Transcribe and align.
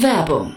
Werbung 0.00 0.56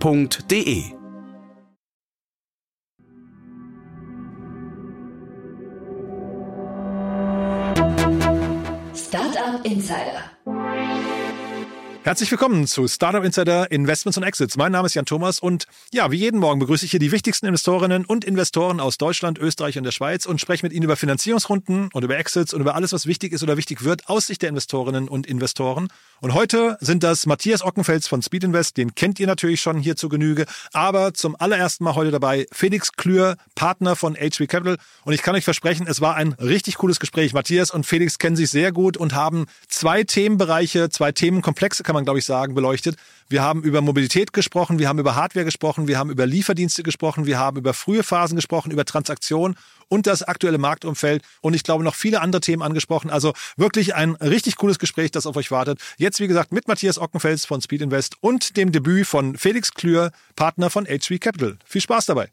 f.de. 0.00 0.92
Startup 8.94 9.64
Insider 9.64 10.36
Herzlich 12.06 12.30
willkommen 12.30 12.68
zu 12.68 12.86
Startup 12.86 13.24
Insider 13.24 13.68
Investments 13.72 14.16
und 14.16 14.22
Exits. 14.22 14.56
Mein 14.56 14.70
Name 14.70 14.86
ist 14.86 14.94
Jan 14.94 15.06
Thomas 15.06 15.40
und 15.40 15.66
ja, 15.92 16.12
wie 16.12 16.16
jeden 16.16 16.38
Morgen 16.38 16.60
begrüße 16.60 16.84
ich 16.84 16.92
hier 16.92 17.00
die 17.00 17.10
wichtigsten 17.10 17.46
Investorinnen 17.46 18.04
und 18.04 18.24
Investoren 18.24 18.78
aus 18.78 18.96
Deutschland, 18.96 19.40
Österreich 19.40 19.76
und 19.76 19.82
der 19.82 19.90
Schweiz 19.90 20.24
und 20.24 20.40
spreche 20.40 20.64
mit 20.64 20.72
ihnen 20.72 20.84
über 20.84 20.94
Finanzierungsrunden 20.94 21.88
und 21.92 22.04
über 22.04 22.16
Exits 22.16 22.54
und 22.54 22.60
über 22.60 22.76
alles, 22.76 22.92
was 22.92 23.06
wichtig 23.06 23.32
ist 23.32 23.42
oder 23.42 23.56
wichtig 23.56 23.82
wird 23.82 24.08
aus 24.08 24.28
Sicht 24.28 24.42
der 24.42 24.50
Investorinnen 24.50 25.08
und 25.08 25.26
Investoren. 25.26 25.88
Und 26.20 26.32
heute 26.32 26.78
sind 26.80 27.02
das 27.02 27.26
Matthias 27.26 27.62
Ockenfels 27.62 28.08
von 28.08 28.22
Speed 28.22 28.44
Invest, 28.44 28.78
den 28.78 28.94
kennt 28.94 29.20
ihr 29.20 29.26
natürlich 29.26 29.60
schon 29.60 29.78
hier 29.78 29.96
zu 29.96 30.08
Genüge, 30.08 30.46
aber 30.72 31.12
zum 31.12 31.36
allerersten 31.38 31.84
Mal 31.84 31.94
heute 31.94 32.10
dabei 32.10 32.46
Felix 32.52 32.92
Klür, 32.92 33.36
Partner 33.54 33.96
von 33.96 34.16
HB 34.16 34.46
Capital. 34.48 34.78
Und 35.04 35.12
ich 35.12 35.20
kann 35.20 35.34
euch 35.34 35.44
versprechen, 35.44 35.86
es 35.86 36.00
war 36.00 36.14
ein 36.14 36.32
richtig 36.34 36.76
cooles 36.78 37.00
Gespräch. 37.00 37.34
Matthias 37.34 37.70
und 37.70 37.84
Felix 37.84 38.18
kennen 38.18 38.34
sich 38.34 38.48
sehr 38.48 38.72
gut 38.72 38.96
und 38.96 39.14
haben 39.14 39.44
zwei 39.68 40.04
Themenbereiche, 40.04 40.88
zwei 40.88 41.12
Themenkomplexe, 41.12 41.82
kann 41.82 41.94
man, 41.94 42.04
glaube 42.04 42.18
ich, 42.18 42.24
sagen, 42.24 42.54
beleuchtet. 42.54 42.96
Wir 43.28 43.42
haben 43.42 43.62
über 43.62 43.80
Mobilität 43.80 44.32
gesprochen, 44.32 44.78
wir 44.78 44.88
haben 44.88 45.00
über 45.00 45.16
Hardware 45.16 45.44
gesprochen, 45.44 45.88
wir 45.88 45.98
haben 45.98 46.10
über 46.10 46.26
Lieferdienste 46.26 46.84
gesprochen, 46.84 47.26
wir 47.26 47.38
haben 47.38 47.56
über 47.56 47.74
frühe 47.74 48.04
Phasen 48.04 48.36
gesprochen, 48.36 48.70
über 48.70 48.84
Transaktionen 48.84 49.56
und 49.88 50.06
das 50.06 50.22
aktuelle 50.22 50.58
Marktumfeld 50.58 51.22
und 51.40 51.54
ich 51.54 51.64
glaube 51.64 51.82
noch 51.82 51.96
viele 51.96 52.20
andere 52.20 52.40
Themen 52.40 52.62
angesprochen. 52.62 53.10
Also 53.10 53.32
wirklich 53.56 53.96
ein 53.96 54.14
richtig 54.16 54.56
cooles 54.56 54.78
Gespräch, 54.78 55.10
das 55.10 55.26
auf 55.26 55.36
euch 55.36 55.50
wartet. 55.50 55.80
Jetzt, 55.96 56.20
wie 56.20 56.28
gesagt, 56.28 56.52
mit 56.52 56.68
Matthias 56.68 56.98
Ockenfels 56.98 57.46
von 57.46 57.60
Speed 57.60 57.82
Invest 57.82 58.14
und 58.20 58.56
dem 58.56 58.70
Debüt 58.70 59.06
von 59.08 59.36
Felix 59.36 59.74
Klür, 59.74 60.12
Partner 60.36 60.70
von 60.70 60.86
HV 60.86 61.18
Capital. 61.18 61.58
Viel 61.64 61.80
Spaß 61.80 62.06
dabei. 62.06 62.30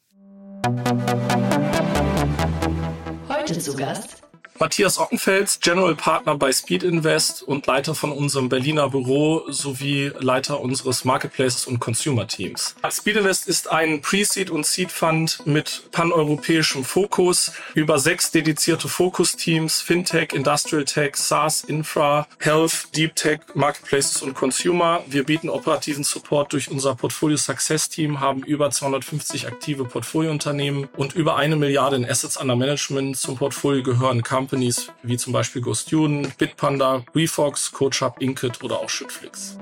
Heute 3.30 3.57
zu 3.57 3.75
Gast 3.75 4.22
Matthias 4.59 4.99
Ockenfels, 4.99 5.59
General 5.59 5.95
Partner 5.95 6.35
bei 6.35 6.51
Speed 6.51 6.83
Invest 6.83 7.41
und 7.41 7.65
Leiter 7.65 7.95
von 7.95 8.11
unserem 8.11 8.49
Berliner 8.49 8.89
Büro 8.89 9.43
sowie 9.49 10.11
Leiter 10.19 10.59
unseres 10.59 11.05
Marketplaces 11.05 11.65
und 11.65 11.79
Consumer 11.79 12.27
Teams. 12.27 12.75
Speed 12.89 13.17
Invest 13.17 13.47
ist 13.47 13.71
ein 13.71 14.01
Pre-Seed 14.01 14.51
und 14.51 14.65
Seed 14.65 14.91
Fund 14.91 15.41
mit 15.45 15.89
paneuropäischem 15.91 16.83
Fokus 16.83 17.51
über 17.73 17.97
sechs 17.97 18.31
dedizierte 18.31 18.87
Fokus-Teams, 18.87 19.81
Fintech, 19.81 20.33
Industrial 20.33 20.85
Tech, 20.85 21.15
SaaS, 21.15 21.63
Infra, 21.63 22.27
Health, 22.39 22.95
Deep 22.95 23.15
Tech, 23.15 23.39
Marketplaces 23.55 24.21
und 24.21 24.35
Consumer. 24.35 25.03
Wir 25.07 25.23
bieten 25.23 25.49
operativen 25.49 26.03
Support 26.03 26.53
durch 26.53 26.69
unser 26.69 26.95
Portfolio 26.95 27.38
Success 27.38 27.89
Team, 27.89 28.19
haben 28.19 28.43
über 28.43 28.69
250 28.69 29.47
aktive 29.47 29.85
Portfoliounternehmen 29.85 30.88
und 30.95 31.15
über 31.15 31.38
eine 31.38 31.55
Milliarde 31.55 31.95
in 31.95 32.05
Assets 32.05 32.38
under 32.38 32.55
Management. 32.55 33.17
Zum 33.17 33.35
Portfolio 33.35 33.81
gehören 33.81 34.22
Companies 34.43 34.91
wie 35.03 35.15
zum 35.15 35.31
Beispiel 35.31 35.61
GoStudent, 35.61 36.37
Bitpanda, 36.37 37.05
WeFox, 37.13 37.71
CoachUp, 37.71 38.21
Inkit 38.21 38.61
oder 38.61 38.77
auch 38.77 38.89
Schüttflix. 38.89 39.57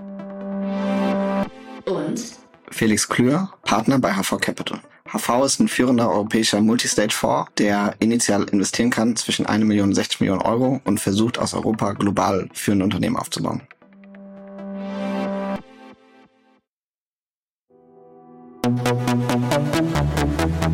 Und 1.85 2.19
Felix 2.71 3.07
Klür, 3.07 3.53
Partner 3.61 3.99
bei 3.99 4.11
HV 4.11 4.39
Capital. 4.41 4.81
HV 5.05 5.45
ist 5.45 5.59
ein 5.59 5.67
führender 5.67 6.09
europäischer 6.09 6.61
Multistage-Fonds, 6.61 7.51
der 7.59 7.93
initial 7.99 8.45
investieren 8.45 8.89
kann 8.89 9.15
zwischen 9.15 9.45
1 9.45 9.63
Million 9.65 9.89
und 9.89 9.95
60 9.95 10.19
Millionen 10.21 10.41
Euro 10.41 10.81
und 10.83 10.99
versucht 10.99 11.37
aus 11.37 11.53
Europa 11.53 11.93
global 11.93 12.49
führende 12.53 12.85
Unternehmen 12.85 13.17
aufzubauen. 13.17 13.61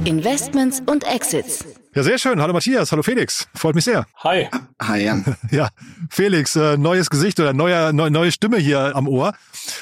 Investments 0.05 0.81
und 0.85 1.03
Exits. 1.03 1.76
Ja, 1.97 2.03
sehr 2.03 2.19
schön. 2.19 2.39
Hallo 2.39 2.53
Matthias, 2.53 2.91
hallo 2.91 3.01
Felix. 3.01 3.47
Freut 3.55 3.73
mich 3.73 3.83
sehr. 3.83 4.05
Hi. 4.23 4.47
Hi 4.79 5.03
Jan. 5.03 5.25
Ja, 5.49 5.69
Felix, 6.11 6.55
äh, 6.55 6.77
neues 6.77 7.09
Gesicht 7.09 7.39
oder 7.39 7.53
neuer, 7.53 7.91
neu, 7.91 8.11
neue 8.11 8.31
Stimme 8.31 8.57
hier 8.57 8.95
am 8.95 9.07
Ohr. 9.07 9.33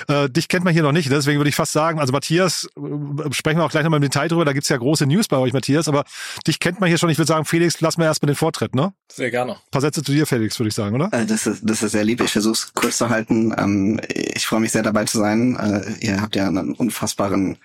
Äh, 0.08 0.30
dich 0.30 0.48
kennt 0.48 0.64
man 0.64 0.74
hier 0.74 0.84
noch 0.84 0.94
nicht, 0.94 1.12
deswegen 1.12 1.40
würde 1.40 1.50
ich 1.50 1.58
fast 1.58 1.74
sagen, 1.74 2.00
also 2.00 2.14
Matthias, 2.14 2.70
äh, 2.78 3.34
sprechen 3.34 3.58
wir 3.58 3.66
auch 3.66 3.70
gleich 3.70 3.84
nochmal 3.84 3.98
im 3.98 4.04
Detail 4.04 4.30
drüber, 4.30 4.46
da 4.46 4.54
gibt's 4.54 4.70
ja 4.70 4.78
große 4.78 5.06
News 5.06 5.28
bei 5.28 5.36
euch, 5.36 5.52
Matthias, 5.52 5.90
aber 5.90 6.06
dich 6.48 6.62
kennt 6.62 6.80
man 6.80 6.88
hier 6.88 6.98
schon. 6.98 7.10
Ich 7.10 7.18
würde 7.18 7.28
sagen, 7.28 7.44
Felix, 7.44 7.82
lass 7.82 7.98
mir 7.98 8.06
erstmal 8.06 8.28
den 8.28 8.38
Vortritt, 8.38 8.76
ne? 8.76 8.94
Sehr 9.12 9.30
gerne. 9.30 9.52
Ein 9.56 9.72
paar 9.72 9.82
Sätze 9.82 10.02
zu 10.02 10.14
dir, 10.14 10.26
Felix, 10.26 10.58
würde 10.58 10.70
ich 10.70 10.76
sagen, 10.76 10.96
oder? 10.96 11.10
Äh, 11.12 11.26
Das 11.26 11.46
ist, 11.46 11.64
das 11.70 11.84
ist 11.84 11.92
sehr 11.92 12.06
lieb. 12.06 12.22
Ich 12.22 12.32
versuche 12.32 12.54
es 12.54 12.74
kurz 12.74 12.96
zu 12.96 13.10
halten. 13.10 13.54
Ähm, 13.58 14.00
Ich 14.08 14.48
freue 14.48 14.62
mich 14.62 14.72
sehr 14.72 14.84
dabei 14.84 15.04
zu 15.04 15.18
sein. 15.18 15.58
Äh, 15.58 16.06
Ihr 16.06 16.22
habt 16.22 16.38
ja 16.38 16.48
einen 16.48 16.76
unfassbaren 16.76 17.58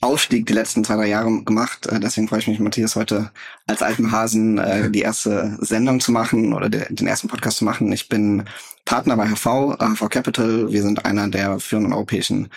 Aufstieg 0.00 0.46
die 0.46 0.52
letzten 0.52 0.84
zwei, 0.84 0.94
drei 0.96 1.08
Jahre 1.08 1.42
gemacht. 1.42 1.86
Äh, 1.86 1.98
Deswegen 2.00 2.28
freue 2.28 2.38
ich 2.38 2.46
mich, 2.48 2.60
Matthias, 2.60 2.94
heute 2.94 3.30
als 3.66 3.82
alten 3.82 4.12
Hasen 4.12 4.58
äh, 4.58 4.90
die 4.90 5.00
erste 5.00 5.56
Sendung 5.60 5.98
zu 6.00 6.12
machen 6.12 6.52
oder 6.52 6.68
der- 6.68 6.86
den 6.92 7.06
ersten 7.08 7.28
Podcast 7.28 7.58
zu 7.58 7.64
machen. 7.64 7.90
Ich 7.92 8.08
bin 8.08 8.44
Partner 8.84 9.16
bei 9.16 9.26
HV, 9.28 9.76
HV 9.78 10.08
Capital. 10.08 10.70
Wir 10.72 10.82
sind 10.82 11.04
einer 11.04 11.28
der 11.28 11.58
führenden 11.58 11.92
europäischen 11.92 12.48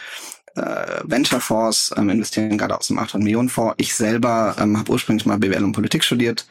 äh, 0.55 1.01
Venture-Fonds, 1.05 1.93
ähm, 1.97 2.09
investieren 2.09 2.57
gerade 2.57 2.77
aus 2.77 2.87
dem 2.87 2.99
800 2.99 3.23
Millionen 3.23 3.49
Fonds. 3.49 3.75
Ich 3.77 3.95
selber 3.95 4.55
ähm, 4.59 4.77
habe 4.77 4.91
ursprünglich 4.91 5.25
mal 5.25 5.37
BWL 5.39 5.63
und 5.63 5.71
Politik 5.71 6.03
studiert, 6.03 6.45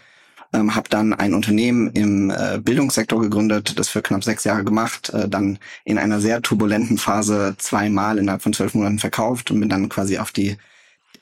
ähm, 0.52 0.74
habe 0.74 0.88
dann 0.88 1.12
ein 1.14 1.34
Unternehmen 1.34 1.88
im 1.92 2.30
äh, 2.30 2.58
Bildungssektor 2.58 3.20
gegründet, 3.20 3.78
das 3.78 3.88
für 3.90 4.02
knapp 4.02 4.24
sechs 4.24 4.44
Jahre 4.44 4.64
gemacht, 4.64 5.10
äh, 5.10 5.28
dann 5.28 5.58
in 5.84 5.98
einer 5.98 6.20
sehr 6.20 6.42
turbulenten 6.42 6.98
Phase 6.98 7.54
zweimal 7.58 8.18
innerhalb 8.18 8.42
von 8.42 8.54
zwölf 8.54 8.74
Monaten 8.74 8.98
verkauft 8.98 9.50
und 9.50 9.60
bin 9.60 9.68
dann 9.68 9.88
quasi 9.90 10.18
auf 10.18 10.32
die 10.32 10.56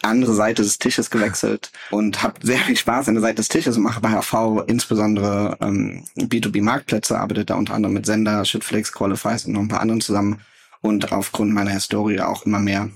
andere 0.02 0.34
Seite 0.34 0.62
des 0.62 0.78
Tisches 0.78 1.10
gewechselt 1.10 1.70
und 1.90 2.22
habe 2.22 2.34
sehr 2.42 2.58
viel 2.58 2.76
Spaß 2.76 3.08
an 3.08 3.14
der 3.14 3.22
Seite 3.22 3.36
des 3.36 3.48
Tisches 3.48 3.76
und 3.76 3.82
mache 3.82 4.00
bei 4.00 4.10
HV 4.10 4.64
insbesondere 4.66 5.56
ähm, 5.60 6.04
B2B-Marktplätze, 6.16 7.18
arbeite 7.18 7.44
da 7.44 7.56
unter 7.56 7.74
anderem 7.74 7.94
mit 7.94 8.06
Sender, 8.06 8.44
Shitflix, 8.44 8.92
Qualifies 8.92 9.46
und 9.46 9.52
noch 9.52 9.60
ein 9.60 9.68
paar 9.68 9.80
anderen 9.80 10.00
zusammen 10.00 10.40
und 10.80 11.12
aufgrund 11.12 11.52
meiner 11.52 11.72
Historie 11.72 12.20
auch 12.20 12.46
immer 12.46 12.60
mehr 12.60 12.90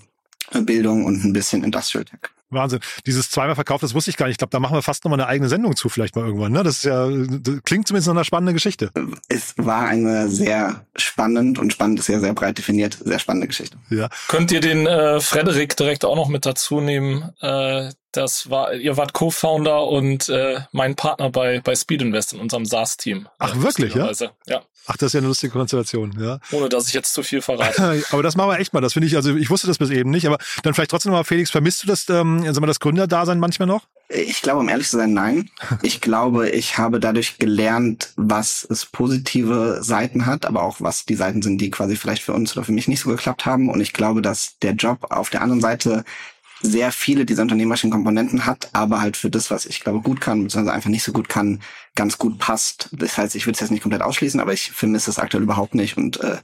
Bildung 0.60 1.04
und 1.04 1.24
ein 1.24 1.32
bisschen 1.32 1.64
Industrial 1.64 2.04
Tech. 2.04 2.30
Wahnsinn. 2.52 2.80
Dieses 3.06 3.30
zweimal 3.30 3.54
verkauft, 3.54 3.82
das 3.82 3.94
wusste 3.94 4.10
ich 4.10 4.16
gar 4.16 4.26
nicht. 4.26 4.34
Ich 4.34 4.38
glaube, 4.38 4.50
da 4.50 4.60
machen 4.60 4.76
wir 4.76 4.82
fast 4.82 5.04
nochmal 5.04 5.20
eine 5.20 5.28
eigene 5.28 5.48
Sendung 5.48 5.76
zu, 5.76 5.88
vielleicht 5.88 6.16
mal 6.16 6.24
irgendwann. 6.24 6.52
Ne? 6.52 6.62
Das 6.62 6.76
ist 6.76 6.84
ja, 6.84 7.08
das 7.08 7.62
klingt 7.64 7.86
zumindest 7.88 8.08
nach 8.08 8.14
einer 8.14 8.24
spannenden 8.24 8.54
Geschichte. 8.54 8.90
Es 9.28 9.54
war 9.56 9.86
eine 9.86 10.28
sehr 10.28 10.86
spannend 10.96 11.58
und 11.58 11.72
spannend 11.72 11.98
ist 11.98 12.08
ja 12.08 12.20
sehr 12.20 12.34
breit 12.34 12.58
definiert, 12.58 12.98
sehr 13.04 13.18
spannende 13.18 13.46
Geschichte. 13.46 13.76
Ja. 13.90 14.08
Könnt 14.28 14.52
ihr 14.52 14.60
den 14.60 14.86
äh, 14.86 15.20
Frederik 15.20 15.76
direkt 15.76 16.04
auch 16.04 16.16
noch 16.16 16.28
mit 16.28 16.46
dazu 16.46 16.80
nehmen? 16.80 17.30
Äh, 17.40 17.90
das 18.12 18.50
war, 18.50 18.74
ihr 18.74 18.96
wart 18.96 19.12
Co-Founder 19.12 19.86
und 19.86 20.28
äh, 20.28 20.60
mein 20.72 20.94
Partner 20.94 21.30
bei, 21.30 21.60
bei 21.60 21.74
Speed 21.74 22.02
Invest 22.02 22.32
in 22.32 22.40
unserem 22.40 22.64
SaaS-Team. 22.64 23.28
Ach, 23.38 23.56
wirklich, 23.56 23.94
ja? 23.94 24.10
Ja. 24.46 24.62
Ach, 24.86 24.96
das 24.96 25.08
ist 25.08 25.12
ja 25.14 25.18
eine 25.18 25.28
lustige 25.28 25.52
Konstellation, 25.52 26.12
ja. 26.18 26.40
Ohne 26.50 26.68
dass 26.68 26.88
ich 26.88 26.94
jetzt 26.94 27.14
zu 27.14 27.22
viel 27.22 27.40
verrate. 27.40 28.02
Aber 28.10 28.22
das 28.22 28.36
machen 28.36 28.50
wir 28.50 28.58
echt 28.58 28.72
mal. 28.72 28.80
Das 28.80 28.94
finde 28.94 29.06
ich, 29.06 29.14
also 29.14 29.36
ich 29.36 29.48
wusste 29.48 29.68
das 29.68 29.78
bis 29.78 29.90
eben 29.90 30.10
nicht, 30.10 30.26
aber 30.26 30.38
dann 30.62 30.74
vielleicht 30.74 30.90
trotzdem 30.90 31.12
mal, 31.12 31.24
Felix, 31.24 31.50
vermisst 31.50 31.82
du 31.82 31.86
das, 31.86 32.08
ähm, 32.08 32.44
sag 32.44 32.60
mal, 32.60 32.66
das 32.66 32.80
Gründerdasein 32.80 33.38
manchmal 33.38 33.68
noch? 33.68 33.86
Ich 34.08 34.42
glaube, 34.42 34.60
um 34.60 34.68
ehrlich 34.68 34.88
zu 34.88 34.96
sein, 34.96 35.14
nein. 35.14 35.50
Ich 35.82 36.00
glaube, 36.00 36.50
ich 36.50 36.78
habe 36.78 37.00
dadurch 37.00 37.38
gelernt, 37.38 38.12
was 38.16 38.66
es 38.68 38.86
positive 38.86 39.78
Seiten 39.82 40.26
hat, 40.26 40.46
aber 40.46 40.62
auch 40.62 40.80
was 40.80 41.04
die 41.04 41.14
Seiten 41.14 41.42
sind, 41.42 41.58
die 41.58 41.70
quasi 41.70 41.96
vielleicht 41.96 42.22
für 42.22 42.32
uns 42.32 42.56
oder 42.56 42.64
für 42.64 42.72
mich 42.72 42.88
nicht 42.88 43.00
so 43.00 43.10
geklappt 43.10 43.46
haben. 43.46 43.70
Und 43.70 43.80
ich 43.80 43.92
glaube, 43.92 44.20
dass 44.20 44.58
der 44.58 44.72
Job 44.72 45.06
auf 45.10 45.30
der 45.30 45.42
anderen 45.42 45.60
Seite 45.60 46.04
sehr 46.62 46.92
viele 46.92 47.26
dieser 47.26 47.42
unternehmerischen 47.42 47.90
Komponenten 47.90 48.46
hat, 48.46 48.68
aber 48.72 49.00
halt 49.00 49.16
für 49.16 49.30
das, 49.30 49.50
was 49.50 49.66
ich 49.66 49.80
glaube 49.80 50.00
gut 50.00 50.20
kann, 50.20 50.44
beziehungsweise 50.44 50.74
einfach 50.74 50.90
nicht 50.90 51.02
so 51.02 51.12
gut 51.12 51.28
kann, 51.28 51.60
ganz 51.94 52.18
gut 52.18 52.38
passt. 52.38 52.88
Das 52.92 53.18
heißt, 53.18 53.34
ich 53.34 53.46
würde 53.46 53.54
es 53.54 53.60
jetzt 53.60 53.70
nicht 53.70 53.82
komplett 53.82 54.02
ausschließen, 54.02 54.40
aber 54.40 54.52
ich 54.52 54.70
vermisse 54.70 55.10
es 55.10 55.18
aktuell 55.18 55.42
überhaupt 55.42 55.74
nicht 55.74 55.96
und 55.96 56.20
äh, 56.20 56.38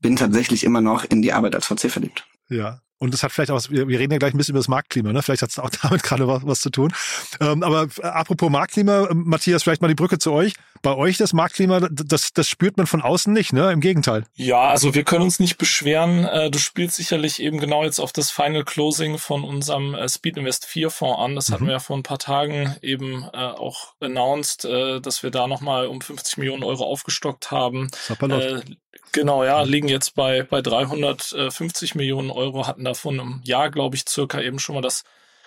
bin 0.00 0.16
tatsächlich 0.16 0.64
immer 0.64 0.80
noch 0.80 1.04
in 1.04 1.22
die 1.22 1.32
Arbeit 1.32 1.54
als 1.54 1.66
VC 1.66 1.90
verliebt. 1.90 2.26
Ja. 2.48 2.80
Und 2.98 3.12
das 3.12 3.24
hat 3.24 3.32
vielleicht 3.32 3.50
auch, 3.50 3.60
wir 3.68 3.98
reden 3.98 4.12
ja 4.12 4.18
gleich 4.18 4.32
ein 4.32 4.36
bisschen 4.36 4.52
über 4.52 4.60
das 4.60 4.68
Marktklima, 4.68 5.12
ne? 5.12 5.22
Vielleicht 5.22 5.42
hat 5.42 5.50
es 5.50 5.58
auch 5.58 5.70
damit 5.82 6.04
gerade 6.04 6.28
was, 6.28 6.46
was 6.46 6.60
zu 6.60 6.70
tun. 6.70 6.92
Ähm, 7.40 7.64
aber 7.64 7.88
äh, 7.98 8.06
apropos 8.06 8.48
Marktklima, 8.48 9.08
Matthias, 9.12 9.64
vielleicht 9.64 9.82
mal 9.82 9.88
die 9.88 9.96
Brücke 9.96 10.18
zu 10.18 10.30
euch. 10.30 10.54
Bei 10.82 10.96
euch 10.96 11.16
das 11.16 11.32
Marktklima, 11.32 11.80
das, 11.80 12.32
das 12.32 12.48
spürt 12.48 12.76
man 12.76 12.86
von 12.86 13.02
außen 13.02 13.32
nicht, 13.32 13.52
ne? 13.52 13.70
Im 13.70 13.80
Gegenteil. 13.80 14.26
Ja, 14.34 14.62
also 14.62 14.94
wir 14.94 15.04
können 15.04 15.22
uns 15.22 15.38
nicht 15.38 15.56
beschweren. 15.56 16.24
Äh, 16.24 16.50
du 16.50 16.58
spielst 16.58 16.96
sicherlich 16.96 17.40
eben 17.40 17.60
genau 17.60 17.84
jetzt 17.84 18.00
auf 18.00 18.12
das 18.12 18.30
Final 18.32 18.64
Closing 18.64 19.18
von 19.18 19.44
unserem 19.44 19.94
äh, 19.94 20.08
Speed 20.08 20.36
Invest 20.36 20.66
4 20.66 20.90
Fonds 20.90 21.20
an. 21.20 21.36
Das 21.36 21.48
mhm. 21.48 21.54
hatten 21.54 21.66
wir 21.66 21.72
ja 21.72 21.78
vor 21.78 21.96
ein 21.96 22.02
paar 22.02 22.18
Tagen 22.18 22.76
eben 22.82 23.24
äh, 23.32 23.36
auch 23.36 23.94
announced, 24.00 24.64
dass 24.64 25.22
wir 25.22 25.30
da 25.30 25.46
nochmal 25.46 25.86
um 25.86 26.00
50 26.00 26.38
Millionen 26.38 26.64
Euro 26.64 26.84
aufgestockt 26.84 27.50
haben. 27.50 27.88
Äh, 28.20 28.60
genau, 29.12 29.44
ja, 29.44 29.62
liegen 29.62 29.88
jetzt 29.88 30.14
bei, 30.14 30.42
bei 30.42 30.62
350 30.62 31.94
Millionen 31.94 32.30
Euro, 32.30 32.66
hatten 32.66 32.84
davon 32.84 33.18
im 33.18 33.40
Jahr, 33.44 33.70
glaube 33.70 33.96
ich, 33.96 34.04
circa 34.08 34.40
eben 34.40 34.58
schon 34.58 34.74
mal 34.74 34.80
das 34.80 35.04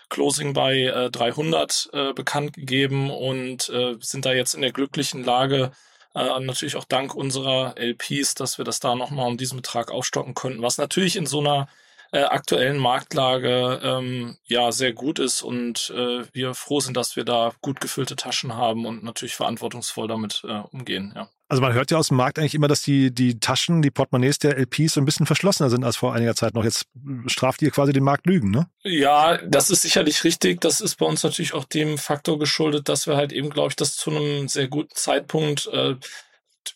Closing 0.10 0.54
bei 0.54 0.84
äh, 0.84 1.10
300 1.10 1.90
äh, 1.94 2.13
bekannt 2.13 2.54
gegeben 2.54 3.10
und 3.12 3.69
äh, 3.69 3.96
sind 4.00 4.25
da 4.25 4.34
jetzt 4.34 4.54
in 4.54 4.62
der 4.62 4.72
glücklichen 4.72 5.24
Lage, 5.24 5.72
äh, 6.16 6.40
natürlich 6.40 6.75
auch 6.75 6.86
dank 6.86 7.13
unserer 7.13 7.75
LPs, 7.78 8.36
dass 8.36 8.57
wir 8.57 8.66
das 8.66 8.80
da 8.80 8.96
nochmal 8.96 9.28
um 9.28 9.38
diesen 9.38 9.57
Betrag 9.57 9.92
aufstocken 9.92 10.34
konnten, 10.34 10.62
was 10.62 10.78
natürlich 10.78 11.16
in 11.16 11.25
so 11.25 11.40
einer 11.40 11.68
äh, 12.12 12.24
aktuellen 12.24 12.78
Marktlage 12.78 13.81
ähm, 13.84 14.38
ja 14.46 14.72
sehr 14.72 14.94
gut 14.94 15.19
ist 15.19 15.42
und 15.42 15.90
äh, 15.96 16.24
wir 16.34 16.54
froh 16.54 16.80
sind, 16.80 16.96
dass 16.96 17.16
wir 17.16 17.25
da 17.25 17.51
gut 17.62 17.81
gefüllte 17.81 18.16
Taschen 18.16 18.56
haben 18.56 18.86
und 18.86 19.04
natürlich 19.04 19.36
verantwortungsvoll 19.36 20.08
damit 20.08 20.44
äh, 20.48 20.62
umgehen. 20.72 21.12
Ja. 21.16 21.30
Also 21.47 21.62
man 21.62 21.74
hört 21.74 21.92
ja 21.92 21.97
aus 21.97 22.07
dem 22.07 22.18
Markt 22.18 22.39
eigentlich 22.39 22.56
immer, 22.56 22.68
dass 22.68 22.81
die, 22.81 23.13
die 23.13 23.39
Taschen, 23.39 23.83
die 23.83 23.92
Portemonnaies 23.92 24.39
der 24.39 24.57
LPs 24.57 24.94
so 24.94 25.01
ein 25.01 25.06
bisschen 25.06 25.27
verschlossener 25.27 25.69
sind 25.69 25.83
als 25.83 25.95
vor 25.95 26.13
einiger 26.13 26.36
Zeit 26.36 26.56
noch. 26.56 26.63
Jetzt 26.63 26.88
straft 27.27 27.62
ihr 27.62 27.69
quasi 27.69 27.94
den 27.94 28.03
Markt 28.03 28.25
Lügen, 28.25 28.50
ne? 28.50 28.68
Ja, 28.83 29.38
das 29.38 29.69
ist 29.69 29.83
sicherlich 29.83 30.24
richtig. 30.24 30.59
Das 30.62 30.81
ist 30.81 30.95
bei 30.95 31.06
uns 31.06 31.24
natürlich 31.24 31.53
auch 31.53 31.65
dem 31.65 32.00
Faktor 32.00 32.39
geschuldet, 32.39 32.89
dass 32.89 33.06
wir 33.06 33.15
halt 33.15 33.31
eben, 33.31 33.51
glaube 33.51 33.69
ich, 33.69 33.75
das 33.75 33.95
zu 33.95 34.09
einem 34.09 34.47
sehr 34.47 34.68
guten 34.68 34.95
Zeitpunkt 34.95 35.68
äh, 35.68 35.95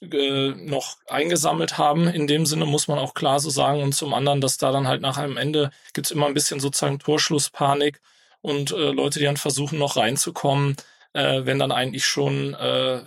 äh, 0.01 0.49
noch 0.49 0.97
eingesammelt 1.07 1.79
haben. 1.79 2.07
In 2.07 2.27
dem 2.27 2.45
Sinne 2.45 2.65
muss 2.65 2.87
man 2.87 2.99
auch 2.99 3.15
klar 3.15 3.39
so 3.39 3.49
sagen. 3.49 3.81
Und 3.81 3.95
zum 3.95 4.13
anderen, 4.13 4.39
dass 4.39 4.57
da 4.57 4.71
dann 4.71 4.87
halt 4.87 5.01
nach 5.01 5.17
einem 5.17 5.37
Ende 5.37 5.71
gibt's 5.93 6.11
immer 6.11 6.27
ein 6.27 6.35
bisschen 6.35 6.59
sozusagen 6.59 6.99
Torschlusspanik 6.99 8.01
und 8.41 8.71
äh, 8.71 8.91
Leute, 8.91 9.17
die 9.17 9.25
dann 9.25 9.37
versuchen, 9.37 9.79
noch 9.79 9.97
reinzukommen, 9.97 10.75
äh, 11.13 11.41
wenn 11.43 11.57
dann 11.57 11.71
eigentlich 11.71 12.05
schon 12.05 12.53
äh, 12.53 13.01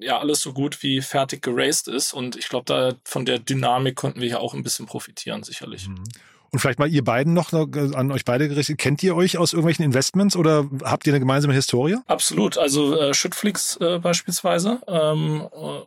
ja 0.00 0.18
alles 0.18 0.40
so 0.40 0.52
gut 0.52 0.82
wie 0.82 1.00
fertig 1.00 1.42
geraced 1.42 1.88
ist. 1.88 2.12
Und 2.12 2.36
ich 2.36 2.48
glaube, 2.48 2.64
da 2.66 2.94
von 3.04 3.24
der 3.24 3.38
Dynamik 3.38 3.96
konnten 3.96 4.20
wir 4.20 4.28
ja 4.28 4.38
auch 4.38 4.54
ein 4.54 4.62
bisschen 4.62 4.86
profitieren, 4.86 5.42
sicherlich. 5.42 5.88
Mhm. 5.88 6.04
Und 6.52 6.58
vielleicht 6.58 6.80
mal 6.80 6.88
ihr 6.88 7.04
beiden 7.04 7.32
noch 7.32 7.52
äh, 7.52 7.94
an 7.94 8.10
euch 8.10 8.24
beide 8.24 8.48
gerichtet. 8.48 8.78
Kennt 8.78 9.02
ihr 9.04 9.14
euch 9.14 9.38
aus 9.38 9.52
irgendwelchen 9.52 9.84
Investments 9.84 10.34
oder 10.34 10.68
habt 10.82 11.06
ihr 11.06 11.12
eine 11.12 11.20
gemeinsame 11.20 11.54
Historie? 11.54 11.98
Absolut. 12.08 12.58
Also 12.58 12.98
äh, 12.98 13.14
Schüttflix 13.14 13.76
äh, 13.76 14.00
beispielsweise. 14.00 14.80
Ähm, 14.88 15.42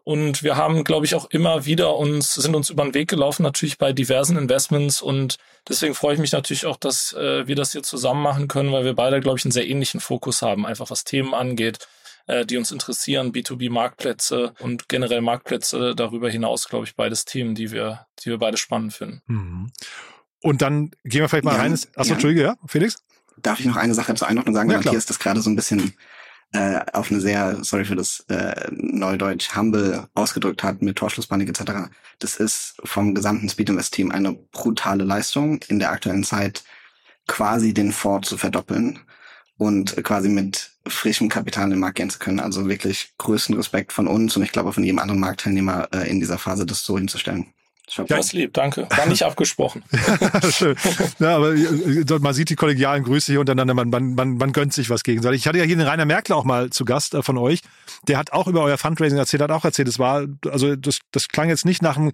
und 0.05 0.41
wir 0.41 0.55
haben, 0.55 0.85
glaube 0.85 1.05
ich, 1.05 1.15
auch 1.15 1.29
immer 1.29 1.65
wieder 1.65 1.97
uns, 1.97 2.33
sind 2.35 2.55
uns 2.55 2.69
über 2.69 2.83
den 2.83 2.93
Weg 2.93 3.09
gelaufen, 3.09 3.43
natürlich 3.43 3.77
bei 3.77 3.91
diversen 3.91 4.37
Investments. 4.37 5.01
Und 5.01 5.37
deswegen 5.67 5.95
freue 5.95 6.13
ich 6.13 6.21
mich 6.21 6.31
natürlich 6.31 6.65
auch, 6.65 6.77
dass 6.77 7.11
äh, 7.11 7.45
wir 7.45 7.55
das 7.57 7.73
hier 7.73 7.83
zusammen 7.83 8.21
machen 8.21 8.47
können, 8.47 8.71
weil 8.71 8.85
wir 8.85 8.93
beide, 8.93 9.19
glaube 9.19 9.37
ich, 9.37 9.43
einen 9.43 9.51
sehr 9.51 9.67
ähnlichen 9.67 9.99
Fokus 9.99 10.41
haben, 10.41 10.65
einfach 10.65 10.89
was 10.89 11.03
Themen 11.03 11.33
angeht 11.33 11.79
äh, 12.27 12.45
die 12.45 12.57
uns 12.57 12.71
interessieren, 12.71 13.31
B2B-Marktplätze 13.31 14.53
und 14.59 14.89
generell 14.89 15.21
Marktplätze 15.21 15.93
darüber 15.95 16.29
hinaus, 16.29 16.67
glaube 16.67 16.85
ich, 16.85 16.95
beides 16.95 17.25
Themen, 17.25 17.55
die 17.55 17.71
wir, 17.71 18.05
die 18.19 18.29
wir 18.29 18.37
beide 18.37 18.57
spannend 18.57 18.93
finden. 18.93 19.21
Mhm. 19.27 19.71
Und 20.41 20.61
dann 20.61 20.91
gehen 21.03 21.21
wir 21.21 21.29
vielleicht 21.29 21.45
mal 21.45 21.55
ja, 21.55 21.61
rein. 21.61 21.73
Achso, 21.73 21.89
ja. 21.95 22.13
Entschuldige, 22.13 22.41
ja, 22.43 22.57
Felix? 22.67 22.97
Darf 23.37 23.59
ich 23.59 23.65
noch 23.65 23.77
eine 23.77 23.93
Sache 23.93 24.13
zur 24.15 24.27
Einordnung 24.27 24.55
sagen? 24.55 24.69
Ja, 24.69 24.77
Matthias 24.77 25.05
das 25.05 25.19
gerade 25.19 25.41
so 25.41 25.49
ein 25.49 25.55
bisschen 25.55 25.93
äh, 26.53 26.81
auf 26.93 27.09
eine 27.09 27.19
sehr, 27.19 27.63
sorry 27.63 27.85
für 27.85 27.95
das 27.95 28.21
äh, 28.29 28.69
Neudeutsch, 28.71 29.55
humble 29.55 30.07
ausgedrückt 30.13 30.63
hat 30.63 30.81
mit 30.81 30.97
Torschlusspanik 30.97 31.49
etc. 31.49 31.89
Das 32.19 32.35
ist 32.35 32.75
vom 32.83 33.15
gesamten 33.15 33.49
Speed 33.49 33.69
Invest 33.69 33.93
Team 33.93 34.11
eine 34.11 34.33
brutale 34.33 35.03
Leistung 35.03 35.61
in 35.67 35.79
der 35.79 35.91
aktuellen 35.91 36.23
Zeit 36.23 36.63
quasi 37.27 37.73
den 37.73 37.91
Fonds 37.91 38.29
zu 38.29 38.37
verdoppeln 38.37 38.99
und 39.63 40.03
quasi 40.03 40.29
mit 40.29 40.71
frischem 40.87 41.29
Kapital 41.29 41.65
in 41.65 41.69
den 41.71 41.79
Markt 41.79 41.95
gehen 41.95 42.09
zu 42.09 42.19
können. 42.19 42.39
Also 42.39 42.67
wirklich 42.67 43.13
größten 43.17 43.55
Respekt 43.55 43.93
von 43.93 44.07
uns 44.07 44.35
und 44.35 44.43
ich 44.43 44.51
glaube 44.51 44.73
von 44.73 44.83
jedem 44.83 44.99
anderen 44.99 45.19
Marktteilnehmer 45.19 45.87
äh, 45.93 46.09
in 46.09 46.19
dieser 46.19 46.37
Phase, 46.37 46.65
das 46.65 46.85
so 46.85 46.97
hinzustellen. 46.97 47.47
Ja, 47.89 48.03
das 48.05 48.31
lieb, 48.31 48.53
danke. 48.53 48.87
War 48.89 49.05
nicht 49.05 49.23
abgesprochen. 49.23 49.83
Schön. 50.51 50.75
Ja, 51.19 51.35
aber 51.35 51.53
äh, 51.53 52.19
man 52.19 52.33
sieht 52.33 52.49
die 52.49 52.55
kollegialen 52.55 53.03
Grüße 53.03 53.33
hier 53.33 53.41
untereinander, 53.41 53.73
man, 53.73 53.89
man, 53.89 54.15
man, 54.15 54.37
man 54.37 54.53
gönnt 54.53 54.73
sich 54.73 54.89
was 54.89 55.03
gegenseitig. 55.03 55.41
Ich 55.41 55.47
hatte 55.47 55.57
ja 55.57 55.65
hier 55.65 55.75
den 55.75 55.85
Rainer 55.85 56.05
Merkel 56.05 56.33
auch 56.33 56.45
mal 56.45 56.69
zu 56.69 56.85
Gast 56.85 57.13
äh, 57.13 57.21
von 57.21 57.37
euch. 57.37 57.59
Der 58.07 58.17
hat 58.17 58.31
auch 58.31 58.47
über 58.47 58.61
euer 58.63 58.77
Fundraising 58.77 59.17
erzählt, 59.17 59.43
hat 59.43 59.51
auch 59.51 59.65
erzählt, 59.65 59.89
es 59.89 59.99
war, 59.99 60.25
also 60.49 60.75
das, 60.75 60.99
das 61.11 61.27
klang 61.27 61.49
jetzt 61.49 61.65
nicht 61.65 61.81
nach 61.81 61.97
einem 61.97 62.13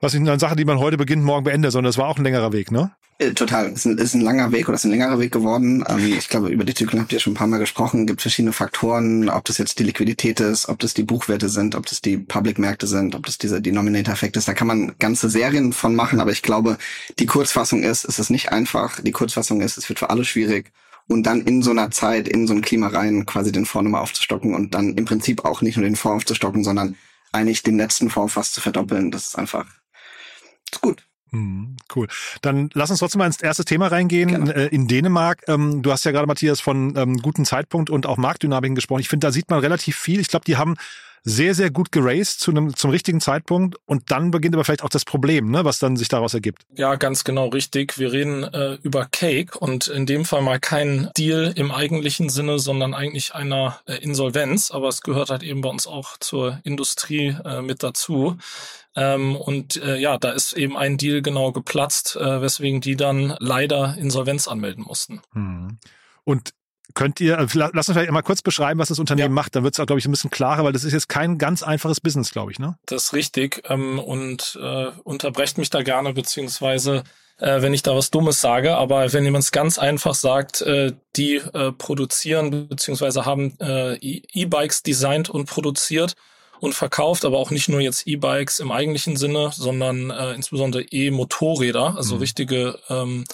was 0.00 0.14
nicht 0.14 0.28
eine 0.28 0.38
Sache, 0.38 0.56
die 0.56 0.64
man 0.64 0.78
heute 0.78 0.96
beginnt, 0.96 1.24
morgen 1.24 1.44
beendet, 1.44 1.72
sondern 1.72 1.90
es 1.90 1.98
war 1.98 2.08
auch 2.08 2.18
ein 2.18 2.24
längerer 2.24 2.52
Weg, 2.52 2.70
ne? 2.70 2.92
Äh, 3.18 3.32
total. 3.32 3.68
Es 3.68 3.78
ist 3.78 3.86
ein, 3.86 3.98
ist 3.98 4.14
ein 4.14 4.20
langer 4.20 4.52
Weg 4.52 4.68
oder 4.68 4.74
es 4.74 4.82
ist 4.82 4.84
ein 4.84 4.90
längerer 4.90 5.18
Weg 5.18 5.32
geworden. 5.32 5.82
Ähm, 5.88 6.12
ich 6.18 6.28
glaube, 6.28 6.48
über 6.48 6.64
die 6.64 6.74
Zyklen 6.74 7.00
habt 7.00 7.12
ihr 7.14 7.20
schon 7.20 7.32
ein 7.32 7.36
paar 7.36 7.46
Mal 7.46 7.58
gesprochen. 7.58 8.00
Es 8.00 8.06
gibt 8.08 8.20
verschiedene 8.20 8.52
Faktoren, 8.52 9.30
ob 9.30 9.44
das 9.46 9.56
jetzt 9.56 9.78
die 9.78 9.84
Liquidität 9.84 10.38
ist, 10.40 10.68
ob 10.68 10.78
das 10.80 10.92
die 10.92 11.02
Buchwerte 11.02 11.48
sind, 11.48 11.74
ob 11.74 11.86
das 11.86 12.02
die 12.02 12.18
Public-Märkte 12.18 12.86
sind, 12.86 13.14
ob 13.14 13.24
das 13.24 13.38
dieser 13.38 13.60
Denominator-Effekt 13.60 14.36
ist. 14.36 14.48
Da 14.48 14.54
kann 14.54 14.66
man 14.66 14.94
ganze 14.98 15.30
Serien 15.30 15.72
von 15.72 15.94
machen, 15.94 16.20
aber 16.20 16.30
ich 16.30 16.42
glaube, 16.42 16.76
die 17.18 17.26
Kurzfassung 17.26 17.82
ist, 17.82 18.04
es 18.04 18.18
ist 18.18 18.28
nicht 18.28 18.52
einfach. 18.52 19.00
Die 19.00 19.12
Kurzfassung 19.12 19.62
ist, 19.62 19.78
es 19.78 19.88
wird 19.88 19.98
für 19.98 20.10
alle 20.10 20.26
schwierig. 20.26 20.72
Und 21.08 21.22
dann 21.22 21.40
in 21.40 21.62
so 21.62 21.70
einer 21.70 21.90
Zeit, 21.90 22.28
in 22.28 22.46
so 22.46 22.52
ein 22.52 22.62
Klima 22.62 22.88
rein, 22.88 23.24
quasi 23.24 23.50
den 23.50 23.64
Fonds 23.64 23.84
nochmal 23.84 24.02
aufzustocken 24.02 24.54
und 24.54 24.74
dann 24.74 24.94
im 24.94 25.06
Prinzip 25.06 25.44
auch 25.44 25.62
nicht 25.62 25.76
nur 25.76 25.84
den 25.84 25.96
Fonds 25.96 26.24
aufzustocken, 26.24 26.64
sondern 26.64 26.96
eigentlich 27.32 27.62
den 27.62 27.78
letzten 27.78 28.10
Fonds 28.10 28.34
fast 28.34 28.52
zu 28.54 28.60
verdoppeln. 28.60 29.10
Das 29.10 29.28
ist 29.28 29.38
einfach 29.38 29.66
ist 30.72 30.80
gut. 30.80 31.06
Hm, 31.30 31.76
cool. 31.94 32.06
Dann 32.40 32.70
lass 32.72 32.90
uns 32.90 33.00
trotzdem 33.00 33.18
mal 33.18 33.26
ins 33.26 33.40
erste 33.40 33.64
Thema 33.64 33.88
reingehen. 33.88 34.28
Genau. 34.28 34.50
Äh, 34.52 34.68
in 34.68 34.86
Dänemark, 34.86 35.42
ähm, 35.48 35.82
du 35.82 35.90
hast 35.90 36.04
ja 36.04 36.12
gerade, 36.12 36.26
Matthias, 36.26 36.60
von 36.60 36.96
ähm, 36.96 37.18
guten 37.18 37.44
Zeitpunkt 37.44 37.90
und 37.90 38.06
auch 38.06 38.16
Marktdynamiken 38.16 38.74
gesprochen. 38.74 39.00
Ich 39.00 39.08
finde, 39.08 39.26
da 39.26 39.32
sieht 39.32 39.50
man 39.50 39.58
relativ 39.58 39.96
viel. 39.96 40.20
Ich 40.20 40.28
glaube, 40.28 40.44
die 40.44 40.56
haben 40.56 40.76
sehr, 41.28 41.56
sehr 41.56 41.70
gut 41.70 41.90
geraced 41.90 42.38
zu 42.38 42.52
einem, 42.52 42.76
zum 42.76 42.90
richtigen 42.92 43.20
Zeitpunkt 43.20 43.76
und 43.84 44.12
dann 44.12 44.30
beginnt 44.30 44.54
aber 44.54 44.64
vielleicht 44.64 44.84
auch 44.84 44.88
das 44.88 45.04
Problem, 45.04 45.50
ne, 45.50 45.64
was 45.64 45.80
dann 45.80 45.96
sich 45.96 46.06
daraus 46.06 46.34
ergibt. 46.34 46.62
Ja, 46.76 46.94
ganz 46.94 47.24
genau 47.24 47.48
richtig. 47.48 47.98
Wir 47.98 48.12
reden 48.12 48.44
äh, 48.44 48.74
über 48.82 49.06
Cake 49.10 49.58
und 49.58 49.88
in 49.88 50.06
dem 50.06 50.24
Fall 50.24 50.40
mal 50.42 50.60
kein 50.60 51.10
Deal 51.16 51.52
im 51.56 51.72
eigentlichen 51.72 52.28
Sinne, 52.28 52.60
sondern 52.60 52.94
eigentlich 52.94 53.34
einer 53.34 53.80
äh, 53.86 53.96
Insolvenz, 53.96 54.70
aber 54.70 54.86
es 54.86 55.00
gehört 55.00 55.30
halt 55.30 55.42
eben 55.42 55.62
bei 55.62 55.68
uns 55.68 55.88
auch 55.88 56.16
zur 56.18 56.60
Industrie 56.62 57.36
äh, 57.44 57.60
mit 57.60 57.82
dazu. 57.82 58.38
Ähm, 58.96 59.36
und 59.36 59.76
äh, 59.76 59.96
ja, 59.98 60.18
da 60.18 60.30
ist 60.30 60.54
eben 60.54 60.76
ein 60.76 60.96
Deal 60.96 61.22
genau 61.22 61.52
geplatzt, 61.52 62.16
äh, 62.16 62.40
weswegen 62.40 62.80
die 62.80 62.96
dann 62.96 63.36
leider 63.38 63.96
Insolvenz 63.98 64.48
anmelden 64.48 64.84
mussten. 64.84 65.20
Hm. 65.32 65.78
Und 66.24 66.52
Könnt 66.94 67.20
ihr, 67.20 67.38
äh, 67.38 67.46
lass 67.52 67.88
uns 67.88 67.92
vielleicht 67.92 68.10
mal 68.10 68.22
kurz 68.22 68.40
beschreiben, 68.40 68.80
was 68.80 68.88
das 68.88 68.98
Unternehmen 68.98 69.28
ja. 69.28 69.34
macht. 69.34 69.54
Dann 69.54 69.64
wird 69.64 69.74
es 69.74 69.80
auch, 69.80 69.86
glaube 69.86 69.98
ich, 69.98 70.06
ein 70.06 70.12
bisschen 70.12 70.30
klarer, 70.30 70.64
weil 70.64 70.72
das 70.72 70.82
ist 70.82 70.94
jetzt 70.94 71.10
kein 71.10 71.36
ganz 71.36 71.62
einfaches 71.62 72.00
Business, 72.00 72.30
glaube 72.30 72.52
ich, 72.52 72.58
ne? 72.58 72.78
Das 72.86 73.06
ist 73.06 73.12
richtig. 73.12 73.62
Ähm, 73.68 73.98
und 73.98 74.58
äh, 74.62 74.86
unterbrecht 75.04 75.58
mich 75.58 75.68
da 75.68 75.82
gerne, 75.82 76.14
beziehungsweise 76.14 77.02
äh, 77.38 77.60
wenn 77.60 77.74
ich 77.74 77.82
da 77.82 77.94
was 77.94 78.10
Dummes 78.10 78.40
sage. 78.40 78.76
Aber 78.76 79.12
wenn 79.12 79.24
jemand 79.24 79.44
es 79.44 79.52
ganz 79.52 79.78
einfach 79.78 80.14
sagt, 80.14 80.62
äh, 80.62 80.92
die 81.16 81.36
äh, 81.36 81.72
produzieren, 81.72 82.68
beziehungsweise 82.68 83.26
haben 83.26 83.58
äh, 83.60 83.96
E-Bikes 83.96 84.82
designt 84.82 85.28
und 85.28 85.46
produziert 85.46 86.14
und 86.60 86.74
verkauft, 86.74 87.24
aber 87.24 87.38
auch 87.38 87.50
nicht 87.50 87.68
nur 87.68 87.80
jetzt 87.80 88.06
E-Bikes 88.06 88.60
im 88.60 88.72
eigentlichen 88.72 89.16
Sinne, 89.16 89.50
sondern 89.54 90.10
äh, 90.10 90.32
insbesondere 90.34 90.82
E-Motorräder, 90.82 91.96
also 91.96 92.14
mhm. 92.14 92.20
richtige 92.20 92.78
ähm, 92.88 93.24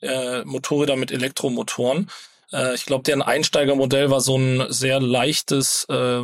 äh, 0.00 0.44
Motorräder 0.44 0.96
mit 0.96 1.10
Elektromotoren. 1.10 2.10
Äh, 2.52 2.74
ich 2.74 2.86
glaube, 2.86 3.04
deren 3.04 3.22
Einsteigermodell 3.22 4.10
war 4.10 4.20
so 4.20 4.36
ein 4.36 4.66
sehr 4.70 5.00
leichtes 5.00 5.86
äh, 5.88 6.22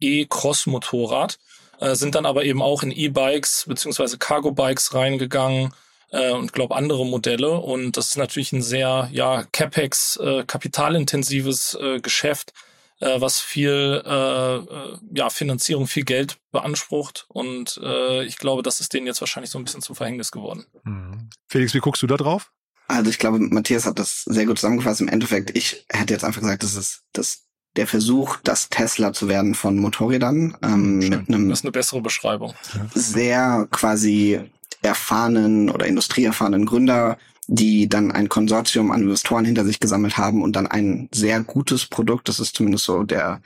E-Cross-Motorrad, 0.00 1.38
äh, 1.80 1.94
sind 1.94 2.14
dann 2.14 2.26
aber 2.26 2.44
eben 2.44 2.62
auch 2.62 2.82
in 2.82 2.92
E-Bikes 2.92 3.64
beziehungsweise 3.66 4.18
Cargo-Bikes 4.18 4.94
reingegangen 4.94 5.72
äh, 6.10 6.32
und 6.32 6.52
glaube 6.52 6.76
andere 6.76 7.04
Modelle. 7.06 7.50
Und 7.50 7.96
das 7.96 8.10
ist 8.10 8.16
natürlich 8.16 8.52
ein 8.52 8.62
sehr 8.62 9.08
ja 9.12 9.44
CapEx, 9.52 10.16
äh, 10.16 10.44
kapitalintensives 10.46 11.76
äh, 11.80 12.00
Geschäft, 12.00 12.52
äh, 13.00 13.20
was 13.20 13.40
viel 13.40 14.02
äh, 14.04 14.56
äh, 14.56 14.98
ja 15.14 15.30
Finanzierung, 15.30 15.86
viel 15.86 16.04
Geld 16.04 16.38
beansprucht. 16.52 17.26
Und 17.28 17.80
äh, 17.82 18.24
ich 18.24 18.38
glaube, 18.38 18.62
das 18.62 18.80
ist 18.80 18.92
denen 18.92 19.06
jetzt 19.06 19.20
wahrscheinlich 19.20 19.50
so 19.50 19.58
ein 19.58 19.64
bisschen 19.64 19.82
zum 19.82 19.96
Verhängnis 19.96 20.30
geworden. 20.30 20.66
Mhm. 20.84 21.30
Felix, 21.48 21.74
wie 21.74 21.80
guckst 21.80 22.02
du 22.02 22.06
da 22.06 22.16
drauf? 22.16 22.52
Also 22.88 23.10
ich 23.10 23.18
glaube, 23.18 23.38
Matthias 23.40 23.84
hat 23.84 23.98
das 23.98 24.22
sehr 24.22 24.46
gut 24.46 24.58
zusammengefasst. 24.58 25.00
Im 25.00 25.08
Endeffekt, 25.08 25.56
ich 25.56 25.84
hätte 25.90 26.14
jetzt 26.14 26.24
einfach 26.24 26.40
gesagt, 26.40 26.62
das 26.62 26.76
ist 26.76 27.02
das 27.12 27.42
der 27.76 27.86
Versuch, 27.86 28.38
das 28.42 28.70
Tesla 28.70 29.12
zu 29.12 29.28
werden 29.28 29.54
von 29.54 29.76
Motorrädern 29.76 30.56
ähm, 30.62 30.98
mit 30.98 31.28
einem 31.28 31.50
das 31.50 31.58
ist 31.58 31.64
eine 31.64 31.72
bessere 31.72 32.00
Beschreibung. 32.00 32.54
Sehr 32.94 33.68
quasi 33.70 34.40
erfahrenen 34.82 35.68
oder 35.68 35.86
industrieerfahrenen 35.86 36.64
Gründer, 36.64 37.18
die 37.48 37.88
dann 37.88 38.10
ein 38.10 38.28
Konsortium 38.28 38.90
an 38.90 39.02
Investoren 39.02 39.44
hinter 39.44 39.64
sich 39.64 39.78
gesammelt 39.78 40.18
haben 40.18 40.42
und 40.42 40.54
dann 40.56 40.66
ein 40.66 41.08
sehr 41.12 41.40
gutes 41.42 41.86
Produkt, 41.86 42.28
das 42.28 42.40
ist 42.40 42.56
zumindest 42.56 42.84
so 42.84 43.04
der 43.04 43.40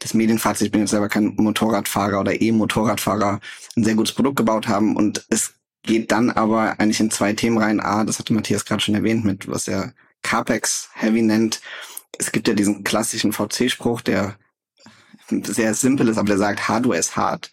das 0.00 0.14
Medienfazit, 0.14 0.66
ich 0.66 0.72
bin 0.72 0.80
jetzt 0.80 0.90
selber 0.90 1.08
kein 1.08 1.34
Motorradfahrer 1.36 2.20
oder 2.20 2.40
E-Motorradfahrer, 2.40 3.38
ein 3.76 3.84
sehr 3.84 3.94
gutes 3.94 4.12
Produkt 4.12 4.36
gebaut 4.36 4.66
haben 4.66 4.96
und 4.96 5.24
es 5.30 5.54
geht 5.84 6.10
dann 6.10 6.30
aber 6.30 6.80
eigentlich 6.80 7.00
in 7.00 7.10
zwei 7.10 7.32
Themen 7.34 7.58
rein. 7.58 7.80
A, 7.80 8.04
das 8.04 8.18
hatte 8.18 8.32
Matthias 8.32 8.64
gerade 8.64 8.82
schon 8.82 8.94
erwähnt, 8.94 9.24
mit 9.24 9.48
was 9.48 9.68
er 9.68 9.92
CAPEX 10.22 10.90
Heavy 10.94 11.22
nennt. 11.22 11.60
Es 12.18 12.32
gibt 12.32 12.48
ja 12.48 12.54
diesen 12.54 12.84
klassischen 12.84 13.32
VC-Spruch, 13.32 14.00
der 14.00 14.36
sehr 15.28 15.74
simpel 15.74 16.08
ist, 16.08 16.18
aber 16.18 16.28
der 16.28 16.38
sagt, 16.38 16.68
Hardware 16.68 16.98
ist 16.98 17.16
hart. 17.16 17.50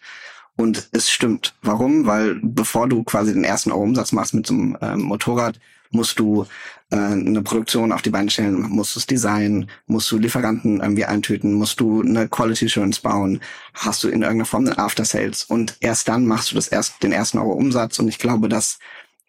Und 0.56 0.88
es 0.92 1.10
stimmt. 1.10 1.54
Warum? 1.62 2.06
Weil 2.06 2.38
bevor 2.42 2.88
du 2.88 3.04
quasi 3.04 3.32
den 3.32 3.44
ersten 3.44 3.72
Euro 3.72 3.82
Umsatz 3.82 4.12
machst 4.12 4.34
mit 4.34 4.46
so 4.46 4.54
einem 4.54 4.76
ähm, 4.80 5.00
Motorrad, 5.02 5.58
musst 5.92 6.18
du 6.18 6.46
äh, 6.90 6.96
eine 6.96 7.42
Produktion 7.42 7.92
auf 7.92 8.02
die 8.02 8.10
Beine 8.10 8.30
stellen, 8.30 8.60
musst 8.60 8.96
du 8.96 9.00
es 9.00 9.06
designen, 9.06 9.70
musst 9.86 10.10
du 10.10 10.18
Lieferanten 10.18 10.80
irgendwie 10.80 11.04
eintüten, 11.04 11.54
musst 11.54 11.80
du 11.80 12.02
eine 12.02 12.28
Quality 12.28 12.66
Assurance 12.66 13.00
bauen, 13.00 13.40
hast 13.74 14.02
du 14.02 14.08
in 14.08 14.22
irgendeiner 14.22 14.44
Form 14.44 14.66
einen 14.66 14.78
After 14.78 15.04
Sales? 15.04 15.44
Und 15.44 15.76
erst 15.80 16.08
dann 16.08 16.26
machst 16.26 16.50
du 16.50 16.56
das 16.56 16.68
erst 16.68 17.02
den 17.02 17.12
ersten 17.12 17.38
Euro 17.38 17.52
Umsatz. 17.52 17.98
Und 17.98 18.08
ich 18.08 18.18
glaube, 18.18 18.48
dass 18.48 18.78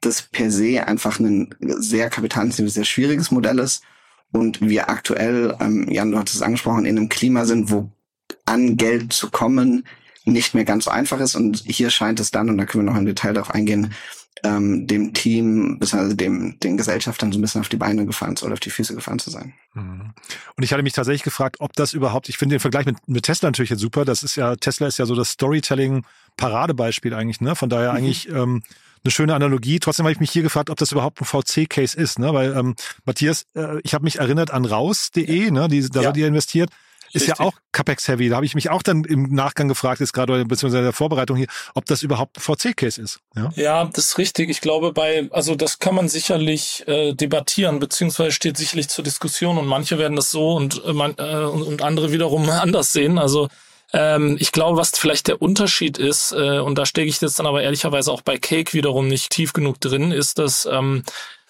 das 0.01 0.23
per 0.23 0.51
se 0.51 0.85
einfach 0.85 1.19
ein 1.19 1.55
sehr 1.59 2.09
kapitalintensives, 2.09 2.73
sehr 2.73 2.85
schwieriges 2.85 3.31
Modell 3.31 3.59
ist. 3.59 3.83
Und 4.31 4.61
wir 4.61 4.89
aktuell, 4.89 5.55
ähm, 5.59 5.87
Jan, 5.89 6.11
du 6.11 6.17
hattest 6.17 6.37
es 6.37 6.41
angesprochen, 6.41 6.85
in 6.85 6.97
einem 6.97 7.09
Klima 7.09 7.45
sind, 7.45 7.71
wo 7.71 7.91
an 8.45 8.77
Geld 8.77 9.13
zu 9.13 9.29
kommen 9.29 9.85
nicht 10.25 10.55
mehr 10.55 10.65
ganz 10.65 10.85
so 10.85 10.91
einfach 10.91 11.19
ist. 11.19 11.35
Und 11.35 11.63
hier 11.65 11.89
scheint 11.89 12.19
es 12.19 12.31
dann, 12.31 12.49
und 12.49 12.57
da 12.57 12.65
können 12.65 12.85
wir 12.85 12.91
noch 12.91 12.99
im 12.99 13.05
Detail 13.05 13.33
darauf 13.33 13.51
eingehen, 13.51 13.93
ähm, 14.43 14.87
dem 14.87 15.13
Team, 15.13 15.79
beziehungsweise 15.79 16.15
dem, 16.15 16.59
den 16.59 16.77
Gesellschaftern 16.77 17.31
so 17.31 17.37
ein 17.37 17.41
bisschen 17.41 17.61
auf 17.61 17.69
die 17.69 17.77
Beine 17.77 18.05
gefahren 18.05 18.35
oder 18.41 18.53
auf 18.53 18.59
die 18.59 18.69
Füße 18.69 18.95
gefahren 18.95 19.19
zu 19.19 19.29
sein. 19.29 19.53
Mhm. 19.73 20.13
Und 20.55 20.63
ich 20.63 20.73
hatte 20.73 20.83
mich 20.83 20.93
tatsächlich 20.93 21.23
gefragt, 21.23 21.57
ob 21.59 21.73
das 21.73 21.93
überhaupt, 21.93 22.29
ich 22.29 22.37
finde 22.37 22.55
den 22.55 22.59
Vergleich 22.59 22.85
mit, 22.85 22.97
mit 23.07 23.25
Tesla 23.25 23.49
natürlich 23.49 23.69
jetzt 23.69 23.79
super. 23.79 24.05
Das 24.05 24.23
ist 24.23 24.35
ja, 24.35 24.55
Tesla 24.55 24.87
ist 24.87 24.99
ja 24.99 25.05
so 25.05 25.15
das 25.15 25.29
Storytelling-Paradebeispiel 25.31 27.13
eigentlich, 27.13 27.41
ne? 27.41 27.55
Von 27.55 27.69
daher 27.69 27.91
mhm. 27.91 27.97
eigentlich 27.97 28.29
ähm, 28.29 28.63
eine 29.03 29.11
schöne 29.11 29.35
Analogie. 29.35 29.79
Trotzdem 29.79 30.05
habe 30.05 30.13
ich 30.13 30.19
mich 30.19 30.31
hier 30.31 30.43
gefragt, 30.43 30.69
ob 30.69 30.77
das 30.77 30.91
überhaupt 30.91 31.21
ein 31.21 31.25
VC-Case 31.25 31.97
ist, 31.97 32.19
ne? 32.19 32.33
Weil 32.33 32.55
ähm, 32.57 32.75
Matthias, 33.05 33.45
äh, 33.55 33.79
ich 33.83 33.93
habe 33.93 34.03
mich 34.03 34.19
erinnert 34.19 34.51
an 34.51 34.65
raus.de, 34.65 35.51
ne? 35.51 35.67
Die, 35.67 35.87
da 35.89 36.01
ja. 36.01 36.07
wird 36.07 36.17
ihr 36.17 36.27
investiert 36.27 36.69
ist 37.13 37.27
Richtig. 37.27 37.39
ja 37.39 37.45
auch 37.45 37.53
CapEx-heavy. 37.71 38.29
Da 38.29 38.35
habe 38.37 38.45
ich 38.45 38.55
mich 38.55 38.69
auch 38.69 38.81
dann 38.81 39.03
im 39.03 39.33
Nachgang 39.33 39.67
gefragt, 39.67 39.99
jetzt 39.99 40.13
gerade 40.13 40.45
beziehungsweise 40.45 40.79
in 40.79 40.83
der 40.83 40.93
Vorbereitung 40.93 41.37
hier, 41.37 41.47
ob 41.75 41.85
das 41.85 42.01
überhaupt 42.01 42.37
ein 42.37 42.41
VC-Case 42.41 43.01
ist. 43.01 43.19
Ja? 43.35 43.51
ja, 43.55 43.85
das 43.85 44.05
ist 44.05 44.17
richtig. 44.17 44.49
Ich 44.49 44.61
glaube, 44.61 44.93
bei, 44.93 45.29
also 45.31 45.55
das 45.55 45.79
kann 45.79 45.95
man 45.95 46.09
sicherlich 46.09 46.83
äh, 46.87 47.13
debattieren, 47.13 47.79
beziehungsweise 47.79 48.31
steht 48.31 48.57
sicherlich 48.57 48.89
zur 48.89 49.03
Diskussion 49.03 49.57
und 49.57 49.67
manche 49.67 49.97
werden 49.97 50.15
das 50.15 50.31
so 50.31 50.55
und, 50.55 50.83
äh, 50.85 50.93
man, 50.93 51.15
äh, 51.17 51.45
und, 51.45 51.61
und 51.61 51.81
andere 51.81 52.11
wiederum 52.11 52.49
anders 52.49 52.93
sehen. 52.93 53.19
Also 53.19 53.47
ähm, 53.93 54.37
ich 54.39 54.51
glaube, 54.51 54.77
was 54.77 54.91
vielleicht 54.91 55.27
der 55.27 55.41
Unterschied 55.41 55.99
ist, 55.99 56.31
äh, 56.31 56.59
und 56.59 56.77
da 56.77 56.85
stecke 56.85 57.07
ich 57.07 57.21
jetzt 57.21 57.37
dann 57.37 57.45
aber 57.45 57.61
ehrlicherweise 57.61 58.11
auch 58.11 58.21
bei 58.21 58.37
Cake 58.39 58.73
wiederum 58.73 59.07
nicht 59.07 59.29
tief 59.29 59.53
genug 59.53 59.79
drin, 59.79 60.11
ist, 60.11 60.39
dass 60.39 60.65
ähm, 60.65 61.03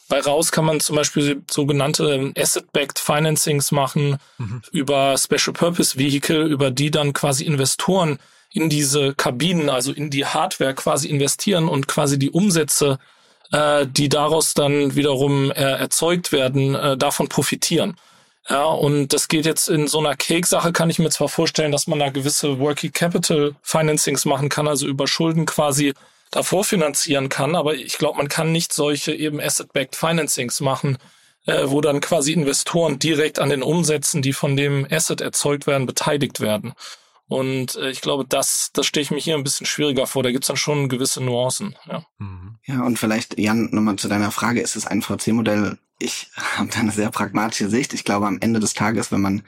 bei 0.09 0.19
Raus 0.19 0.51
kann 0.51 0.65
man 0.65 0.79
zum 0.79 0.95
Beispiel 0.95 1.41
sogenannte 1.49 2.33
Asset-Backed 2.37 2.99
Financings 2.99 3.71
machen 3.71 4.17
mhm. 4.37 4.61
über 4.71 5.17
Special 5.17 5.53
Purpose 5.53 5.97
Vehicle, 5.97 6.45
über 6.45 6.71
die 6.71 6.91
dann 6.91 7.13
quasi 7.13 7.45
Investoren 7.45 8.19
in 8.51 8.69
diese 8.69 9.15
Kabinen, 9.15 9.69
also 9.69 9.91
in 9.91 10.09
die 10.09 10.25
Hardware 10.25 10.73
quasi 10.75 11.07
investieren 11.09 11.67
und 11.67 11.87
quasi 11.87 12.19
die 12.19 12.29
Umsätze, 12.29 12.99
äh, 13.51 13.87
die 13.87 14.09
daraus 14.09 14.53
dann 14.53 14.95
wiederum 14.95 15.51
äh, 15.51 15.55
erzeugt 15.55 16.31
werden, 16.31 16.75
äh, 16.75 16.97
davon 16.97 17.29
profitieren. 17.29 17.95
Ja, 18.49 18.65
und 18.65 19.13
das 19.13 19.29
geht 19.29 19.45
jetzt 19.45 19.69
in 19.69 19.87
so 19.87 19.99
einer 19.99 20.15
Cake-Sache, 20.15 20.73
kann 20.73 20.89
ich 20.89 20.99
mir 20.99 21.09
zwar 21.09 21.29
vorstellen, 21.29 21.71
dass 21.71 21.87
man 21.87 21.99
da 21.99 22.09
gewisse 22.09 22.59
Working 22.59 22.91
Capital 22.91 23.55
Financings 23.61 24.25
machen 24.25 24.49
kann, 24.49 24.67
also 24.67 24.85
über 24.85 25.07
Schulden 25.07 25.45
quasi 25.45 25.93
davor 26.35 26.63
finanzieren 26.63 27.29
kann. 27.29 27.55
Aber 27.55 27.75
ich 27.75 27.97
glaube, 27.97 28.17
man 28.17 28.27
kann 28.27 28.51
nicht 28.51 28.73
solche 28.73 29.13
eben 29.13 29.39
Asset-Backed 29.39 29.95
Financings 29.95 30.59
machen, 30.61 30.97
äh, 31.45 31.63
wo 31.65 31.81
dann 31.81 32.01
quasi 32.01 32.33
Investoren 32.33 32.99
direkt 32.99 33.39
an 33.39 33.49
den 33.49 33.63
Umsätzen, 33.63 34.21
die 34.21 34.33
von 34.33 34.55
dem 34.55 34.87
Asset 34.89 35.21
erzeugt 35.21 35.67
werden, 35.67 35.85
beteiligt 35.85 36.39
werden. 36.39 36.73
Und 37.27 37.75
äh, 37.75 37.89
ich 37.89 38.01
glaube, 38.01 38.25
das, 38.27 38.71
das 38.73 38.85
stehe 38.85 39.01
ich 39.01 39.11
mir 39.11 39.19
hier 39.19 39.35
ein 39.35 39.43
bisschen 39.43 39.65
schwieriger 39.65 40.07
vor. 40.07 40.23
Da 40.23 40.31
gibt's 40.31 40.47
dann 40.47 40.57
schon 40.57 40.89
gewisse 40.89 41.21
Nuancen. 41.23 41.75
Ja, 41.87 42.05
mhm. 42.17 42.57
ja 42.65 42.81
und 42.83 42.99
vielleicht, 42.99 43.39
Jan, 43.39 43.69
nochmal 43.71 43.95
zu 43.95 44.07
deiner 44.07 44.31
Frage, 44.31 44.61
ist 44.61 44.75
es 44.75 44.85
ein 44.85 45.01
VC-Modell? 45.01 45.77
Ich 45.99 46.27
habe 46.57 46.69
da 46.69 46.79
eine 46.79 46.91
sehr 46.91 47.11
pragmatische 47.11 47.69
Sicht. 47.69 47.93
Ich 47.93 48.03
glaube, 48.03 48.27
am 48.27 48.39
Ende 48.41 48.59
des 48.59 48.73
Tages, 48.73 49.11
wenn 49.11 49.21
man 49.21 49.43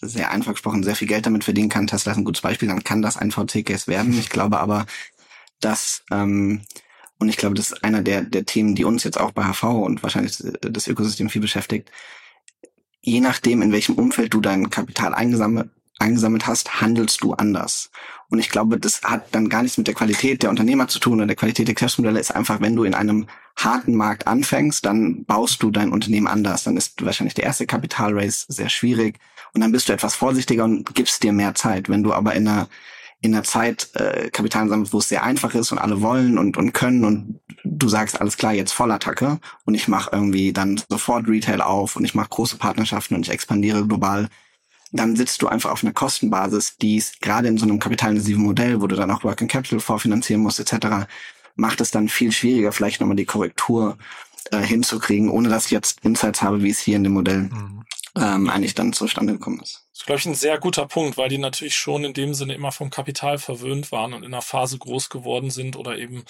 sehr 0.00 0.30
einfach 0.30 0.52
gesprochen 0.52 0.82
sehr 0.82 0.96
viel 0.96 1.08
Geld 1.08 1.26
damit 1.26 1.44
verdienen 1.44 1.68
kann, 1.68 1.86
Tesla 1.86 2.12
ist 2.12 2.18
ein 2.18 2.24
gutes 2.24 2.42
Beispiel, 2.42 2.68
dann 2.68 2.84
kann 2.84 3.02
das 3.02 3.16
ein 3.16 3.30
VC-Case 3.30 3.86
werden. 3.86 4.18
Ich 4.18 4.30
glaube 4.30 4.58
aber, 4.60 4.86
dass, 5.60 6.04
ähm, 6.10 6.62
und 7.18 7.28
ich 7.28 7.36
glaube, 7.36 7.54
das 7.54 7.72
ist 7.72 7.84
einer 7.84 8.02
der, 8.02 8.22
der 8.22 8.46
Themen, 8.46 8.74
die 8.74 8.84
uns 8.84 9.04
jetzt 9.04 9.20
auch 9.20 9.32
bei 9.32 9.44
HV 9.44 9.64
und 9.64 10.02
wahrscheinlich 10.02 10.42
das 10.60 10.88
Ökosystem 10.88 11.28
viel 11.28 11.42
beschäftigt. 11.42 11.90
Je 13.02 13.20
nachdem, 13.20 13.62
in 13.62 13.72
welchem 13.72 13.94
Umfeld 13.94 14.32
du 14.34 14.40
dein 14.40 14.70
Kapital 14.70 15.14
eingesammelt, 15.14 15.70
eingesammelt 15.98 16.46
hast, 16.46 16.80
handelst 16.80 17.22
du 17.22 17.34
anders. 17.34 17.90
Und 18.30 18.38
ich 18.38 18.48
glaube, 18.48 18.78
das 18.78 19.02
hat 19.02 19.34
dann 19.34 19.48
gar 19.48 19.62
nichts 19.62 19.76
mit 19.76 19.86
der 19.86 19.94
Qualität 19.94 20.42
der 20.42 20.50
Unternehmer 20.50 20.88
zu 20.88 20.98
tun 20.98 21.14
oder 21.14 21.26
der 21.26 21.36
Qualität 21.36 21.68
der 21.68 21.74
Geschäftsmodelle. 21.74 22.20
Ist 22.20 22.34
einfach, 22.34 22.60
wenn 22.60 22.76
du 22.76 22.84
in 22.84 22.94
einem 22.94 23.26
harten 23.56 23.94
Markt 23.94 24.26
anfängst, 24.26 24.84
dann 24.86 25.24
baust 25.24 25.62
du 25.62 25.70
dein 25.70 25.92
Unternehmen 25.92 26.26
anders. 26.26 26.64
Dann 26.64 26.76
ist 26.76 27.04
wahrscheinlich 27.04 27.34
der 27.34 27.44
erste 27.44 27.66
Kapitalraise 27.66 28.46
sehr 28.48 28.68
schwierig 28.68 29.18
und 29.52 29.60
dann 29.60 29.72
bist 29.72 29.88
du 29.88 29.92
etwas 29.92 30.14
vorsichtiger 30.14 30.64
und 30.64 30.94
gibst 30.94 31.22
dir 31.22 31.32
mehr 31.32 31.54
Zeit. 31.54 31.88
Wenn 31.88 32.02
du 32.02 32.12
aber 32.12 32.34
in 32.34 32.48
einer 32.48 32.68
in 33.22 33.34
einer 33.34 33.44
Zeit 33.44 33.90
äh, 33.94 34.30
Kapital 34.30 34.68
sammelt, 34.68 34.92
wo 34.92 34.98
es 34.98 35.08
sehr 35.08 35.22
einfach 35.22 35.54
ist 35.54 35.72
und 35.72 35.78
alle 35.78 36.00
wollen 36.00 36.38
und, 36.38 36.56
und 36.56 36.72
können 36.72 37.04
und 37.04 37.40
du 37.64 37.88
sagst, 37.88 38.20
alles 38.20 38.36
klar, 38.36 38.52
jetzt 38.52 38.72
Vollattacke 38.72 39.38
und 39.64 39.74
ich 39.74 39.88
mache 39.88 40.10
irgendwie 40.12 40.52
dann 40.52 40.80
sofort 40.88 41.28
Retail 41.28 41.60
auf 41.60 41.96
und 41.96 42.04
ich 42.04 42.14
mache 42.14 42.30
große 42.30 42.56
Partnerschaften 42.56 43.14
und 43.14 43.26
ich 43.26 43.32
expandiere 43.32 43.86
global, 43.86 44.28
dann 44.92 45.16
sitzt 45.16 45.42
du 45.42 45.48
einfach 45.48 45.70
auf 45.70 45.84
einer 45.84 45.92
Kostenbasis, 45.92 46.76
die 46.78 46.96
es 46.96 47.20
gerade 47.20 47.48
in 47.48 47.58
so 47.58 47.64
einem 47.64 47.78
kapitalintensiven 47.78 48.42
Modell, 48.42 48.80
wo 48.80 48.86
du 48.86 48.96
dann 48.96 49.10
auch 49.10 49.22
Working 49.22 49.48
Capital 49.48 49.80
vorfinanzieren 49.80 50.42
musst 50.42 50.58
etc., 50.58 51.06
macht 51.56 51.80
es 51.80 51.90
dann 51.90 52.08
viel 52.08 52.32
schwieriger, 52.32 52.72
vielleicht 52.72 53.00
nochmal 53.00 53.16
die 53.16 53.26
Korrektur 53.26 53.98
äh, 54.50 54.60
hinzukriegen, 54.60 55.28
ohne 55.28 55.48
dass 55.48 55.66
ich 55.66 55.72
jetzt 55.72 56.04
Insights 56.04 56.42
habe, 56.42 56.62
wie 56.62 56.70
es 56.70 56.78
hier 56.78 56.96
in 56.96 57.04
dem 57.04 57.12
Modell 57.12 57.42
mhm. 57.42 57.84
Ähm, 58.16 58.50
eigentlich 58.50 58.74
dann 58.74 58.92
zustande 58.92 59.34
gekommen 59.34 59.60
ist. 59.60 59.86
Das 59.92 60.00
ist, 60.00 60.06
glaube 60.06 60.18
ich, 60.18 60.26
ein 60.26 60.34
sehr 60.34 60.58
guter 60.58 60.86
Punkt, 60.86 61.16
weil 61.16 61.28
die 61.28 61.38
natürlich 61.38 61.76
schon 61.76 62.04
in 62.04 62.14
dem 62.14 62.34
Sinne 62.34 62.54
immer 62.54 62.72
vom 62.72 62.90
Kapital 62.90 63.38
verwöhnt 63.38 63.92
waren 63.92 64.14
und 64.14 64.24
in 64.24 64.32
einer 64.32 64.42
Phase 64.42 64.78
groß 64.78 65.10
geworden 65.10 65.50
sind 65.50 65.76
oder 65.76 65.96
eben 65.96 66.24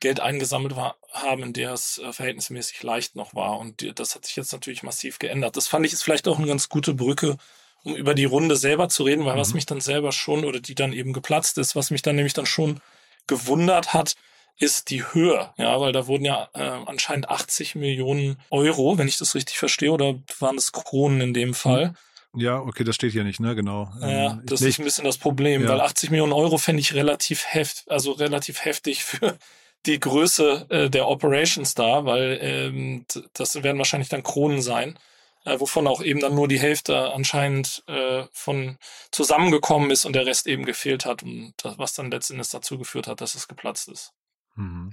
Geld 0.00 0.20
eingesammelt 0.20 0.76
war, 0.76 0.96
haben, 1.12 1.42
in 1.42 1.52
der 1.52 1.72
es 1.72 1.98
äh, 1.98 2.12
verhältnismäßig 2.12 2.82
leicht 2.82 3.16
noch 3.16 3.34
war. 3.34 3.58
Und 3.58 3.80
die, 3.80 3.94
das 3.94 4.14
hat 4.14 4.26
sich 4.26 4.36
jetzt 4.36 4.52
natürlich 4.52 4.82
massiv 4.82 5.18
geändert. 5.18 5.56
Das 5.56 5.68
fand 5.68 5.86
ich 5.86 5.92
ist 5.92 6.02
vielleicht 6.02 6.28
auch 6.28 6.38
eine 6.38 6.48
ganz 6.48 6.68
gute 6.68 6.94
Brücke, 6.94 7.36
um 7.84 7.94
über 7.94 8.14
die 8.14 8.24
Runde 8.24 8.56
selber 8.56 8.88
zu 8.88 9.04
reden, 9.04 9.24
weil 9.24 9.36
mhm. 9.36 9.40
was 9.40 9.54
mich 9.54 9.66
dann 9.66 9.80
selber 9.80 10.12
schon 10.12 10.44
oder 10.44 10.60
die 10.60 10.74
dann 10.74 10.92
eben 10.92 11.12
geplatzt 11.12 11.56
ist, 11.58 11.74
was 11.74 11.90
mich 11.90 12.02
dann 12.02 12.16
nämlich 12.16 12.34
dann 12.34 12.46
schon 12.46 12.80
gewundert 13.26 13.94
hat, 13.94 14.16
ist 14.58 14.90
die 14.90 15.04
Höhe. 15.12 15.50
Ja, 15.56 15.80
weil 15.80 15.92
da 15.92 16.06
wurden 16.06 16.24
ja 16.24 16.48
äh, 16.54 16.60
anscheinend 16.86 17.28
80 17.28 17.74
Millionen 17.74 18.38
Euro, 18.50 18.98
wenn 18.98 19.08
ich 19.08 19.18
das 19.18 19.34
richtig 19.34 19.58
verstehe, 19.58 19.92
oder 19.92 20.14
waren 20.38 20.56
es 20.56 20.72
Kronen 20.72 21.20
in 21.20 21.34
dem 21.34 21.54
Fall. 21.54 21.88
Mhm 21.88 21.96
ja, 22.34 22.60
okay, 22.60 22.84
das 22.84 22.94
steht 22.94 23.12
hier 23.12 23.24
nicht, 23.24 23.40
ne, 23.40 23.54
genau. 23.54 23.92
Ja, 24.00 24.32
ähm, 24.32 24.42
das 24.44 24.62
ist 24.62 24.78
ein 24.78 24.84
bisschen 24.84 25.04
das 25.04 25.18
Problem, 25.18 25.64
ja. 25.64 25.68
weil 25.68 25.80
80 25.80 26.10
Millionen 26.10 26.32
Euro 26.32 26.56
fände 26.56 26.80
ich 26.80 26.94
relativ 26.94 27.44
heft, 27.46 27.84
also 27.88 28.12
relativ 28.12 28.64
heftig 28.64 29.04
für 29.04 29.36
die 29.84 30.00
Größe 30.00 30.66
äh, 30.70 30.90
der 30.90 31.08
Operations 31.08 31.74
da, 31.74 32.04
weil 32.06 32.38
ähm, 32.40 33.04
das 33.34 33.62
werden 33.62 33.78
wahrscheinlich 33.78 34.08
dann 34.08 34.22
Kronen 34.22 34.62
sein, 34.62 34.98
äh, 35.44 35.60
wovon 35.60 35.86
auch 35.86 36.02
eben 36.02 36.20
dann 36.20 36.34
nur 36.34 36.48
die 36.48 36.60
Hälfte 36.60 37.12
anscheinend 37.12 37.84
äh, 37.86 38.24
von 38.32 38.78
zusammengekommen 39.10 39.90
ist 39.90 40.06
und 40.06 40.14
der 40.14 40.24
Rest 40.24 40.46
eben 40.46 40.64
gefehlt 40.64 41.04
hat 41.04 41.22
und 41.22 41.52
das, 41.58 41.76
was 41.76 41.92
dann 41.92 42.10
letztendlich 42.10 42.48
dazu 42.48 42.78
geführt 42.78 43.08
hat, 43.08 43.20
dass 43.20 43.34
es 43.34 43.46
geplatzt 43.46 43.88
ist. 43.88 44.14
Mhm. 44.56 44.92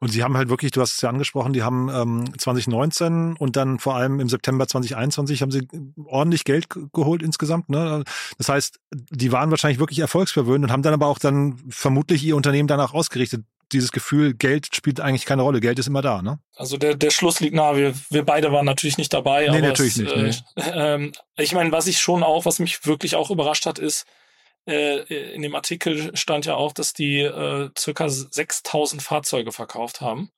Und 0.00 0.10
sie 0.10 0.22
haben 0.22 0.36
halt 0.36 0.48
wirklich, 0.50 0.70
du 0.70 0.80
hast 0.82 0.96
es 0.96 1.00
ja 1.00 1.08
angesprochen, 1.08 1.54
die 1.54 1.62
haben 1.62 1.88
ähm, 1.88 2.38
2019 2.38 3.36
und 3.38 3.56
dann 3.56 3.78
vor 3.78 3.96
allem 3.96 4.20
im 4.20 4.28
September 4.28 4.66
2021 4.66 5.40
haben 5.40 5.50
sie 5.50 5.66
ordentlich 6.04 6.44
Geld 6.44 6.66
geholt 6.92 7.22
insgesamt. 7.22 7.70
Ne? 7.70 8.04
Das 8.36 8.48
heißt, 8.48 8.80
die 8.92 9.32
waren 9.32 9.50
wahrscheinlich 9.50 9.78
wirklich 9.78 10.00
erfolgsverwöhnt 10.00 10.64
und 10.64 10.70
haben 10.70 10.82
dann 10.82 10.92
aber 10.92 11.06
auch 11.06 11.18
dann 11.18 11.58
vermutlich 11.70 12.22
ihr 12.22 12.36
Unternehmen 12.36 12.68
danach 12.68 12.92
ausgerichtet. 12.92 13.44
Dieses 13.72 13.92
Gefühl, 13.92 14.34
Geld 14.34 14.76
spielt 14.76 15.00
eigentlich 15.00 15.24
keine 15.24 15.40
Rolle, 15.40 15.60
Geld 15.60 15.78
ist 15.78 15.86
immer 15.86 16.02
da, 16.02 16.20
ne? 16.20 16.38
Also 16.54 16.76
der, 16.76 16.96
der 16.96 17.10
Schluss 17.10 17.40
liegt 17.40 17.54
nahe. 17.54 17.76
Wir, 17.76 17.94
wir 18.10 18.24
beide 18.24 18.52
waren 18.52 18.66
natürlich 18.66 18.98
nicht 18.98 19.12
dabei. 19.12 19.48
Nee, 19.50 19.62
natürlich 19.62 19.96
es, 19.96 20.14
nicht. 20.14 20.44
Nee. 20.56 20.62
Äh, 20.62 21.04
äh, 21.06 21.12
ich 21.38 21.54
meine, 21.54 21.72
was 21.72 21.86
ich 21.86 21.98
schon 21.98 22.22
auch, 22.22 22.44
was 22.44 22.58
mich 22.58 22.84
wirklich 22.84 23.16
auch 23.16 23.30
überrascht 23.30 23.64
hat, 23.64 23.78
ist, 23.78 24.02
äh, 24.02 24.23
in 24.66 25.42
dem 25.42 25.54
Artikel 25.54 26.16
stand 26.16 26.46
ja 26.46 26.54
auch, 26.54 26.72
dass 26.72 26.94
die 26.94 27.20
äh, 27.20 27.70
circa 27.76 28.08
6000 28.08 29.02
Fahrzeuge 29.02 29.52
verkauft 29.52 30.00
haben. 30.00 30.30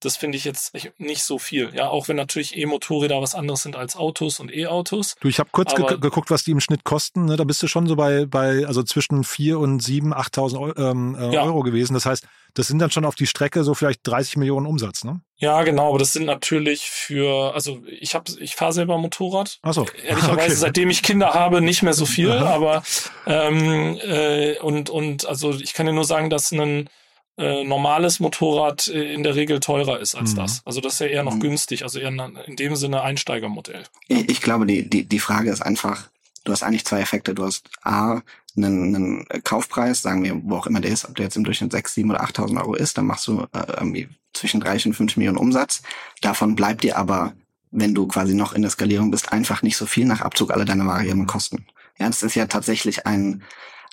das 0.00 0.16
finde 0.18 0.36
ich 0.36 0.44
jetzt 0.44 0.74
nicht 0.98 1.24
so 1.24 1.38
viel. 1.38 1.74
Ja, 1.74 1.88
auch 1.88 2.08
wenn 2.08 2.16
natürlich 2.16 2.56
E-Motorräder 2.56 3.22
was 3.22 3.34
anderes 3.34 3.62
sind 3.62 3.74
als 3.74 3.96
Autos 3.96 4.38
und 4.38 4.54
E-Autos. 4.54 5.14
Du, 5.20 5.28
ich 5.28 5.38
habe 5.38 5.48
kurz 5.50 5.74
ge 5.74 5.96
geguckt, 5.98 6.30
was 6.30 6.44
die 6.44 6.50
im 6.50 6.60
Schnitt 6.60 6.84
kosten. 6.84 7.24
Ne? 7.24 7.36
Da 7.36 7.44
bist 7.44 7.62
du 7.62 7.68
schon 7.68 7.86
so 7.86 7.96
bei, 7.96 8.26
bei 8.26 8.66
also 8.66 8.82
zwischen 8.82 9.24
vier 9.24 9.58
und 9.58 9.80
sieben, 9.80 10.12
8.000 10.12 10.78
ähm, 10.78 11.16
äh, 11.18 11.32
ja. 11.32 11.42
Euro 11.42 11.62
gewesen. 11.62 11.94
Das 11.94 12.04
heißt, 12.04 12.26
das 12.54 12.68
sind 12.68 12.78
dann 12.78 12.90
schon 12.90 13.04
auf 13.04 13.16
die 13.16 13.26
Strecke 13.26 13.64
so 13.64 13.74
vielleicht 13.74 14.06
30 14.06 14.36
Millionen 14.36 14.66
Umsatz, 14.66 15.04
ne? 15.04 15.20
Ja, 15.36 15.62
genau, 15.64 15.90
aber 15.90 15.98
das 15.98 16.12
sind 16.12 16.24
natürlich 16.24 16.88
für, 16.88 17.52
also 17.54 17.82
ich 17.86 18.14
habe, 18.14 18.30
ich 18.38 18.54
fahre 18.54 18.72
selber 18.72 18.96
Motorrad. 18.96 19.58
Ach 19.62 19.74
so. 19.74 19.86
Ehrlicherweise, 20.06 20.32
okay. 20.32 20.54
seitdem 20.54 20.90
ich 20.90 21.02
Kinder 21.02 21.34
habe, 21.34 21.60
nicht 21.60 21.82
mehr 21.82 21.94
so 21.94 22.06
viel, 22.06 22.30
Aha. 22.30 22.54
aber 22.54 22.82
ähm, 23.26 23.98
äh, 24.02 24.58
und 24.60 24.88
und 24.90 25.26
also 25.26 25.52
ich 25.52 25.74
kann 25.74 25.86
dir 25.86 25.92
nur 25.92 26.04
sagen, 26.04 26.30
dass 26.30 26.52
ein 26.52 26.88
äh, 27.36 27.64
normales 27.64 28.20
Motorrad 28.20 28.86
äh, 28.86 29.12
in 29.12 29.24
der 29.24 29.34
Regel 29.34 29.58
teurer 29.58 29.98
ist 29.98 30.14
als 30.14 30.32
mhm. 30.32 30.36
das. 30.36 30.62
Also 30.64 30.80
das 30.80 30.94
ist 30.94 31.00
ja 31.00 31.06
eher 31.06 31.24
noch 31.24 31.34
mhm. 31.34 31.40
günstig, 31.40 31.82
also 31.82 31.98
eher 31.98 32.12
in 32.46 32.56
dem 32.56 32.76
Sinne 32.76 33.02
Einsteigermodell. 33.02 33.82
Ich, 34.06 34.28
ich 34.28 34.40
glaube, 34.40 34.66
die, 34.66 34.88
die, 34.88 35.04
die 35.04 35.18
Frage 35.18 35.50
ist 35.50 35.60
einfach, 35.60 36.10
du 36.44 36.52
hast 36.52 36.62
eigentlich 36.62 36.84
zwei 36.84 37.00
Effekte. 37.00 37.34
Du 37.34 37.44
hast 37.44 37.68
A, 37.82 38.20
einen, 38.56 38.94
einen 38.94 39.26
Kaufpreis, 39.42 40.02
sagen 40.02 40.22
wir, 40.22 40.40
wo 40.44 40.56
auch 40.56 40.66
immer 40.66 40.80
der 40.80 40.92
ist, 40.92 41.08
ob 41.08 41.16
der 41.16 41.24
jetzt 41.24 41.36
im 41.36 41.44
Durchschnitt 41.44 41.72
6, 41.72 41.94
7 41.94 42.10
oder 42.10 42.24
8.000 42.24 42.58
Euro 42.58 42.74
ist, 42.74 42.96
dann 42.96 43.06
machst 43.06 43.26
du 43.26 43.46
äh, 43.52 43.72
irgendwie 43.76 44.08
zwischen 44.32 44.60
30 44.60 44.88
und 44.88 44.94
5 44.94 45.16
Millionen 45.16 45.38
Umsatz. 45.38 45.82
Davon 46.20 46.54
bleibt 46.54 46.84
dir 46.84 46.96
aber, 46.96 47.34
wenn 47.70 47.94
du 47.94 48.06
quasi 48.06 48.34
noch 48.34 48.52
in 48.52 48.62
der 48.62 48.70
Skalierung 48.70 49.10
bist, 49.10 49.32
einfach 49.32 49.62
nicht 49.62 49.76
so 49.76 49.86
viel 49.86 50.04
nach 50.04 50.20
Abzug 50.20 50.52
aller 50.52 50.64
deiner 50.64 50.86
variablen 50.86 51.26
Kosten. 51.26 51.66
Ja, 51.98 52.06
das 52.06 52.22
ist 52.22 52.34
ja 52.34 52.46
tatsächlich 52.46 53.06
ein, 53.06 53.42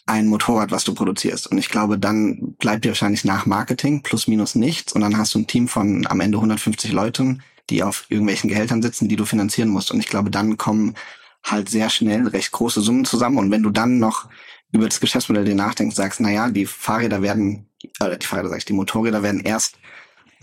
ein 0.06 0.28
Motorrad, 0.28 0.72
was 0.72 0.84
du 0.84 0.94
produzierst. 0.94 1.48
Und 1.48 1.58
ich 1.58 1.70
glaube, 1.70 1.98
dann 1.98 2.56
bleibt 2.60 2.86
dir 2.86 2.90
wahrscheinlich 2.90 3.26
nach 3.26 3.46
Marketing 3.46 4.02
plus 4.02 4.28
minus 4.28 4.56
nichts. 4.56 4.94
Und 4.94 5.02
dann 5.02 5.18
hast 5.18 5.34
du 5.34 5.40
ein 5.40 5.48
Team 5.48 5.68
von 5.68 6.06
am 6.08 6.20
Ende 6.20 6.38
150 6.38 6.92
Leuten, 6.92 7.44
die 7.70 7.84
auf 7.84 8.06
irgendwelchen 8.10 8.50
Gehältern 8.50 8.82
sitzen, 8.82 9.08
die 9.08 9.16
du 9.16 9.26
finanzieren 9.26 9.70
musst. 9.70 9.92
Und 9.92 10.00
ich 10.00 10.08
glaube, 10.08 10.32
dann 10.32 10.58
kommen 10.58 10.96
halt 11.44 11.70
sehr 11.70 11.90
schnell 11.90 12.28
recht 12.28 12.52
große 12.52 12.82
Summen 12.82 13.06
zusammen. 13.06 13.38
Und 13.38 13.52
wenn 13.52 13.64
du 13.64 13.70
dann 13.70 14.00
noch 14.00 14.30
über 14.72 14.88
das 14.88 15.00
Geschäftsmodell 15.00 15.46
dir 15.46 15.56
nachdenkst, 15.56 15.96
sagst, 15.96 16.20
na 16.22 16.32
ja, 16.32 16.50
die 16.50 16.66
Fahrräder 16.66 17.22
werden, 17.22 17.70
äh, 18.00 18.18
die 18.18 18.26
Fahrräder 18.26 18.50
sag 18.50 18.60
ich, 18.60 18.66
die 18.66 18.74
Motorräder 18.74 19.24
werden 19.24 19.42
erst 19.42 19.78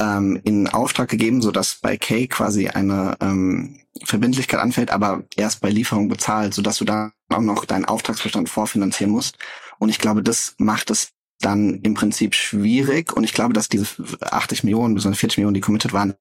ähm, 0.01 0.41
in 0.45 0.69
Auftrag 0.69 1.09
gegeben, 1.09 1.43
so 1.43 1.51
dass 1.51 1.77
bei 1.77 1.97
K 1.97 2.27
quasi 2.27 2.69
eine 2.69 3.17
ähm, 3.21 3.81
Verbindlichkeit 4.05 4.61
anfällt, 4.61 4.91
aber 4.91 5.25
erst 5.37 5.61
bei 5.61 5.71
Lieferung 5.71 6.09
bezahlt, 6.09 6.55
so 6.55 6.63
dass 6.63 6.79
du 6.79 6.85
da 6.85 7.13
auch 7.31 7.41
noch 7.41 7.65
deinen 7.65 7.85
Auftragsbestand 7.85 8.49
vorfinanzieren 8.49 9.13
musst. 9.13 9.39
Und 9.79 9.89
ich 9.89 9.99
glaube, 9.99 10.23
das 10.23 10.55
macht 10.59 10.91
es 10.91 11.13
dann 11.41 11.81
im 11.83 11.95
Prinzip 11.95 12.35
schwierig. 12.35 13.13
Und 13.13 13.25
ich 13.25 13.33
glaube, 13.33 13.55
dass 13.55 13.69
diese 13.69 13.87
80 14.21 14.65
Millionen 14.65 14.95
bis 14.95 15.05
40 15.05 15.39
Millionen, 15.39 15.55
die 15.55 15.61
committed 15.61 15.93
waren, 15.93 16.15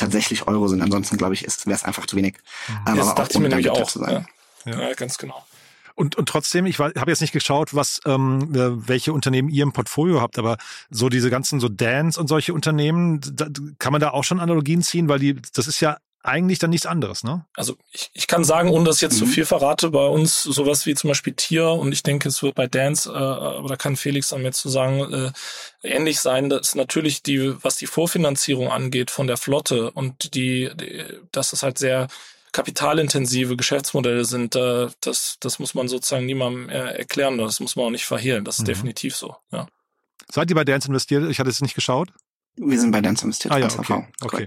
tatsächlich 0.00 0.46
Euro 0.48 0.68
sind. 0.68 0.82
Ansonsten 0.82 1.16
glaube 1.16 1.34
ich, 1.34 1.42
wäre 1.42 1.76
es 1.76 1.84
einfach 1.84 2.06
zu 2.06 2.16
wenig. 2.16 2.36
Mhm. 2.68 2.74
Aber 2.84 2.96
das 2.96 3.14
dachte 3.14 3.34
ich 3.34 3.40
mir 3.40 3.48
nämlich 3.48 3.70
auch. 3.70 3.94
Ja. 3.96 4.24
Ja. 4.66 4.80
ja, 4.80 4.94
ganz 4.94 5.16
genau. 5.18 5.44
Und, 5.94 6.16
und 6.16 6.28
trotzdem, 6.28 6.64
ich 6.64 6.78
habe 6.78 7.10
jetzt 7.10 7.20
nicht 7.20 7.32
geschaut, 7.32 7.74
was 7.74 8.00
ähm, 8.06 8.54
äh, 8.54 8.88
welche 8.88 9.12
Unternehmen 9.12 9.50
ihr 9.50 9.64
im 9.64 9.72
Portfolio 9.72 10.20
habt, 10.20 10.38
aber 10.38 10.56
so 10.88 11.10
diese 11.10 11.28
ganzen 11.28 11.60
so 11.60 11.68
Dance 11.68 12.18
und 12.18 12.26
solche 12.26 12.54
Unternehmen, 12.54 13.20
da, 13.34 13.48
kann 13.78 13.92
man 13.92 14.00
da 14.00 14.10
auch 14.10 14.24
schon 14.24 14.40
Analogien 14.40 14.82
ziehen, 14.82 15.08
weil 15.08 15.18
die, 15.18 15.36
das 15.52 15.66
ist 15.66 15.80
ja 15.80 15.98
eigentlich 16.22 16.58
dann 16.58 16.70
nichts 16.70 16.86
anderes, 16.86 17.24
ne? 17.24 17.46
Also 17.54 17.76
ich, 17.92 18.10
ich 18.12 18.26
kann 18.26 18.44
sagen, 18.44 18.70
ohne 18.70 18.84
dass 18.84 18.96
ich 18.96 19.02
jetzt 19.02 19.14
mhm. 19.14 19.24
zu 19.24 19.26
viel 19.26 19.46
verrate, 19.46 19.90
bei 19.90 20.06
uns 20.06 20.42
sowas 20.42 20.84
wie 20.84 20.94
zum 20.94 21.08
Beispiel 21.08 21.32
Tier 21.32 21.68
und 21.70 21.92
ich 21.92 22.02
denke, 22.02 22.28
es 22.28 22.42
wird 22.42 22.54
bei 22.54 22.66
Dance, 22.66 23.10
äh, 23.10 23.16
aber 23.16 23.68
da 23.68 23.76
kann 23.76 23.96
Felix 23.96 24.28
dann 24.28 24.42
mir 24.42 24.52
zu 24.52 24.68
sagen, 24.68 25.12
äh, 25.12 25.32
ähnlich 25.82 26.20
sein, 26.20 26.50
dass 26.50 26.74
natürlich 26.74 27.22
die, 27.22 27.54
was 27.64 27.76
die 27.76 27.86
Vorfinanzierung 27.86 28.68
angeht 28.70 29.10
von 29.10 29.26
der 29.26 29.38
Flotte 29.38 29.90
und 29.92 30.34
die, 30.34 30.70
die 30.74 31.04
dass 31.32 31.52
es 31.52 31.62
halt 31.62 31.78
sehr 31.78 32.08
kapitalintensive 32.52 33.56
Geschäftsmodelle 33.56 34.24
sind, 34.24 34.56
äh, 34.56 34.88
das, 35.00 35.36
das 35.40 35.58
muss 35.58 35.74
man 35.74 35.88
sozusagen 35.88 36.26
niemandem 36.26 36.68
äh, 36.68 36.98
erklären, 36.98 37.38
das 37.38 37.60
muss 37.60 37.76
man 37.76 37.86
auch 37.86 37.90
nicht 37.90 38.04
verhehlen, 38.04 38.44
das 38.44 38.56
ist 38.56 38.62
mhm. 38.62 38.66
definitiv 38.66 39.16
so, 39.16 39.36
ja. 39.52 39.66
Seid 40.32 40.48
ihr 40.50 40.54
bei 40.54 40.64
Dance 40.64 40.86
investiert? 40.86 41.28
Ich 41.28 41.40
hatte 41.40 41.50
es 41.50 41.60
nicht 41.60 41.74
geschaut. 41.74 42.10
Wir 42.56 42.78
sind 42.78 42.92
bei 42.92 43.00
Dance 43.00 43.24
investiert. 43.24 43.52
Ah 43.52 43.58
ja, 43.58 43.66
okay. 43.66 44.06
okay. 44.20 44.46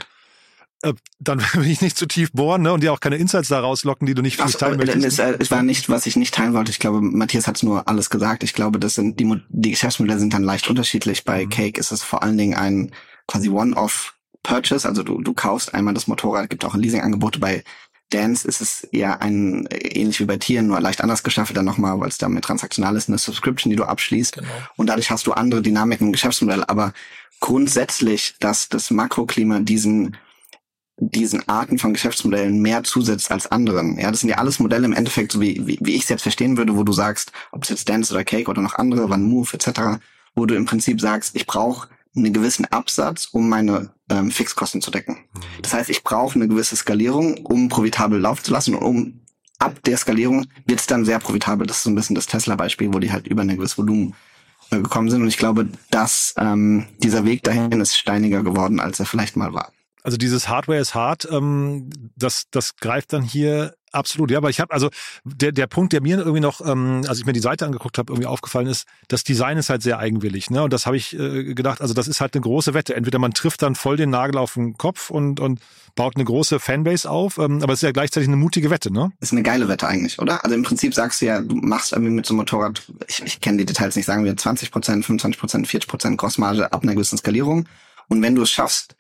Äh, 0.84 0.94
dann 1.20 1.40
will 1.54 1.68
ich 1.68 1.82
nicht 1.82 1.98
zu 1.98 2.06
tief 2.06 2.32
bohren 2.32 2.62
ne, 2.62 2.74
und 2.74 2.84
dir 2.84 2.94
auch 2.94 3.00
keine 3.00 3.16
Insights 3.16 3.48
da 3.48 3.60
rauslocken, 3.60 4.06
die 4.06 4.14
du 4.14 4.22
nicht 4.22 4.38
für 4.38 4.46
mich 4.46 4.58
teilen 4.58 4.78
möchtest. 4.78 5.06
Es, 5.06 5.20
äh, 5.20 5.36
es 5.40 5.50
war 5.50 5.64
nicht, 5.64 5.90
was 5.90 6.06
ich 6.06 6.16
nicht 6.16 6.34
teilen 6.34 6.54
wollte. 6.54 6.72
Ich 6.72 6.80
glaube, 6.80 7.02
Matthias 7.02 7.48
hat 7.48 7.56
es 7.56 7.64
nur 7.64 7.88
alles 7.88 8.10
gesagt. 8.10 8.44
Ich 8.44 8.54
glaube, 8.54 8.80
das 8.80 8.96
sind 8.96 9.20
die, 9.20 9.42
die 9.50 9.72
Geschäftsmodelle 9.72 10.20
sind 10.20 10.34
dann 10.34 10.44
leicht 10.44 10.70
unterschiedlich. 10.70 11.24
Bei 11.24 11.46
mhm. 11.46 11.50
Cake 11.50 11.80
ist 11.80 11.92
es 11.92 12.04
vor 12.04 12.22
allen 12.22 12.38
Dingen 12.38 12.54
ein 12.54 12.92
quasi 13.28 13.50
One-off 13.50 14.14
Purchase, 14.44 14.88
also 14.88 15.04
du, 15.04 15.22
du 15.22 15.34
kaufst 15.34 15.74
einmal 15.74 15.94
das 15.94 16.08
Motorrad, 16.08 16.50
gibt 16.50 16.66
auch 16.66 16.76
Leasingangebote. 16.76 17.40
Bei 17.40 17.64
Dance 18.10 18.46
ist 18.46 18.60
es 18.60 18.84
eher 18.84 19.22
ein, 19.22 19.68
ähnlich 19.72 20.20
wie 20.20 20.26
bei 20.26 20.38
Tieren, 20.38 20.68
nur 20.68 20.82
leicht 20.82 21.02
anders 21.02 21.24
gestaffelt 21.24 21.58
dann 21.58 21.66
nochmal, 21.66 22.00
weil 22.00 22.10
es 22.10 22.18
da 22.18 22.28
mit 22.28 22.44
transaktional 22.44 22.96
ist, 22.98 23.08
eine 23.08 23.18
Subscription, 23.18 23.70
die 23.70 23.78
du 23.78 23.86
abschließt. 23.86 24.34
Genau. 24.34 24.48
Und 24.76 24.88
dadurch 24.88 25.10
hast 25.10 25.26
du 25.28 25.32
andere 25.32 25.62
Dynamiken 25.62 26.08
im 26.08 26.12
Geschäftsmodell. 26.12 26.66
Aber 26.66 26.94
grundsätzlich, 27.40 28.36
dass 28.40 28.70
das 28.70 28.92
Makroklima 28.92 29.62
diesen 29.62 30.18
diesen 30.98 31.48
Arten 31.48 31.80
von 31.80 31.94
Geschäftsmodellen 31.94 32.62
mehr 32.62 32.84
zusetzt 32.84 33.32
als 33.32 33.52
anderen. 33.52 33.98
Ja, 34.00 34.12
das 34.12 34.22
sind 34.22 34.30
ja 34.30 34.38
alles 34.38 34.60
Modelle 34.60 34.86
im 34.86 34.94
Endeffekt, 34.94 35.32
so 35.32 35.42
wie, 35.42 35.66
wie, 35.66 35.80
wie 35.82 35.96
ich 35.96 36.04
es 36.04 36.10
jetzt 36.10 36.22
verstehen 36.22 36.58
würde, 36.58 36.76
wo 36.76 36.84
du 36.84 36.94
sagst, 36.94 37.32
ob 37.52 37.64
es 37.64 37.70
jetzt 37.70 37.90
Dance 37.90 38.14
oder 38.14 38.24
Cake 38.24 38.50
oder 38.50 38.62
noch 38.62 38.76
andere, 38.76 39.06
One 39.06 39.18
Move 39.18 39.50
etc., 39.54 40.00
wo 40.36 40.46
du 40.46 40.56
im 40.56 40.66
Prinzip 40.66 41.02
sagst, 41.02 41.36
ich 41.36 41.46
brauche 41.46 41.90
einen 42.16 42.34
gewissen 42.34 42.66
Absatz, 42.66 43.30
um 43.32 43.50
meine 43.50 43.92
ähm, 44.10 44.30
Fixkosten 44.30 44.82
zu 44.82 44.92
decken. 44.92 45.18
Das 45.62 45.74
heißt, 45.74 45.90
ich 45.90 46.04
brauche 46.04 46.36
eine 46.36 46.48
gewisse 46.48 46.76
Skalierung, 46.76 47.38
um 47.46 47.70
profitabel 47.70 48.20
laufen 48.20 48.44
zu 48.44 48.52
lassen 48.52 48.76
und 48.76 48.84
um 48.84 49.20
ab 49.60 49.82
der 49.84 49.98
Skalierung 49.98 50.46
wird 50.66 50.80
es 50.80 50.88
dann 50.88 51.06
sehr 51.06 51.20
profitabel. 51.20 51.66
Das 51.66 51.78
ist 51.78 51.84
so 51.84 51.90
ein 51.90 51.96
bisschen 51.96 52.16
das 52.16 52.28
Tesla-Beispiel, 52.28 52.94
wo 52.94 53.00
die 53.00 53.12
halt 53.12 53.28
über 53.28 53.42
ein 53.42 53.48
gewisses 53.48 53.78
Volumen 53.78 54.14
äh, 54.70 54.78
gekommen 54.78 55.10
sind. 55.10 55.22
Und 55.22 55.28
ich 55.28 55.38
glaube, 55.38 55.70
dass 55.90 56.34
ähm, 56.38 56.86
dieser 57.00 57.26
Weg 57.26 57.44
dahin 57.44 57.72
ist 57.82 57.98
steiniger 57.98 58.44
geworden, 58.44 58.80
als 58.80 59.00
er 59.00 59.06
vielleicht 59.06 59.36
mal 59.36 59.54
war. 59.54 59.72
Also 60.04 60.18
dieses 60.18 60.50
Hardware 60.50 60.80
ist 60.80 60.96
hart, 60.96 61.28
ähm, 61.32 61.90
das, 62.16 62.46
das 62.52 62.76
greift 62.76 63.14
dann 63.14 63.24
hier 63.24 63.74
absolut. 63.94 64.32
Ja, 64.32 64.40
aber 64.40 64.50
ich 64.50 64.60
habe 64.60 64.74
also 64.74 64.90
der, 65.24 65.52
der 65.52 65.68
Punkt, 65.68 65.94
der 65.94 66.02
mir 66.02 66.18
irgendwie 66.18 66.40
noch, 66.40 66.66
ähm, 66.66 67.04
als 67.08 67.20
ich 67.20 67.26
mir 67.26 67.34
die 67.34 67.40
Seite 67.40 67.66
angeguckt 67.66 67.98
habe, 67.98 68.12
irgendwie 68.12 68.28
aufgefallen 68.28 68.68
ist, 68.68 68.86
das 69.08 69.24
Design 69.24 69.58
ist 69.58 69.70
halt 69.70 69.82
sehr 69.82 70.00
eigenwillig. 70.00 70.50
Ne? 70.50 70.64
Und 70.64 70.74
das 70.74 70.86
habe 70.86 70.98
ich 70.98 71.18
äh, 71.18 71.54
gedacht, 71.54 71.82
also 71.82 71.94
das 71.94 72.08
ist 72.08 72.20
halt 72.20 72.34
eine 72.34 72.42
große 72.42 72.74
Wette. 72.74 72.96
Entweder 72.96 73.20
man 73.20 73.34
trifft 73.34 73.62
dann 73.62 73.76
voll 73.76 73.96
den 73.96 74.10
Nagel 74.10 74.38
auf 74.38 74.56
den 74.56 74.78
Kopf 74.78 75.10
und, 75.10 75.40
und 75.40 75.60
baut 75.96 76.16
eine 76.16 76.26
große 76.26 76.60
Fanbase 76.60 77.10
auf, 77.10 77.38
ähm, 77.38 77.62
aber 77.62 77.74
es 77.74 77.80
ist 77.80 77.84
ja 77.84 77.92
gleichzeitig 77.92 78.28
eine 78.28 78.38
mutige 78.38 78.70
Wette, 78.72 78.92
ne? 78.92 79.12
Ist 79.20 79.32
eine 79.32 79.44
geile 79.44 79.68
Wette 79.68 79.88
eigentlich, 79.88 80.20
oder? 80.20 80.44
Also 80.44 80.56
im 80.56 80.64
Prinzip 80.64 80.94
sagst 80.96 81.22
du 81.22 81.28
ja, 81.28 81.40
du 81.40 81.56
machst 81.56 81.94
irgendwie 81.94 82.12
mit 82.12 82.26
so 82.26 82.34
einem 82.34 82.40
Motorrad, 82.40 82.82
ich, 83.08 83.22
ich 83.24 83.42
kenne 83.42 83.60
die 83.60 83.66
Details 83.66 83.96
nicht, 83.96 84.06
sagen 84.06 84.26
wir 84.26 84.36
20 84.36 84.72
Prozent, 84.72 85.06
25 85.06 85.40
Prozent, 85.40 85.68
40 85.68 85.88
Prozent 85.88 86.18
Grossmarge 86.18 86.74
ab 86.74 86.82
einer 86.82 86.94
gewissen 86.94 87.18
Skalierung. 87.18 87.68
Und 88.10 88.22
wenn 88.22 88.36
du 88.36 88.42
es 88.42 88.52
schaffst, 88.52 88.96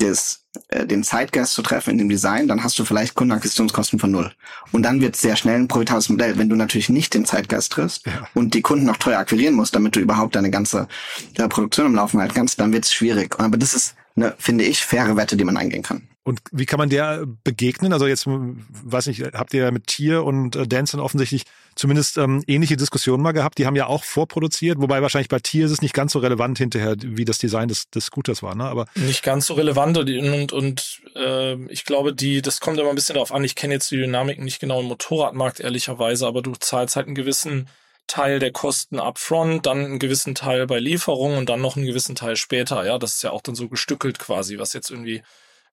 des, 0.00 0.44
äh, 0.68 0.86
den 0.86 1.04
Zeitgeist 1.04 1.54
zu 1.54 1.62
treffen 1.62 1.90
in 1.90 1.98
dem 1.98 2.08
Design, 2.08 2.48
dann 2.48 2.62
hast 2.62 2.78
du 2.78 2.84
vielleicht 2.84 3.14
Kundenakquisitionskosten 3.14 3.98
von 3.98 4.10
null. 4.10 4.32
Und 4.72 4.82
dann 4.82 5.00
wird 5.00 5.14
es 5.14 5.20
sehr 5.20 5.36
schnell 5.36 5.56
ein 5.56 5.68
profitables 5.68 6.08
Modell. 6.08 6.38
Wenn 6.38 6.48
du 6.48 6.56
natürlich 6.56 6.88
nicht 6.88 7.14
den 7.14 7.24
Zeitgeist 7.24 7.72
triffst 7.72 8.06
ja. 8.06 8.28
und 8.34 8.54
die 8.54 8.62
Kunden 8.62 8.84
noch 8.84 8.96
teuer 8.96 9.18
akquirieren 9.18 9.54
musst, 9.54 9.74
damit 9.74 9.96
du 9.96 10.00
überhaupt 10.00 10.36
deine 10.36 10.50
ganze 10.50 10.88
äh, 11.36 11.48
Produktion 11.48 11.86
im 11.86 11.94
Laufen 11.94 12.20
halten 12.20 12.34
kannst, 12.34 12.60
dann 12.60 12.72
wird 12.72 12.84
es 12.84 12.92
schwierig. 12.92 13.38
Aber 13.38 13.56
das 13.56 13.74
ist 13.74 13.94
eine, 14.16 14.34
finde 14.38 14.64
ich, 14.64 14.84
faire 14.84 15.16
Wette, 15.16 15.36
die 15.36 15.44
man 15.44 15.56
eingehen 15.56 15.82
kann. 15.82 16.08
Und 16.26 16.40
wie 16.50 16.66
kann 16.66 16.78
man 16.78 16.88
der 16.88 17.24
begegnen? 17.44 17.92
Also 17.92 18.08
jetzt, 18.08 18.26
weiß 18.26 19.06
nicht, 19.06 19.22
habt 19.34 19.54
ihr 19.54 19.70
mit 19.70 19.86
Tier 19.86 20.24
und 20.24 20.56
äh, 20.56 20.66
Dance 20.66 20.96
dann 20.96 21.00
offensichtlich 21.00 21.44
zumindest 21.76 22.18
ähm, 22.18 22.42
ähnliche 22.48 22.76
Diskussionen 22.76 23.22
mal 23.22 23.30
gehabt. 23.30 23.58
Die 23.58 23.66
haben 23.66 23.76
ja 23.76 23.86
auch 23.86 24.02
vorproduziert, 24.02 24.80
wobei 24.80 25.02
wahrscheinlich 25.02 25.28
bei 25.28 25.38
Tier 25.38 25.66
ist 25.66 25.70
es 25.70 25.82
nicht 25.82 25.94
ganz 25.94 26.12
so 26.12 26.18
relevant 26.18 26.58
hinterher, 26.58 26.96
wie 26.98 27.24
das 27.24 27.38
Design 27.38 27.68
des, 27.68 27.90
des 27.90 28.06
Scooters 28.06 28.42
war, 28.42 28.56
ne? 28.56 28.64
Aber 28.64 28.86
nicht 28.96 29.22
ganz 29.22 29.46
so 29.46 29.54
relevant 29.54 29.98
und, 29.98 30.10
und, 30.10 30.52
und 30.52 31.00
äh, 31.14 31.54
ich 31.70 31.84
glaube, 31.84 32.12
die, 32.12 32.42
das 32.42 32.58
kommt 32.58 32.80
immer 32.80 32.88
ein 32.88 32.96
bisschen 32.96 33.14
darauf 33.14 33.32
an. 33.32 33.44
Ich 33.44 33.54
kenne 33.54 33.74
jetzt 33.74 33.92
die 33.92 33.96
Dynamiken 33.96 34.44
nicht 34.44 34.58
genau 34.58 34.80
im 34.80 34.86
Motorradmarkt 34.86 35.60
ehrlicherweise, 35.60 36.26
aber 36.26 36.42
du 36.42 36.54
zahlst 36.58 36.96
halt 36.96 37.06
einen 37.06 37.14
gewissen 37.14 37.68
Teil 38.06 38.38
der 38.38 38.52
Kosten 38.52 38.98
upfront, 38.98 39.66
dann 39.66 39.84
einen 39.84 39.98
gewissen 39.98 40.34
Teil 40.34 40.66
bei 40.66 40.78
Lieferung 40.78 41.36
und 41.36 41.48
dann 41.48 41.60
noch 41.60 41.76
einen 41.76 41.86
gewissen 41.86 42.14
Teil 42.14 42.36
später. 42.36 42.84
Ja, 42.84 42.98
das 42.98 43.14
ist 43.14 43.22
ja 43.22 43.30
auch 43.30 43.42
dann 43.42 43.54
so 43.54 43.68
gestückelt 43.68 44.18
quasi, 44.18 44.58
was 44.58 44.72
jetzt 44.72 44.90
irgendwie 44.90 45.22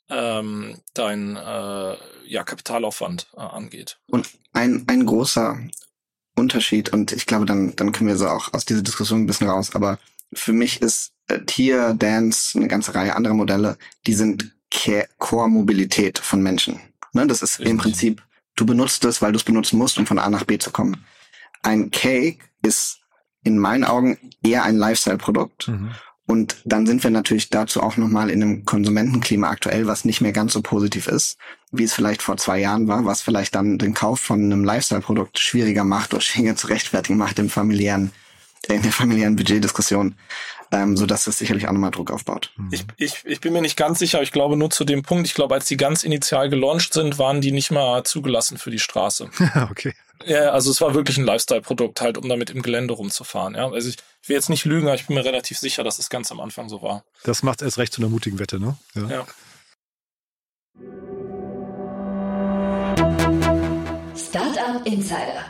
ähm, 0.10 0.80
dein 0.94 1.36
äh, 1.36 1.96
ja, 2.26 2.44
Kapitalaufwand 2.44 3.28
äh, 3.36 3.42
angeht. 3.42 4.00
Und 4.08 4.30
ein, 4.52 4.86
ein 4.88 5.06
großer 5.06 5.58
Unterschied, 6.36 6.90
und 6.90 7.12
ich 7.12 7.26
glaube, 7.26 7.46
dann, 7.46 7.76
dann 7.76 7.92
können 7.92 8.10
wir 8.10 8.18
so 8.18 8.28
auch 8.28 8.54
aus 8.54 8.66
dieser 8.66 8.82
Diskussion 8.82 9.22
ein 9.22 9.28
bisschen 9.28 9.50
raus, 9.50 9.76
aber 9.76 10.00
für 10.34 10.54
mich 10.54 10.82
ist 10.82 11.14
äh, 11.28 11.40
Tier, 11.40 11.94
Dance, 11.94 12.58
eine 12.58 12.68
ganze 12.68 12.96
Reihe 12.96 13.16
anderer 13.16 13.36
Modelle, 13.36 13.78
die 14.08 14.14
sind 14.14 14.54
Core-Mobilität 15.20 16.20
von 16.20 16.42
Menschen. 16.42 16.80
Ne, 17.14 17.28
das 17.28 17.42
ist 17.42 17.60
Richtig. 17.60 17.72
im 17.72 17.78
Prinzip, 17.78 18.24
du 18.56 18.66
benutzt 18.66 19.06
es, 19.06 19.22
weil 19.22 19.32
du 19.32 19.38
es 19.38 19.44
benutzen 19.44 19.78
musst, 19.78 19.98
um 19.98 20.06
von 20.06 20.20
A 20.20 20.30
nach 20.30 20.44
B 20.46 20.58
zu 20.58 20.72
kommen. 20.72 21.06
Ein 21.64 21.92
Cake 21.92 22.40
ist 22.62 23.00
in 23.44 23.58
meinen 23.58 23.84
Augen 23.84 24.18
eher 24.44 24.64
ein 24.64 24.78
Lifestyle-Produkt. 24.78 25.68
Mhm. 25.68 25.92
Und 26.26 26.58
dann 26.64 26.86
sind 26.86 27.04
wir 27.04 27.12
natürlich 27.12 27.50
dazu 27.50 27.84
auch 27.84 27.98
nochmal 27.98 28.30
in 28.30 28.42
einem 28.42 28.66
Konsumentenklima 28.66 29.50
aktuell, 29.50 29.88
was 29.88 30.06
nicht 30.06 30.22
mehr 30.22 30.32
ganz 30.32 30.54
so 30.54 30.62
positiv 30.62 31.08
ist, 31.08 31.38
wie 31.72 31.84
es 31.84 31.94
vielleicht 31.94 32.22
vor 32.22 32.38
zwei 32.38 32.60
Jahren 32.60 32.88
war, 32.88 33.06
was 33.06 33.22
vielleicht 33.22 33.56
dann 33.56 33.78
den 33.78 33.94
Kauf 33.94 34.22
von 34.22 34.42
einem 34.42 34.64
Lifestyle-Produkt 34.64 35.38
schwieriger 35.38 35.84
macht 35.84 36.14
oder 36.14 36.22
schwieriger 36.22 36.56
zu 36.56 36.68
rechtfertigen 36.68 37.18
macht 37.18 37.40
im 37.40 37.50
familiären, 37.50 38.12
in 38.70 38.82
der 38.82 38.94
familiären 38.94 39.36
Budgetdiskussion, 39.36 40.16
ähm, 40.72 40.96
so 40.96 41.06
dass 41.06 41.26
das 41.26 41.38
sicherlich 41.40 41.68
auch 41.68 41.74
nochmal 41.74 41.92
Druck 41.92 42.10
aufbaut. 42.10 42.54
Ich, 42.72 42.86
ich, 42.96 43.22
ich 43.26 43.42
bin 43.42 43.52
mir 43.52 43.62
nicht 43.62 43.76
ganz 43.76 44.00
sicher, 44.00 44.22
ich 44.22 44.32
glaube 44.32 44.56
nur 44.56 44.70
zu 44.70 44.86
dem 44.86 45.04
Punkt, 45.04 45.28
ich 45.28 45.34
glaube, 45.34 45.56
als 45.56 45.66
die 45.66 45.78
ganz 45.78 46.04
initial 46.04 46.50
gelauncht 46.50 46.94
sind, 46.94 47.20
waren 47.20 47.42
die 47.42 47.52
nicht 47.52 47.70
mal 47.70 48.04
zugelassen 48.04 48.58
für 48.58 48.72
die 48.72 48.80
Straße. 48.80 49.30
okay. 49.70 49.94
Ja, 50.26 50.52
also 50.52 50.72
es 50.72 50.80
war 50.82 50.94
wirklich 50.94 51.18
ein 51.18 51.26
Lifestyle-Produkt 51.26 52.02
halt, 52.02 52.18
um 52.18 52.30
damit 52.30 52.50
im 52.50 52.62
Gelände 52.62 52.94
rumzufahren. 52.94 53.56
Ja, 53.56 53.70
also 53.70 53.90
ich, 53.90 53.98
ich 54.22 54.30
will 54.30 54.36
jetzt 54.36 54.50
nicht 54.50 54.66
lügen, 54.66 54.88
aber 54.88 54.96
ich 54.96 55.08
bin 55.08 55.16
mir 55.16 55.26
relativ 55.26 55.58
sicher, 55.58 55.84
dass 55.84 56.00
es 56.00 56.10
ganz 56.10 56.32
am 56.32 56.40
Anfang 56.40 56.70
so 56.70 56.82
war. 56.82 57.04
Das 57.24 57.44
macht 57.44 57.62
erst 57.62 57.78
recht 57.78 57.94
zu 57.94 58.02
einer 58.02 58.10
mutigen 58.10 58.40
Wette, 58.40 58.60
ne? 58.60 58.78
Ja. 58.96 59.10
ja. 59.10 59.26
Startup 64.16 64.86
Insider. 64.86 65.46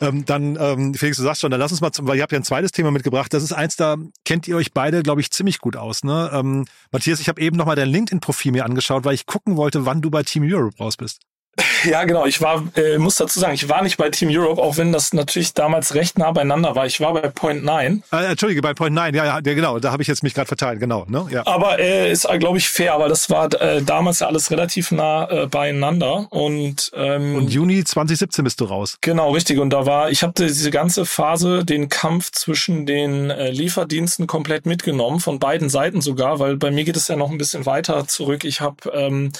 Ähm, 0.00 0.24
dann, 0.24 0.56
ähm, 0.60 0.94
Felix, 0.94 1.16
du 1.16 1.22
sagst 1.22 1.40
schon, 1.40 1.50
dann 1.50 1.60
lass 1.60 1.70
uns 1.70 1.80
mal 1.80 1.92
zum, 1.92 2.06
weil 2.06 2.16
ihr 2.16 2.22
habt 2.22 2.32
ja 2.32 2.38
ein 2.38 2.44
zweites 2.44 2.72
Thema 2.72 2.90
mitgebracht. 2.90 3.32
Das 3.32 3.42
ist 3.42 3.52
eins, 3.52 3.76
da 3.76 3.96
kennt 4.24 4.48
ihr 4.48 4.56
euch 4.56 4.72
beide, 4.72 5.02
glaube 5.02 5.20
ich, 5.20 5.30
ziemlich 5.30 5.58
gut 5.60 5.76
aus. 5.76 6.04
Ne? 6.04 6.30
Ähm, 6.32 6.66
Matthias, 6.90 7.20
ich 7.20 7.28
habe 7.28 7.40
eben 7.40 7.56
nochmal 7.56 7.76
dein 7.76 7.88
LinkedIn-Profil 7.88 8.52
mir 8.52 8.64
angeschaut, 8.64 9.04
weil 9.04 9.14
ich 9.14 9.26
gucken 9.26 9.56
wollte, 9.56 9.86
wann 9.86 10.02
du 10.02 10.10
bei 10.10 10.22
Team 10.22 10.42
Europe 10.44 10.76
raus 10.78 10.96
bist. 10.96 11.20
Ja, 11.84 12.04
genau. 12.04 12.24
Ich 12.24 12.40
war, 12.40 12.64
äh, 12.76 12.98
muss 12.98 13.16
dazu 13.16 13.38
sagen, 13.38 13.54
ich 13.54 13.68
war 13.68 13.82
nicht 13.82 13.96
bei 13.96 14.08
Team 14.08 14.30
Europe, 14.32 14.60
auch 14.60 14.76
wenn 14.78 14.92
das 14.92 15.12
natürlich 15.12 15.52
damals 15.52 15.94
recht 15.94 16.18
nah 16.18 16.32
beieinander 16.32 16.74
war. 16.74 16.86
Ich 16.86 17.00
war 17.00 17.12
bei 17.12 17.28
Point 17.28 17.64
Nine. 17.64 18.00
Äh, 18.10 18.30
Entschuldige, 18.30 18.62
bei 18.62 18.72
Point 18.72 18.94
Nine, 18.94 19.16
ja, 19.16 19.24
ja, 19.24 19.40
genau. 19.40 19.78
Da 19.78 19.92
habe 19.92 20.02
ich 20.02 20.08
jetzt 20.08 20.22
mich 20.22 20.34
gerade 20.34 20.48
verteilt, 20.48 20.80
genau. 20.80 21.04
Ne? 21.08 21.26
Ja. 21.30 21.46
Aber 21.46 21.78
äh, 21.78 22.10
ist, 22.10 22.24
äh, 22.24 22.38
glaube 22.38 22.58
ich, 22.58 22.68
fair, 22.68 22.98
weil 22.98 23.08
das 23.08 23.28
war 23.28 23.52
äh, 23.60 23.82
damals 23.82 24.20
ja 24.20 24.28
alles 24.28 24.50
relativ 24.50 24.92
nah 24.92 25.28
äh, 25.30 25.46
beieinander. 25.46 26.26
Und, 26.30 26.90
ähm, 26.94 27.36
und 27.36 27.50
Juni 27.50 27.84
2017 27.84 28.44
bist 28.44 28.60
du 28.60 28.64
raus. 28.64 28.96
Genau, 29.00 29.32
richtig. 29.32 29.58
Und 29.58 29.70
da 29.70 29.84
war, 29.86 30.10
ich 30.10 30.22
habe 30.22 30.32
diese 30.36 30.70
ganze 30.70 31.04
Phase, 31.04 31.64
den 31.64 31.88
Kampf 31.88 32.32
zwischen 32.32 32.86
den 32.86 33.30
äh, 33.30 33.50
Lieferdiensten 33.50 34.26
komplett 34.26 34.66
mitgenommen, 34.66 35.20
von 35.20 35.38
beiden 35.38 35.68
Seiten 35.68 36.00
sogar, 36.00 36.38
weil 36.38 36.56
bei 36.56 36.70
mir 36.70 36.84
geht 36.84 36.96
es 36.96 37.08
ja 37.08 37.16
noch 37.16 37.30
ein 37.30 37.38
bisschen 37.38 37.66
weiter 37.66 38.06
zurück. 38.06 38.44
Ich 38.44 38.60
habe 38.60 38.90
ähm, 38.94 39.32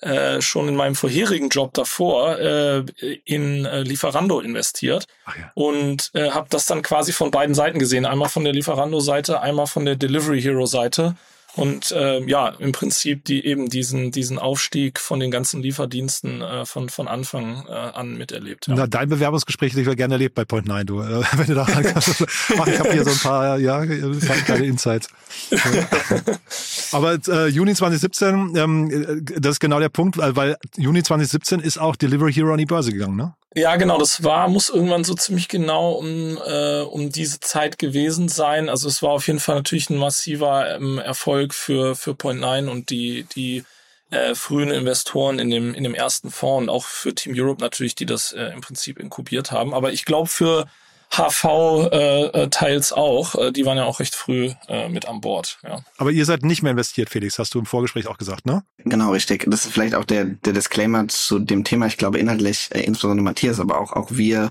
äh, 0.00 0.40
schon 0.40 0.68
in 0.68 0.76
meinem 0.76 0.94
vorherigen 0.94 1.48
Job 1.48 1.74
davor 1.74 2.38
äh, 2.38 2.84
in 3.24 3.64
äh, 3.64 3.82
Lieferando 3.82 4.40
investiert 4.40 5.06
ja. 5.26 5.50
und 5.54 6.10
äh, 6.14 6.30
habe 6.30 6.46
das 6.50 6.66
dann 6.66 6.82
quasi 6.82 7.12
von 7.12 7.30
beiden 7.30 7.54
Seiten 7.54 7.78
gesehen. 7.78 8.06
Einmal 8.06 8.28
von 8.28 8.44
der 8.44 8.52
Lieferando-Seite, 8.52 9.40
einmal 9.40 9.66
von 9.66 9.84
der 9.84 9.96
Delivery 9.96 10.40
Hero-Seite 10.40 11.16
und 11.60 11.92
äh, 11.92 12.24
ja, 12.24 12.48
im 12.58 12.72
Prinzip 12.72 13.24
die 13.26 13.44
eben 13.44 13.68
diesen 13.68 14.10
diesen 14.10 14.38
Aufstieg 14.38 14.98
von 14.98 15.20
den 15.20 15.30
ganzen 15.30 15.60
Lieferdiensten 15.60 16.40
äh, 16.40 16.64
von 16.64 16.88
von 16.88 17.06
Anfang 17.06 17.66
äh, 17.68 17.72
an 17.72 18.16
miterlebt. 18.16 18.66
Ja. 18.66 18.74
Na, 18.74 18.86
dein 18.86 19.10
Bewerbungsgespräch 19.10 19.74
hätte 19.74 19.90
ich 19.90 19.96
gerne 19.96 20.14
erlebt 20.14 20.34
bei 20.34 20.46
Point 20.46 20.66
9, 20.66 20.86
du. 20.86 21.02
Äh, 21.02 21.22
wenn 21.36 21.46
du 21.46 21.54
da 21.54 21.66
ich 21.68 22.78
habe 22.78 22.92
hier 22.92 23.04
so 23.04 23.10
ein 23.10 23.18
paar 23.18 23.58
ja 23.58 23.84
kleine 23.84 24.64
Insights. 24.64 25.08
Aber 26.92 27.18
äh, 27.28 27.48
Juni 27.48 27.74
2017, 27.74 28.56
ähm, 28.56 29.24
das 29.38 29.56
ist 29.56 29.60
genau 29.60 29.80
der 29.80 29.90
Punkt, 29.90 30.16
weil 30.16 30.56
Juni 30.78 31.02
2017 31.02 31.60
ist 31.60 31.78
auch 31.78 31.94
Delivery 31.96 32.32
Hero 32.32 32.52
an 32.52 32.58
die 32.58 32.66
Börse 32.66 32.90
gegangen, 32.90 33.16
ne? 33.16 33.34
Ja, 33.54 33.74
genau, 33.74 33.98
das 33.98 34.22
war, 34.22 34.48
muss 34.48 34.68
irgendwann 34.68 35.02
so 35.02 35.14
ziemlich 35.14 35.48
genau 35.48 35.92
um, 35.94 36.38
äh, 36.38 36.82
um 36.82 37.10
diese 37.10 37.40
Zeit 37.40 37.78
gewesen 37.78 38.28
sein. 38.28 38.68
Also 38.68 38.86
es 38.86 39.02
war 39.02 39.10
auf 39.10 39.26
jeden 39.26 39.40
Fall 39.40 39.56
natürlich 39.56 39.90
ein 39.90 39.96
massiver 39.96 40.76
ähm, 40.76 40.98
Erfolg 40.98 41.52
für, 41.52 41.96
für 41.96 42.12
Point9 42.12 42.68
und 42.68 42.90
die, 42.90 43.24
die 43.34 43.64
äh, 44.10 44.36
frühen 44.36 44.70
Investoren 44.70 45.40
in 45.40 45.50
dem, 45.50 45.74
in 45.74 45.82
dem 45.82 45.94
ersten 45.94 46.30
Fonds 46.30 46.62
und 46.62 46.68
auch 46.68 46.84
für 46.84 47.12
Team 47.12 47.34
Europe 47.36 47.60
natürlich, 47.60 47.96
die 47.96 48.06
das 48.06 48.32
äh, 48.32 48.52
im 48.52 48.60
Prinzip 48.60 49.00
inkubiert 49.00 49.50
haben. 49.50 49.74
Aber 49.74 49.92
ich 49.92 50.04
glaube, 50.04 50.28
für 50.28 50.68
HV-Teils 51.10 52.92
äh, 52.92 52.94
äh 52.94 52.98
auch. 52.98 53.34
Äh, 53.34 53.52
die 53.52 53.66
waren 53.66 53.76
ja 53.76 53.84
auch 53.84 54.00
recht 54.00 54.14
früh 54.14 54.52
äh, 54.68 54.88
mit 54.88 55.08
an 55.08 55.20
Bord. 55.20 55.58
Ja. 55.62 55.80
Aber 55.98 56.10
ihr 56.10 56.24
seid 56.24 56.44
nicht 56.44 56.62
mehr 56.62 56.70
investiert, 56.70 57.10
Felix, 57.10 57.38
hast 57.38 57.54
du 57.54 57.58
im 57.58 57.66
Vorgespräch 57.66 58.06
auch 58.06 58.18
gesagt, 58.18 58.46
ne? 58.46 58.62
Genau, 58.78 59.10
richtig. 59.10 59.44
Das 59.48 59.64
ist 59.64 59.72
vielleicht 59.72 59.94
auch 59.94 60.04
der, 60.04 60.24
der 60.24 60.52
Disclaimer 60.52 61.08
zu 61.08 61.38
dem 61.38 61.64
Thema. 61.64 61.86
Ich 61.86 61.96
glaube 61.96 62.18
inhaltlich, 62.18 62.68
äh, 62.72 62.82
insbesondere 62.82 63.24
Matthias, 63.24 63.58
aber 63.58 63.80
auch, 63.80 63.92
auch 63.92 64.08
wir 64.10 64.50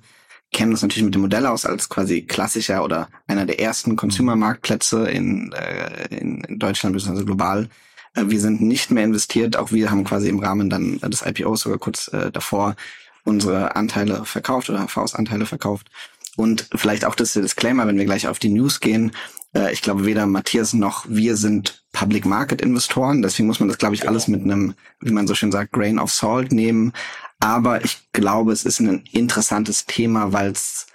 kennen 0.52 0.72
uns 0.72 0.82
natürlich 0.82 1.06
mit 1.06 1.16
dem 1.16 1.22
Modell 1.22 1.46
aus 1.46 1.66
als 1.66 1.90
quasi 1.90 2.24
klassischer 2.24 2.84
oder 2.84 3.08
einer 3.28 3.46
der 3.46 3.60
ersten 3.60 3.96
Consumer-Marktplätze 3.96 5.10
in, 5.10 5.52
äh, 5.54 6.08
in, 6.16 6.42
in 6.42 6.60
Deutschland 6.60 6.94
bzw. 6.94 7.24
global. 7.24 7.70
Äh, 8.16 8.24
wir 8.28 8.40
sind 8.42 8.62
nicht 8.62 8.92
mehr 8.92 9.04
investiert. 9.04 9.56
Auch 9.56 9.72
wir 9.72 9.92
haben 9.92 10.04
quasi 10.04 10.28
im 10.28 10.40
Rahmen 10.40 10.70
dann 10.70 11.00
des 11.00 11.26
IPOs 11.26 11.62
sogar 11.62 11.78
kurz 11.78 12.10
äh, 12.10 12.32
davor 12.32 12.76
unsere 13.24 13.76
Anteile 13.76 14.26
verkauft 14.26 14.70
oder 14.70 14.86
HVs 14.88 15.16
Anteile 15.16 15.46
verkauft. 15.46 15.90
Und 16.40 16.70
vielleicht 16.74 17.04
auch 17.04 17.16
das 17.16 17.34
Disclaimer, 17.34 17.86
wenn 17.86 17.98
wir 17.98 18.06
gleich 18.06 18.26
auf 18.26 18.40
die 18.40 18.48
News 18.48 18.80
gehen. 18.80 19.12
Äh, 19.54 19.74
ich 19.74 19.82
glaube, 19.82 20.06
weder 20.06 20.26
Matthias 20.26 20.72
noch 20.72 21.06
wir 21.10 21.36
sind 21.36 21.84
Public 21.92 22.26
Market 22.26 22.62
Investoren. 22.62 23.22
Deswegen 23.22 23.46
muss 23.46 23.60
man 23.60 23.68
das, 23.68 23.78
glaube 23.78 23.96
ich, 23.96 24.08
alles 24.08 24.30
mit 24.30 24.44
einem, 24.44 24.74
wie 25.02 25.12
man 25.12 25.28
so 25.28 25.36
schön 25.36 25.52
sagt, 25.52 25.74
Grain 25.74 26.00
of 26.00 26.14
Salt 26.14 26.54
nehmen. 26.54 26.94
Aber 27.42 27.84
ich 27.84 28.08
glaube, 28.14 28.54
es 28.54 28.64
ist 28.64 28.80
ein 28.80 29.04
interessantes 29.12 29.86
Thema, 29.86 30.32
weil 30.32 30.52
es 30.52 30.88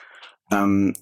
ähm, 0.50 0.94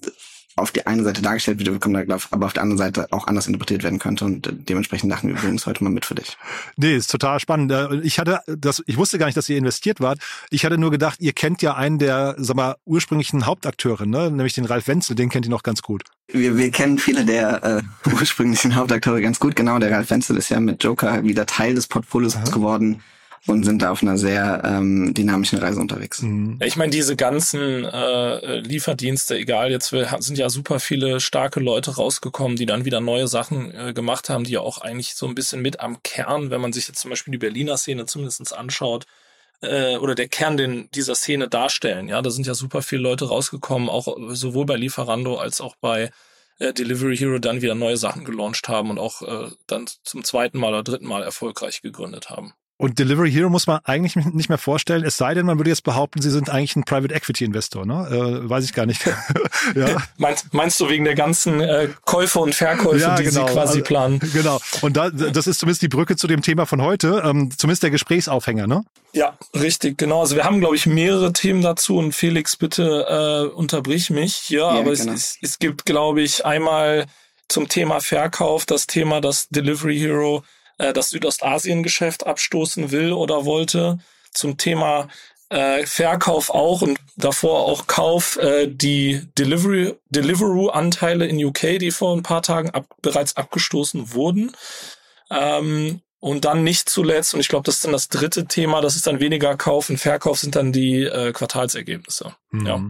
auf 0.55 0.71
die 0.71 0.85
eine 0.85 1.03
Seite 1.03 1.21
dargestellt 1.21 1.59
wird, 1.59 2.23
aber 2.31 2.45
auf 2.45 2.53
der 2.53 2.63
anderen 2.63 2.77
Seite 2.77 3.07
auch 3.11 3.27
anders 3.27 3.47
interpretiert 3.47 3.83
werden 3.83 3.99
könnte 3.99 4.25
und 4.25 4.49
dementsprechend 4.69 5.11
dachten 5.11 5.27
wir 5.27 5.35
übrigens 5.35 5.65
heute 5.65 5.83
mal 5.83 5.89
mit 5.89 6.05
für 6.05 6.15
dich. 6.15 6.37
Nee, 6.77 6.95
ist 6.95 7.09
total 7.09 7.39
spannend. 7.39 7.71
Äh, 7.71 8.01
ich 8.01 8.19
hatte 8.19 8.39
das, 8.45 8.83
ich 8.85 8.97
wusste 8.97 9.17
gar 9.17 9.25
nicht, 9.25 9.37
dass 9.37 9.49
ihr 9.49 9.57
investiert 9.57 9.99
wart. 9.99 10.19
Ich 10.49 10.65
hatte 10.65 10.77
nur 10.77 10.91
gedacht, 10.91 11.19
ihr 11.19 11.33
kennt 11.33 11.61
ja 11.61 11.75
einen 11.75 11.99
der, 11.99 12.35
sag 12.37 12.55
mal, 12.55 12.75
ursprünglichen 12.85 13.45
Hauptakteure, 13.45 14.05
ne? 14.05 14.29
nämlich 14.29 14.53
den 14.53 14.65
Ralf 14.65 14.87
Wenzel, 14.87 15.15
den 15.15 15.29
kennt 15.29 15.45
ihr 15.45 15.51
noch 15.51 15.63
ganz 15.63 15.81
gut. 15.81 16.03
Wir, 16.27 16.57
wir 16.57 16.71
kennen 16.71 16.99
viele 16.99 17.25
der 17.25 17.63
äh, 17.63 18.09
ursprünglichen 18.13 18.75
Hauptakteure 18.75 19.21
ganz 19.21 19.39
gut. 19.39 19.55
Genau, 19.55 19.79
der 19.79 19.91
Ralf 19.91 20.09
Wenzel 20.09 20.37
ist 20.37 20.49
ja 20.49 20.59
mit 20.59 20.83
Joker 20.83 21.23
wieder 21.23 21.45
Teil 21.45 21.75
des 21.75 21.87
Portfolios 21.87 22.35
Aha. 22.35 22.43
geworden 22.45 23.01
und 23.45 23.63
sind 23.63 23.81
da 23.81 23.91
auf 23.91 24.01
einer 24.01 24.17
sehr 24.17 24.61
ähm, 24.63 25.13
dynamischen 25.13 25.59
Reise 25.59 25.79
unterwegs. 25.79 26.21
Mhm. 26.21 26.59
Ich 26.63 26.77
meine, 26.77 26.91
diese 26.91 27.15
ganzen 27.15 27.83
äh, 27.83 28.59
Lieferdienste, 28.59 29.37
egal, 29.37 29.69
jetzt 29.69 29.89
sind 29.89 30.37
ja 30.37 30.49
super 30.49 30.79
viele 30.79 31.19
starke 31.19 31.59
Leute 31.59 31.95
rausgekommen, 31.95 32.55
die 32.55 32.65
dann 32.65 32.85
wieder 32.85 33.01
neue 33.01 33.27
Sachen 33.27 33.73
äh, 33.73 33.93
gemacht 33.93 34.29
haben, 34.29 34.45
die 34.45 34.53
ja 34.53 34.61
auch 34.61 34.79
eigentlich 34.79 35.15
so 35.15 35.27
ein 35.27 35.35
bisschen 35.35 35.61
mit 35.61 35.81
am 35.81 36.01
Kern, 36.03 36.51
wenn 36.51 36.61
man 36.61 36.71
sich 36.71 36.87
jetzt 36.87 36.99
zum 36.99 37.09
Beispiel 37.09 37.33
die 37.33 37.37
Berliner 37.37 37.77
Szene 37.77 38.05
zumindest 38.05 38.55
anschaut, 38.55 39.05
äh, 39.61 39.97
oder 39.97 40.15
der 40.15 40.27
Kern 40.27 40.57
den, 40.57 40.89
dieser 40.93 41.15
Szene 41.15 41.49
darstellen. 41.49 42.07
Ja, 42.07 42.21
da 42.21 42.29
sind 42.29 42.47
ja 42.47 42.53
super 42.53 42.81
viele 42.81 43.01
Leute 43.01 43.27
rausgekommen, 43.27 43.89
auch 43.89 44.15
sowohl 44.29 44.65
bei 44.65 44.75
Lieferando 44.75 45.37
als 45.37 45.61
auch 45.61 45.75
bei 45.75 46.11
äh, 46.59 46.73
Delivery 46.73 47.17
Hero 47.17 47.39
dann 47.39 47.61
wieder 47.61 47.75
neue 47.75 47.97
Sachen 47.97 48.25
gelauncht 48.25 48.67
haben 48.69 48.89
und 48.89 48.99
auch 48.99 49.21
äh, 49.21 49.51
dann 49.67 49.87
zum 50.03 50.23
zweiten 50.23 50.59
Mal 50.59 50.69
oder 50.69 50.83
dritten 50.83 51.07
Mal 51.07 51.23
erfolgreich 51.23 51.81
gegründet 51.81 52.29
haben. 52.29 52.53
Und 52.77 52.97
Delivery 52.97 53.31
Hero 53.31 53.49
muss 53.49 53.67
man 53.67 53.79
eigentlich 53.83 54.15
nicht 54.15 54.49
mehr 54.49 54.57
vorstellen, 54.57 55.03
es 55.05 55.15
sei 55.15 55.35
denn, 55.35 55.45
man 55.45 55.59
würde 55.59 55.69
jetzt 55.69 55.83
behaupten, 55.83 56.21
sie 56.21 56.31
sind 56.31 56.49
eigentlich 56.49 56.75
ein 56.75 56.83
Private 56.83 57.13
Equity 57.13 57.45
Investor, 57.45 57.85
ne? 57.85 58.07
Äh, 58.09 58.49
weiß 58.49 58.65
ich 58.65 58.73
gar 58.73 58.85
nicht. 58.85 59.05
ja. 59.75 59.97
meinst, 60.17 60.53
meinst 60.53 60.79
du 60.79 60.89
wegen 60.89 61.05
der 61.05 61.13
ganzen 61.13 61.61
äh, 61.61 61.89
Käufe 62.03 62.39
und 62.39 62.55
Verkäufe, 62.55 62.99
ja, 62.99 63.15
die 63.15 63.25
genau. 63.25 63.47
sie 63.47 63.53
quasi 63.53 63.73
also, 63.73 63.83
planen? 63.83 64.19
Genau. 64.33 64.59
Und 64.81 64.97
da, 64.97 65.11
das 65.11 65.45
ist 65.45 65.59
zumindest 65.59 65.83
die 65.83 65.87
Brücke 65.87 66.15
zu 66.15 66.27
dem 66.27 66.41
Thema 66.41 66.65
von 66.65 66.81
heute, 66.81 67.21
ähm, 67.23 67.51
zumindest 67.55 67.83
der 67.83 67.91
Gesprächsaufhänger, 67.91 68.65
ne? 68.65 68.83
Ja, 69.13 69.37
richtig, 69.53 69.99
genau. 69.99 70.21
Also 70.21 70.35
wir 70.35 70.43
haben, 70.43 70.59
glaube 70.59 70.75
ich, 70.75 70.87
mehrere 70.87 71.31
Themen 71.31 71.61
dazu 71.61 71.97
und 71.97 72.13
Felix, 72.13 72.55
bitte 72.55 73.05
äh, 73.07 73.55
unterbrich 73.55 74.09
mich. 74.09 74.49
Ja, 74.49 74.73
ja 74.73 74.79
aber 74.79 74.93
genau. 74.93 75.13
es, 75.13 75.37
es 75.41 75.59
gibt, 75.59 75.85
glaube 75.85 76.21
ich, 76.21 76.43
einmal 76.43 77.05
zum 77.47 77.69
Thema 77.69 77.99
Verkauf 77.99 78.65
das 78.65 78.87
Thema, 78.87 79.21
dass 79.21 79.47
Delivery 79.49 79.99
Hero 79.99 80.43
äh, 80.77 80.93
das 80.93 81.09
Südostasien-Geschäft 81.09 82.25
abstoßen 82.25 82.91
will 82.91 83.13
oder 83.13 83.45
wollte. 83.45 83.99
Zum 84.31 84.57
Thema 84.57 85.09
äh, 85.49 85.85
Verkauf 85.85 86.49
auch 86.49 86.81
und 86.81 86.99
davor 87.15 87.65
auch 87.65 87.87
Kauf 87.87 88.37
äh, 88.37 88.67
die 88.67 89.21
Deliveroo-Anteile 89.37 91.27
in 91.27 91.43
UK, 91.43 91.79
die 91.79 91.91
vor 91.91 92.15
ein 92.15 92.23
paar 92.23 92.41
Tagen 92.41 92.71
ab, 92.71 92.87
bereits 93.01 93.37
abgestoßen 93.37 94.13
wurden. 94.13 94.51
Ähm, 95.29 96.01
und 96.19 96.45
dann 96.45 96.63
nicht 96.63 96.89
zuletzt, 96.89 97.33
und 97.33 97.41
ich 97.41 97.49
glaube, 97.49 97.65
das 97.65 97.75
ist 97.75 97.83
dann 97.83 97.91
das 97.91 98.07
dritte 98.07 98.45
Thema, 98.45 98.79
das 98.79 98.95
ist 98.95 99.05
dann 99.05 99.19
weniger 99.19 99.57
Kauf 99.57 99.89
und 99.89 99.97
Verkauf, 99.97 100.39
sind 100.39 100.55
dann 100.55 100.71
die 100.71 101.03
äh, 101.03 101.33
Quartalsergebnisse. 101.33 102.33
Mhm. 102.51 102.65
Ja. 102.65 102.81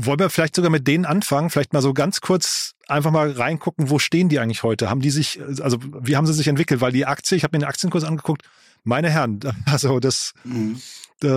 Wollen 0.00 0.20
wir 0.20 0.30
vielleicht 0.30 0.54
sogar 0.54 0.70
mit 0.70 0.86
denen 0.86 1.04
anfangen? 1.04 1.50
Vielleicht 1.50 1.72
mal 1.72 1.82
so 1.82 1.92
ganz 1.92 2.20
kurz 2.20 2.76
einfach 2.86 3.10
mal 3.10 3.32
reingucken, 3.32 3.90
wo 3.90 3.98
stehen 3.98 4.28
die 4.28 4.38
eigentlich 4.38 4.62
heute? 4.62 4.88
Haben 4.88 5.00
die 5.00 5.10
sich, 5.10 5.40
also 5.60 5.78
wie 5.82 6.16
haben 6.16 6.24
sie 6.24 6.34
sich 6.34 6.46
entwickelt? 6.46 6.80
Weil 6.80 6.92
die 6.92 7.04
Aktie, 7.04 7.36
ich 7.36 7.42
habe 7.42 7.56
mir 7.56 7.62
den 7.64 7.68
Aktienkurs 7.68 8.04
angeguckt, 8.04 8.42
meine 8.88 9.10
Herren, 9.10 9.40
also 9.66 10.00
das 10.00 10.32
mhm. 10.44 10.80
äh, 11.22 11.28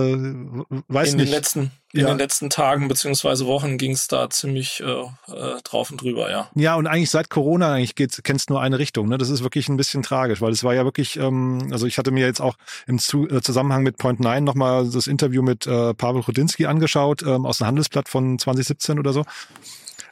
weiß 0.88 1.12
in 1.12 1.18
nicht. 1.18 1.28
Den 1.28 1.34
letzten, 1.34 1.70
in 1.92 2.00
ja. 2.00 2.06
den 2.08 2.18
letzten 2.18 2.50
Tagen 2.50 2.88
beziehungsweise 2.88 3.46
Wochen 3.46 3.78
ging 3.78 3.92
es 3.92 4.08
da 4.08 4.28
ziemlich 4.30 4.80
äh, 4.80 4.84
äh, 4.84 5.60
drauf 5.62 5.90
und 5.90 6.00
drüber, 6.00 6.30
ja. 6.30 6.50
Ja, 6.54 6.74
und 6.74 6.86
eigentlich 6.86 7.10
seit 7.10 7.30
Corona 7.30 7.74
eigentlich 7.74 7.94
kennst 8.24 8.50
nur 8.50 8.60
eine 8.60 8.78
Richtung. 8.78 9.08
Ne? 9.08 9.18
Das 9.18 9.28
ist 9.28 9.42
wirklich 9.42 9.68
ein 9.68 9.76
bisschen 9.76 10.02
tragisch, 10.02 10.40
weil 10.40 10.52
es 10.52 10.64
war 10.64 10.74
ja 10.74 10.84
wirklich, 10.84 11.16
ähm, 11.16 11.68
also 11.70 11.86
ich 11.86 11.98
hatte 11.98 12.10
mir 12.10 12.26
jetzt 12.26 12.40
auch 12.40 12.56
im 12.86 12.98
Zu 12.98 13.28
äh, 13.28 13.42
Zusammenhang 13.42 13.82
mit 13.82 13.98
Point 13.98 14.20
Nine 14.20 14.42
nochmal 14.42 14.88
das 14.88 15.06
Interview 15.06 15.42
mit 15.42 15.66
äh, 15.66 15.94
Pavel 15.94 16.22
Rudinski 16.22 16.66
angeschaut, 16.66 17.22
ähm, 17.22 17.46
aus 17.46 17.58
dem 17.58 17.66
Handelsblatt 17.66 18.08
von 18.08 18.38
2017 18.38 18.98
oder 18.98 19.12
so. 19.12 19.24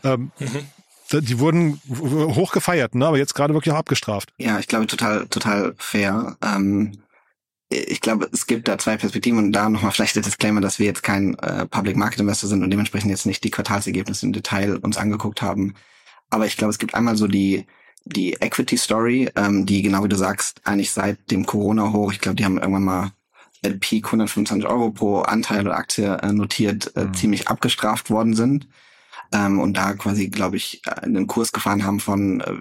Ähm, 0.05 0.31
mhm 0.39 0.67
die 1.13 1.41
wurden 1.41 1.81
hoch 1.89 2.53
gefeiert, 2.53 2.95
ne? 2.95 3.07
aber 3.07 3.19
jetzt 3.19 3.35
gerade 3.35 3.53
wirklich 3.55 3.75
auch 3.75 3.79
abgestraft. 3.79 4.33
Ja, 4.39 4.59
ich 4.61 4.69
glaube 4.69 4.87
total, 4.87 5.27
total 5.27 5.75
fair. 5.77 6.37
Ähm, 6.41 6.93
ich 7.71 8.01
glaube, 8.01 8.29
es 8.33 8.47
gibt 8.47 8.67
da 8.67 8.79
zwei 8.79 8.97
Perspektiven 8.97 9.39
und 9.39 9.53
da 9.53 9.69
nochmal 9.69 9.93
vielleicht 9.93 10.17
der 10.17 10.23
Disclaimer, 10.23 10.61
dass 10.61 10.79
wir 10.81 10.87
jetzt 10.87 11.03
kein 11.03 11.39
äh, 11.39 11.67
Public 11.67 11.97
Market 11.97 12.21
Investor 12.21 12.49
sind 12.49 12.65
und 12.65 12.71
dementsprechend 12.71 13.11
jetzt 13.11 13.27
nicht 13.27 13.45
die 13.45 13.51
Quartalsergebnisse 13.51 14.27
im 14.27 14.33
Detail 14.33 14.77
uns 14.79 14.97
angeguckt 14.97 15.41
haben. 15.41 15.75
Aber 16.31 16.47
ich 16.47 16.57
glaube, 16.57 16.71
es 16.71 16.79
gibt 16.79 16.95
einmal 16.95 17.17
so 17.17 17.27
die 17.27 17.67
die 18.05 18.33
Equity 18.41 18.77
Story, 18.77 19.31
ähm, 19.37 19.67
die 19.67 19.83
genau 19.83 20.03
wie 20.03 20.09
du 20.09 20.17
sagst, 20.17 20.63
eigentlich 20.65 20.91
seit 20.91 21.31
dem 21.31 21.47
Corona 21.47 21.93
hoch, 21.93 22.13
ich 22.13 22.21
glaube, 22.21 22.37
die 22.37 22.45
haben 22.45 22.59
irgendwann 22.59 22.85
mal 22.85 23.13
at 23.65 23.79
Peak 23.79 24.07
125 24.07 24.67
Euro 24.67 24.91
pro 24.91 25.21
Anteil 25.21 25.67
oder 25.67 25.77
Aktie 25.77 26.17
äh, 26.17 26.33
notiert, 26.33 26.97
äh, 26.97 27.05
mhm. 27.05 27.15
ziemlich 27.15 27.49
abgestraft 27.49 28.11
worden 28.11 28.35
sind 28.35 28.67
ähm, 29.33 29.61
und 29.61 29.77
da 29.77 29.95
quasi, 29.95 30.29
glaube 30.29 30.57
ich, 30.57 30.83
einen 30.87 31.27
Kurs 31.27 31.53
gefahren 31.53 31.85
haben 31.85 32.01
von 32.01 32.41
äh, 32.41 32.61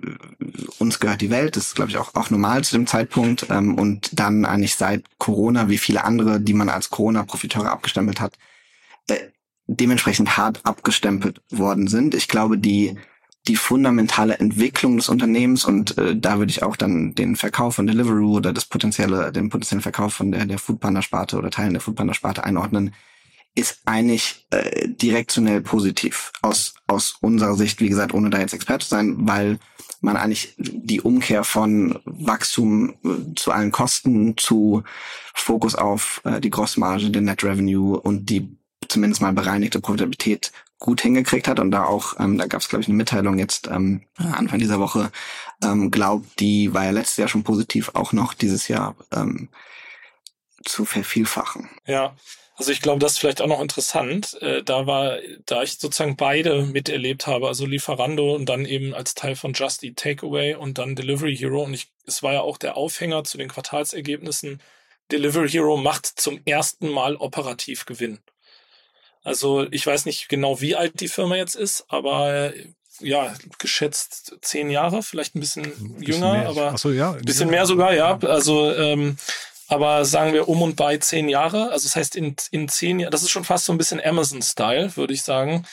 uns 0.78 1.00
gehört 1.00 1.22
die 1.22 1.30
Welt, 1.30 1.56
das 1.56 1.68
ist, 1.68 1.76
glaube 1.76 1.92
ich, 1.92 1.98
auch, 1.98 2.16
auch 2.16 2.30
normal 2.30 2.64
zu 2.64 2.76
dem 2.76 2.88
Zeitpunkt 2.88 3.48
ähm, 3.50 3.76
und 3.76 4.10
dann 4.14 4.46
eigentlich 4.46 4.76
seit 4.76 5.04
Corona, 5.18 5.70
wie 5.70 5.78
viele 5.78 6.04
andere, 6.04 6.40
die 6.40 6.54
man 6.54 6.70
als 6.70 6.90
Corona-Profiteure 6.90 7.72
abgestempelt 7.72 8.20
hat, 8.20 8.38
äh, 9.10 9.16
dementsprechend 9.68 10.38
hart 10.38 10.66
abgestempelt 10.66 11.42
worden 11.50 11.88
sind. 11.88 12.16
Ich 12.16 12.28
glaube, 12.28 12.58
die 12.58 12.98
die 13.48 13.56
fundamentale 13.56 14.38
Entwicklung 14.38 14.98
des 14.98 15.10
Unternehmens 15.10 15.66
und 15.66 15.98
äh, 15.98 16.16
da 16.16 16.38
würde 16.38 16.52
ich 16.52 16.62
auch 16.62 16.76
dann 16.76 17.16
den 17.16 17.36
Verkauf 17.36 17.76
von 17.76 17.88
Deliveroo 17.88 18.38
oder 18.38 18.54
das 18.54 18.66
potenzielle, 18.66 19.32
den 19.32 19.50
potenziellen 19.50 19.82
Verkauf 19.82 20.14
von 20.14 20.32
der, 20.32 20.46
der 20.46 20.60
Foodpanda-Sparte 20.60 21.38
oder 21.38 21.50
Teilen 21.50 21.74
der 21.74 21.82
Foodpanda-Sparte 21.82 22.44
einordnen, 22.44 22.94
ist 23.56 23.80
eigentlich 23.86 24.48
äh, 24.52 24.88
direktionell 24.88 25.62
positiv 25.62 26.32
aus, 26.42 26.76
aus 26.88 27.18
unserer 27.22 27.56
Sicht, 27.56 27.82
wie 27.82 27.90
gesagt, 27.90 28.14
ohne 28.14 28.30
da 28.30 28.40
jetzt 28.40 28.54
Experte 28.54 28.86
zu 28.86 28.92
sein, 28.92 29.16
weil 29.28 29.60
man 30.02 30.18
eigentlich 30.18 30.56
die 30.58 31.02
Umkehr 31.02 31.44
von 31.44 32.00
Wachstum 32.06 32.96
äh, 33.04 33.36
zu 33.36 33.52
allen 33.52 33.72
Kosten 33.72 34.38
zu 34.38 34.84
Fokus 35.34 35.76
auf 35.76 36.22
äh, 36.24 36.40
die 36.40 36.50
Grossmarge, 36.50 37.10
den 37.10 37.26
Net 37.26 37.44
Revenue 37.44 38.00
und 38.00 38.30
die 38.30 38.58
zumindest 38.88 39.22
mal 39.22 39.34
bereinigte 39.34 39.82
Profitabilität 39.82 40.52
gut 40.80 41.02
hingekriegt 41.02 41.48
hat 41.48 41.60
und 41.60 41.72
da 41.72 41.84
auch, 41.84 42.18
ähm, 42.20 42.38
da 42.38 42.48
gab 42.48 42.62
es 42.62 42.70
glaube 42.70 42.82
ich 42.82 42.88
eine 42.88 42.96
Mitteilung 42.96 43.38
jetzt 43.38 43.68
ähm, 43.68 44.04
Anfang 44.18 44.60
dieser 44.60 44.80
Woche, 44.80 45.12
ähm, 45.62 45.92
glaubt, 45.92 46.40
die 46.40 46.74
war 46.74 46.86
ja 46.86 46.92
letztes 46.92 47.18
Jahr 47.18 47.28
schon 47.28 47.44
positiv, 47.44 47.92
auch 47.94 48.14
noch 48.14 48.34
dieses 48.34 48.70
Jahr 48.70 48.96
ähm, 49.12 49.50
zu 50.64 50.86
vervielfachen. 50.86 51.70
Ja, 51.86 52.16
also 52.60 52.74
ich 52.74 52.82
glaube, 52.82 53.00
das 53.00 53.14
ist 53.14 53.20
vielleicht 53.20 53.42
auch 53.42 53.48
noch 53.48 53.62
interessant. 53.62 54.38
Äh, 54.42 54.64
da 54.64 54.86
war, 54.86 55.20
da 55.46 55.64
ich 55.64 55.78
sozusagen 55.78 56.18
beide 56.18 56.64
miterlebt 56.64 57.26
habe, 57.26 57.48
also 57.48 57.66
Lieferando 57.66 58.36
und 58.36 58.48
dann 58.48 58.66
eben 58.66 58.94
als 58.94 59.14
Teil 59.14 59.38
von 59.38 59.54
Just 59.54 59.82
Eat 59.82 59.96
Takeaway 59.96 60.56
und 60.56 60.78
dann 60.78 60.98
Delivery 60.98 61.38
Hero. 61.38 61.64
Und 61.64 61.74
ich, 61.74 61.88
es 62.06 62.22
war 62.22 62.34
ja 62.34 62.42
auch 62.42 62.58
der 62.58 62.76
Aufhänger 62.76 63.24
zu 63.24 63.38
den 63.38 63.48
Quartalsergebnissen. 63.48 64.62
Delivery 65.10 65.48
Hero 65.48 65.78
macht 65.78 66.06
zum 66.06 66.42
ersten 66.44 66.90
Mal 66.90 67.16
operativ 67.16 67.86
Gewinn. 67.86 68.20
Also 69.24 69.66
ich 69.72 69.88
weiß 69.88 70.06
nicht 70.06 70.28
genau, 70.28 70.60
wie 70.60 70.76
alt 70.76 71.00
die 71.00 71.08
Firma 71.08 71.38
jetzt 71.38 71.56
ist, 71.56 71.86
aber 71.88 72.52
ja, 73.00 73.34
geschätzt 73.58 74.36
zehn 74.42 74.70
Jahre, 74.70 75.02
vielleicht 75.02 75.36
ein 75.36 75.40
bisschen, 75.40 75.64
ein 75.64 75.94
bisschen 75.96 76.04
jünger, 76.04 76.34
mehr. 76.34 76.50
aber 76.50 76.78
so, 76.78 76.92
ja, 76.92 77.14
ein 77.14 77.22
bisschen 77.22 77.50
mehr 77.50 77.66
sogar, 77.66 77.94
ja. 77.94 78.18
Also 78.18 78.74
ähm, 78.74 79.18
aber 79.70 80.04
sagen 80.04 80.34
wir 80.34 80.50
um 80.50 80.64
und 80.64 80.76
bei 80.76 80.98
zehn 80.98 81.30
Jahre. 81.30 81.72
Also 81.72 81.88
das 81.88 81.96
heißt, 81.96 82.16
in, 82.16 82.36
in 82.52 82.68
zehn 82.68 83.00
Jahren, 83.00 83.12
das 83.12 83.22
ist 83.22 83.30
schon 83.30 83.44
fast 83.44 83.66
so 83.66 83.72
ein 83.72 83.78
bisschen 83.78 84.04
Amazon-Style, 84.04 84.98
würde 84.98 85.14
ich 85.14 85.22
sagen. 85.22 85.66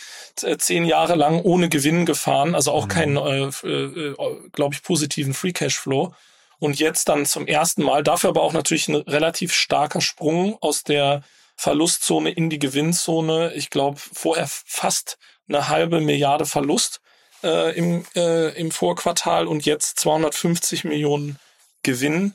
Äh, 0.43 0.59
zehn 0.59 0.85
Jahre 0.85 1.15
lang 1.15 1.41
ohne 1.43 1.71
Gewinn 1.71 2.05
gefahren, 2.05 2.55
also 2.55 2.73
auch 2.73 2.85
mhm. 2.85 2.89
keinen, 2.89 3.17
äh, 3.17 3.47
äh, 3.67 4.15
glaube 4.53 4.75
ich, 4.75 4.83
positiven 4.83 5.33
Free 5.33 5.53
Cashflow. 5.53 6.15
Und 6.59 6.79
jetzt 6.79 7.09
dann 7.09 7.25
zum 7.25 7.47
ersten 7.47 7.83
Mal, 7.83 8.03
dafür 8.03 8.31
aber 8.31 8.43
auch 8.43 8.53
natürlich 8.53 8.89
ein 8.89 8.97
relativ 8.97 9.53
starker 9.53 10.03
Sprung 10.03 10.57
aus 10.61 10.85
der 10.85 11.23
Verlustzone 11.57 12.31
in 12.31 12.51
die 12.51 12.59
Gewinnzone. 12.59 13.55
Ich 13.55 13.71
glaube, 13.71 13.99
vorher 13.99 14.47
fast 14.47 15.17
eine 15.49 15.69
halbe 15.69 16.01
Milliarde 16.01 16.45
Verlust 16.45 17.01
äh, 17.43 17.77
im, 17.77 18.05
äh, 18.15 18.59
im 18.59 18.71
Vorquartal 18.71 19.47
und 19.47 19.65
jetzt 19.65 19.99
250 20.01 20.85
Millionen 20.85 21.39
Gewinn. 21.83 22.35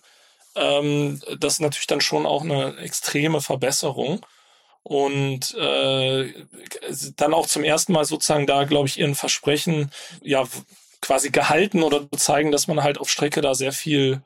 Ähm, 0.56 1.22
das 1.40 1.54
ist 1.54 1.60
natürlich 1.62 1.88
dann 1.88 2.02
schon 2.02 2.26
auch 2.26 2.44
eine 2.44 2.78
extreme 2.78 3.42
Verbesserung. 3.42 4.26
Und 4.84 5.54
äh, 5.56 6.34
dann 7.16 7.34
auch 7.34 7.46
zum 7.46 7.64
ersten 7.64 7.94
Mal 7.94 8.06
sozusagen 8.06 8.48
da, 8.48 8.64
glaube 8.64 8.88
ich, 8.88 9.00
ihren 9.00 9.14
Versprechen 9.14 9.92
ja 10.24 10.48
quasi 11.02 11.30
gehalten 11.30 11.84
oder 11.84 12.10
zeigen, 12.12 12.52
dass 12.52 12.68
man 12.68 12.82
halt 12.84 12.98
auf 12.98 13.10
Strecke 13.10 13.42
da 13.42 13.54
sehr 13.54 13.74
viel 13.74 14.22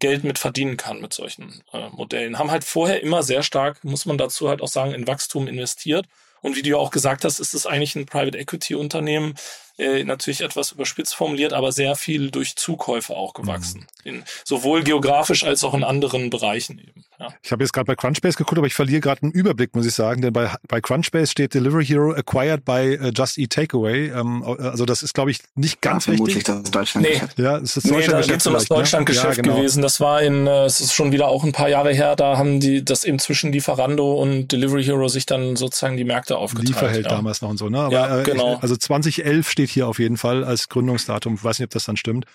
Geld 0.00 0.24
mit 0.24 0.38
verdienen 0.38 0.76
kann 0.76 1.00
mit 1.00 1.12
solchen 1.12 1.62
äh, 1.72 1.88
Modellen. 1.90 2.38
Haben 2.38 2.50
halt 2.50 2.64
vorher 2.64 3.02
immer 3.02 3.22
sehr 3.22 3.42
stark, 3.42 3.84
muss 3.84 4.06
man 4.06 4.18
dazu 4.18 4.48
halt 4.48 4.62
auch 4.62 4.68
sagen, 4.68 4.92
in 4.92 5.06
Wachstum 5.06 5.46
investiert. 5.46 6.06
Und 6.40 6.56
wie 6.56 6.62
du 6.62 6.70
ja 6.70 6.76
auch 6.76 6.90
gesagt 6.90 7.24
hast, 7.24 7.38
ist 7.38 7.52
es 7.54 7.66
eigentlich 7.66 7.94
ein 7.96 8.06
Private 8.06 8.38
Equity 8.38 8.74
Unternehmen, 8.74 9.34
äh, 9.80 10.04
natürlich 10.04 10.42
etwas 10.42 10.72
überspitzt 10.72 11.14
formuliert, 11.14 11.52
aber 11.52 11.72
sehr 11.72 11.96
viel 11.96 12.30
durch 12.30 12.56
Zukäufe 12.56 13.14
auch 13.14 13.32
gewachsen. 13.32 13.86
Mhm. 14.04 14.10
In, 14.10 14.24
sowohl 14.44 14.82
geografisch 14.82 15.44
als 15.44 15.64
auch 15.64 15.74
in 15.74 15.84
anderen 15.84 16.30
Bereichen 16.30 16.78
eben. 16.78 17.04
Ja. 17.18 17.28
Ich 17.42 17.52
habe 17.52 17.62
jetzt 17.62 17.72
gerade 17.72 17.84
bei 17.84 17.94
Crunchbase 17.94 18.38
geguckt, 18.38 18.56
aber 18.56 18.66
ich 18.66 18.74
verliere 18.74 19.00
gerade 19.00 19.22
einen 19.22 19.32
Überblick, 19.32 19.74
muss 19.74 19.84
ich 19.84 19.94
sagen, 19.94 20.22
denn 20.22 20.32
bei, 20.32 20.54
bei 20.68 20.80
Crunchbase 20.80 21.30
steht 21.30 21.52
Delivery 21.52 21.84
Hero 21.84 22.12
acquired 22.12 22.64
by 22.64 22.98
uh, 22.98 23.10
Just 23.14 23.36
Eat 23.36 23.50
Takeaway. 23.50 24.08
Ähm, 24.08 24.42
also 24.42 24.86
das 24.86 25.02
ist, 25.02 25.12
glaube 25.12 25.30
ich, 25.30 25.40
nicht 25.54 25.82
ganz 25.82 26.06
ja, 26.06 26.12
vermutlich 26.12 26.38
richtig. 26.38 26.62
das 26.62 26.70
Deutschland. 26.70 27.06
Nee. 27.06 27.42
Ja, 27.42 27.58
es 27.58 27.76
ist 27.76 27.84
das 27.84 27.92
nee, 27.92 28.06
da 28.06 28.20
geht 28.22 28.36
es 28.36 28.46
um 28.46 28.54
das 28.54 28.66
Deutschlandgeschäft 28.66 29.28
ne? 29.28 29.36
ja, 29.36 29.42
genau. 29.42 29.56
gewesen. 29.56 29.82
Das 29.82 30.00
war 30.00 30.22
in, 30.22 30.46
äh, 30.46 30.64
es 30.64 30.80
ist 30.80 30.94
schon 30.94 31.12
wieder 31.12 31.28
auch 31.28 31.44
ein 31.44 31.52
paar 31.52 31.68
Jahre 31.68 31.92
her, 31.92 32.16
da 32.16 32.38
haben 32.38 32.60
die 32.60 32.84
das 32.84 33.04
eben 33.04 33.18
zwischen 33.18 33.52
Lieferando 33.52 34.14
und 34.14 34.48
Delivery 34.48 34.84
Hero 34.84 35.08
sich 35.08 35.26
dann 35.26 35.56
sozusagen 35.56 35.98
die 35.98 36.04
Märkte 36.04 36.38
aufgeteilt. 36.38 36.68
Lieferheld 36.68 37.04
ja. 37.04 37.10
damals 37.10 37.42
noch 37.42 37.50
und 37.50 37.58
so, 37.58 37.68
ne? 37.68 37.80
Aber, 37.80 37.92
ja, 37.92 38.22
genau. 38.22 38.54
Äh, 38.54 38.58
also 38.60 38.76
2011 38.76 39.50
steht 39.50 39.69
hier 39.70 39.88
auf 39.88 39.98
jeden 39.98 40.16
Fall 40.16 40.44
als 40.44 40.68
Gründungsdatum. 40.68 41.34
Ich 41.34 41.44
weiß 41.44 41.58
nicht, 41.58 41.66
ob 41.66 41.70
das 41.70 41.84
dann 41.84 41.96
stimmt. 41.96 42.26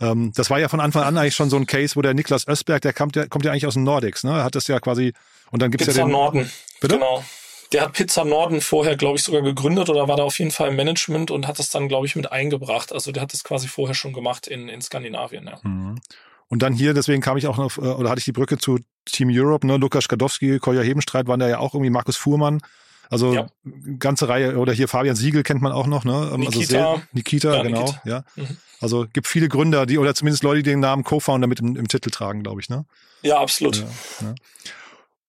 Ähm, 0.00 0.32
das 0.34 0.50
war 0.50 0.58
ja 0.58 0.68
von 0.68 0.80
Anfang 0.80 1.04
an 1.04 1.16
eigentlich 1.16 1.34
schon 1.34 1.50
so 1.50 1.56
ein 1.56 1.66
Case, 1.66 1.96
wo 1.96 2.02
der 2.02 2.14
Niklas 2.14 2.48
Östberg, 2.48 2.82
der 2.82 2.92
kommt, 2.92 3.16
der 3.16 3.28
kommt 3.28 3.44
ja 3.44 3.52
eigentlich 3.52 3.66
aus 3.66 3.74
den 3.74 3.84
Nordics, 3.84 4.24
ne? 4.24 4.32
Er 4.32 4.44
hat 4.44 4.54
das 4.54 4.66
ja 4.66 4.80
quasi, 4.80 5.12
und 5.50 5.62
dann 5.62 5.70
gibt's 5.70 5.86
Pizza 5.86 6.00
ja 6.00 6.06
den... 6.06 6.12
Norden. 6.12 6.50
Bitte? 6.80 6.94
Genau. 6.96 7.24
Der 7.72 7.82
hat 7.82 7.92
Pizza 7.94 8.24
Norden 8.24 8.60
vorher, 8.60 8.96
glaube 8.96 9.16
ich, 9.16 9.24
sogar 9.24 9.40
gegründet 9.42 9.88
oder 9.88 10.06
war 10.06 10.16
da 10.16 10.24
auf 10.24 10.38
jeden 10.38 10.50
Fall 10.50 10.68
im 10.68 10.76
Management 10.76 11.30
und 11.30 11.46
hat 11.46 11.58
das 11.58 11.70
dann, 11.70 11.88
glaube 11.88 12.06
ich, 12.06 12.16
mit 12.16 12.30
eingebracht. 12.30 12.92
Also 12.92 13.12
der 13.12 13.22
hat 13.22 13.32
das 13.32 13.44
quasi 13.44 13.66
vorher 13.66 13.94
schon 13.94 14.12
gemacht 14.12 14.46
in, 14.46 14.68
in 14.68 14.82
Skandinavien, 14.82 15.46
ja. 15.46 15.58
Mhm. 15.62 15.98
Und 16.48 16.62
dann 16.62 16.74
hier, 16.74 16.92
deswegen 16.92 17.22
kam 17.22 17.38
ich 17.38 17.46
auch 17.46 17.56
noch, 17.56 17.78
äh, 17.78 17.80
oder 17.80 18.10
hatte 18.10 18.18
ich 18.18 18.26
die 18.26 18.32
Brücke 18.32 18.58
zu 18.58 18.78
Team 19.06 19.30
Europe, 19.32 19.66
ne? 19.66 19.78
Lukas 19.78 20.04
Skadowski, 20.04 20.58
Kolja 20.58 20.82
Hebenstreit 20.82 21.26
waren 21.26 21.40
da 21.40 21.48
ja 21.48 21.58
auch 21.58 21.72
irgendwie 21.72 21.90
Markus 21.90 22.16
Fuhrmann. 22.16 22.60
Also 23.12 23.34
ja. 23.34 23.46
ganze 23.98 24.26
Reihe, 24.26 24.56
oder 24.56 24.72
hier 24.72 24.88
Fabian 24.88 25.14
Siegel 25.14 25.42
kennt 25.42 25.60
man 25.60 25.70
auch 25.70 25.86
noch, 25.86 26.06
ne? 26.06 26.14
Also 26.14 26.36
Nikita. 26.38 26.58
Also 26.58 26.62
sehr, 26.62 27.02
Nikita, 27.12 27.56
ja, 27.56 27.62
genau, 27.62 27.80
Nikita. 27.80 28.00
ja. 28.06 28.24
Mhm. 28.36 28.56
Also 28.80 29.06
gibt 29.12 29.26
viele 29.26 29.48
Gründer, 29.50 29.84
die, 29.84 29.98
oder 29.98 30.14
zumindest 30.14 30.42
Leute, 30.42 30.62
die 30.62 30.70
den 30.70 30.80
Namen 30.80 31.04
Co-Founder 31.04 31.46
mit 31.46 31.60
im, 31.60 31.76
im 31.76 31.88
Titel 31.88 32.08
tragen, 32.08 32.42
glaube 32.42 32.62
ich, 32.62 32.70
ne? 32.70 32.86
Ja, 33.20 33.38
absolut. 33.38 33.84
Ja. 34.20 34.34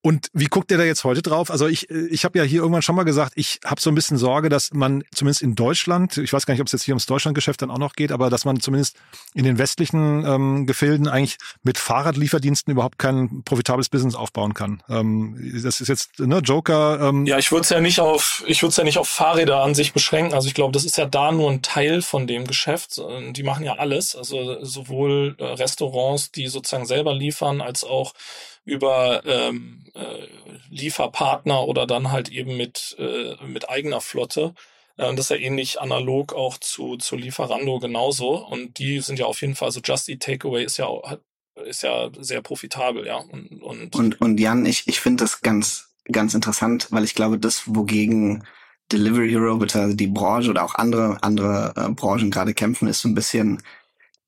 Und 0.05 0.27
wie 0.33 0.47
guckt 0.47 0.69
ihr 0.69 0.77
da 0.77 0.83
jetzt 0.83 1.05
heute 1.05 1.21
drauf? 1.21 1.49
Also 1.49 1.65
ich, 1.65 1.89
ich 1.89 2.25
habe 2.25 2.37
ja 2.37 2.43
hier 2.43 2.59
irgendwann 2.59 2.81
schon 2.81 2.97
mal 2.97 3.03
gesagt, 3.03 3.31
ich 3.37 3.61
habe 3.63 3.79
so 3.79 3.89
ein 3.89 3.95
bisschen 3.95 4.17
Sorge, 4.17 4.49
dass 4.49 4.73
man 4.73 5.05
zumindest 5.15 5.41
in 5.41 5.55
Deutschland, 5.55 6.17
ich 6.17 6.33
weiß 6.33 6.45
gar 6.45 6.53
nicht, 6.53 6.59
ob 6.59 6.67
es 6.67 6.73
jetzt 6.73 6.83
hier 6.83 6.91
ums 6.91 7.05
Deutschlandgeschäft 7.05 7.61
dann 7.61 7.71
auch 7.71 7.77
noch 7.77 7.93
geht, 7.93 8.11
aber 8.11 8.29
dass 8.29 8.43
man 8.43 8.59
zumindest 8.59 8.97
in 9.33 9.45
den 9.45 9.57
westlichen 9.57 10.25
ähm, 10.25 10.67
Gefilden 10.67 11.07
eigentlich 11.07 11.37
mit 11.63 11.77
Fahrradlieferdiensten 11.77 12.69
überhaupt 12.73 12.99
kein 12.99 13.43
profitables 13.45 13.87
Business 13.87 14.13
aufbauen 14.13 14.53
kann. 14.53 14.83
Ähm, 14.89 15.37
das 15.63 15.79
ist 15.79 15.87
jetzt 15.87 16.19
ne 16.19 16.39
Joker. 16.39 16.99
Ähm 16.99 17.25
ja, 17.25 17.37
ich 17.37 17.53
würde 17.53 17.61
es 17.61 17.69
ja 17.69 17.79
nicht 17.79 18.01
auf, 18.01 18.43
ich 18.45 18.61
würde 18.61 18.75
ja 18.75 18.83
nicht 18.83 18.97
auf 18.97 19.07
Fahrräder 19.07 19.63
an 19.63 19.73
sich 19.73 19.93
beschränken. 19.93 20.33
Also 20.33 20.49
ich 20.49 20.53
glaube, 20.53 20.73
das 20.73 20.83
ist 20.83 20.97
ja 20.97 21.05
da 21.05 21.31
nur 21.31 21.49
ein 21.49 21.61
Teil 21.61 22.01
von 22.01 22.27
dem 22.27 22.45
Geschäft. 22.45 23.01
Die 23.31 23.43
machen 23.43 23.63
ja 23.63 23.75
alles, 23.75 24.17
also 24.17 24.65
sowohl 24.65 25.37
äh, 25.37 25.45
Restaurants, 25.45 26.29
die 26.33 26.47
sozusagen 26.47 26.85
selber 26.85 27.13
liefern, 27.13 27.61
als 27.61 27.85
auch 27.85 28.13
über 28.65 29.23
ähm, 29.25 29.85
äh, 29.93 30.27
Lieferpartner 30.69 31.67
oder 31.67 31.85
dann 31.85 32.11
halt 32.11 32.29
eben 32.29 32.57
mit, 32.57 32.95
äh, 32.99 33.35
mit 33.45 33.69
eigener 33.69 34.01
Flotte. 34.01 34.53
Äh, 34.97 35.13
das 35.15 35.25
ist 35.25 35.29
ja 35.29 35.37
ähnlich 35.37 35.81
analog 35.81 36.33
auch 36.33 36.57
zu, 36.57 36.97
zu 36.97 37.15
Lieferando 37.15 37.79
genauso. 37.79 38.45
Und 38.45 38.79
die 38.79 38.99
sind 38.99 39.19
ja 39.19 39.25
auf 39.25 39.41
jeden 39.41 39.55
Fall, 39.55 39.67
also 39.67 39.81
Just 39.83 40.09
Eat 40.09 40.21
Takeaway 40.21 40.63
ist 40.63 40.77
ja 40.77 40.87
ist 41.65 41.83
ja 41.83 42.09
sehr 42.19 42.41
profitabel, 42.41 43.05
ja. 43.05 43.17
Und, 43.17 43.61
und, 43.61 43.95
und, 43.95 44.21
und 44.21 44.39
Jan, 44.39 44.65
ich, 44.65 44.87
ich 44.87 44.99
finde 44.99 45.23
das 45.23 45.41
ganz, 45.41 45.93
ganz 46.11 46.33
interessant, 46.33 46.87
weil 46.91 47.03
ich 47.03 47.15
glaube, 47.15 47.39
das, 47.39 47.63
wogegen 47.67 48.43
Delivery 48.91 49.29
Hero, 49.29 49.57
bitte 49.57 49.95
die 49.95 50.07
Branche 50.07 50.49
oder 50.49 50.63
auch 50.63 50.75
andere, 50.75 51.17
andere 51.21 51.73
äh, 51.75 51.89
Branchen 51.89 52.31
gerade 52.31 52.53
kämpfen, 52.53 52.87
ist 52.87 53.01
so 53.01 53.07
ein 53.07 53.15
bisschen 53.15 53.61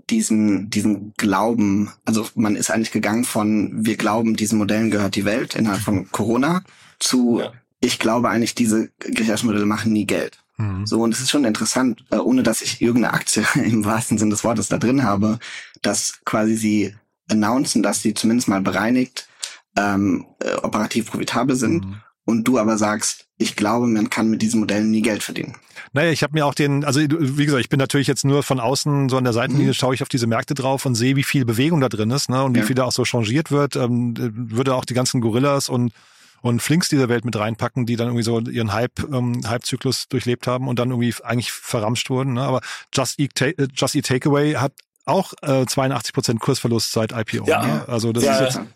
diesen, 0.10 0.70
diesen 0.70 1.13
Glauben, 1.18 1.91
also 2.06 2.28
man 2.36 2.56
ist 2.56 2.70
eigentlich 2.70 2.91
gegangen 2.91 3.24
von, 3.24 3.86
wir 3.86 3.98
glauben, 3.98 4.36
diesen 4.36 4.58
Modellen 4.58 4.91
gehört 4.91 5.15
die 5.15 5.26
Welt 5.26 5.56
innerhalb 5.56 5.82
von 5.82 6.12
Corona 6.12 6.63
zu, 7.00 7.39
ja. 7.39 7.52
ich 7.80 8.00
glaube 8.00 8.30
eigentlich, 8.30 8.56
diese 8.56 8.89
Geschäftsmodelle 9.00 9.65
machen 9.65 9.94
nie 9.94 10.06
Geld. 10.06 10.39
Mhm. 10.58 10.86
So, 10.86 11.02
und 11.02 11.13
es 11.13 11.22
ist 11.22 11.32
schon 11.32 11.46
interessant, 11.46 12.06
äh, 12.12 12.18
ohne 12.18 12.44
dass 12.44 12.62
ich 12.62 12.82
irgendeine 12.82 13.13
Aktie 13.13 13.46
im 13.56 13.86
wahrsten 13.86 14.18
Sinne 14.18 14.32
des 14.32 14.44
Wortes 14.44 14.68
da 14.68 14.78
drin 14.78 15.04
habe, 15.04 15.39
dass 15.82 16.20
quasi 16.24 16.56
sie 16.56 16.96
announcen, 17.30 17.82
dass 17.82 18.02
sie 18.02 18.13
zumindest 18.13 18.48
mal 18.48 18.62
bereinigt 18.62 19.28
ähm, 19.76 20.26
äh, 20.39 20.54
operativ 20.56 21.08
profitabel 21.08 21.56
sind 21.56 21.86
mhm. 21.86 22.02
Und 22.26 22.44
du 22.44 22.58
aber 22.58 22.78
sagst, 22.78 23.26
ich 23.38 23.56
glaube, 23.56 23.88
man 23.88 24.10
kann 24.10 24.30
mit 24.30 24.42
diesen 24.42 24.60
Modellen 24.60 24.92
nie 24.92 25.02
Geld 25.02 25.24
verdienen. 25.24 25.56
Naja, 25.94 26.12
ich 26.12 26.24
habe 26.24 26.34
mir 26.34 26.46
auch 26.46 26.54
den, 26.54 26.84
also 26.84 27.00
wie 27.00 27.46
gesagt, 27.46 27.62
ich 27.62 27.70
bin 27.70 27.80
natürlich 27.80 28.08
jetzt 28.08 28.26
nur 28.26 28.44
von 28.44 28.60
außen 28.60 29.10
so 29.10 29.18
an 29.18 29.24
der 29.24 29.34
Seitenlinie, 29.34 29.70
mhm. 29.70 29.74
schaue 29.74 29.96
ich 29.96 30.02
auf 30.02 30.10
diese 30.10 30.28
Märkte 30.28 30.54
drauf 30.54 30.86
und 30.86 30.96
sehe, 30.96 31.16
wie 31.16 31.24
viel 31.24 31.46
Bewegung 31.46 31.80
da 31.80 31.90
drin 31.90 32.12
ist 32.12 32.30
ne, 32.30 32.44
und 32.44 32.56
wie 32.56 32.60
ja. 32.60 32.66
viel 32.66 32.76
da 32.76 32.86
auch 32.86 32.92
so 32.92 33.06
changiert 33.06 33.52
wird. 33.52 33.76
Ähm, 33.76 34.14
würde 34.18 34.76
auch 34.76 34.86
die 34.86 34.94
ganzen 34.94 35.22
Gorillas 35.22 35.70
und 35.70 35.94
und 36.42 36.62
Flinks 36.62 36.90
dieser 36.90 37.10
Welt 37.10 37.26
mit 37.26 37.36
reinpacken, 37.36 37.88
die 37.88 37.96
dann 37.96 38.08
irgendwie 38.08 38.24
so 38.24 38.40
ihren 38.40 38.72
Hype, 38.72 39.00
ähm, 39.12 39.42
Hype-Zyklus 39.48 40.10
durchlebt 40.10 40.46
haben 40.46 40.68
und 40.68 40.78
dann 40.78 40.92
irgendwie 40.92 41.12
eigentlich 41.24 41.52
verramscht 41.52 42.12
wurden. 42.12 42.34
Ne? 42.34 42.44
Aber 42.44 42.62
Just 42.94 43.20
Eat, 43.20 43.34
Ta 43.34 43.46
äh, 43.46 43.68
Just 43.74 43.96
Eat 43.96 44.06
Takeaway 44.06 44.54
hat 44.54 44.74
auch 45.06 45.34
äh, 45.42 45.66
82 45.66 46.14
Prozent 46.14 46.40
Kursverlust 46.40 46.92
seit 46.92 47.14
IPO. 47.14 47.48
Ja. 47.48 47.66
Ne? 47.66 47.86
Also 47.88 48.14
das 48.14 48.26
ja. 48.26 48.34
ist 48.34 48.56
jetzt 48.56 48.68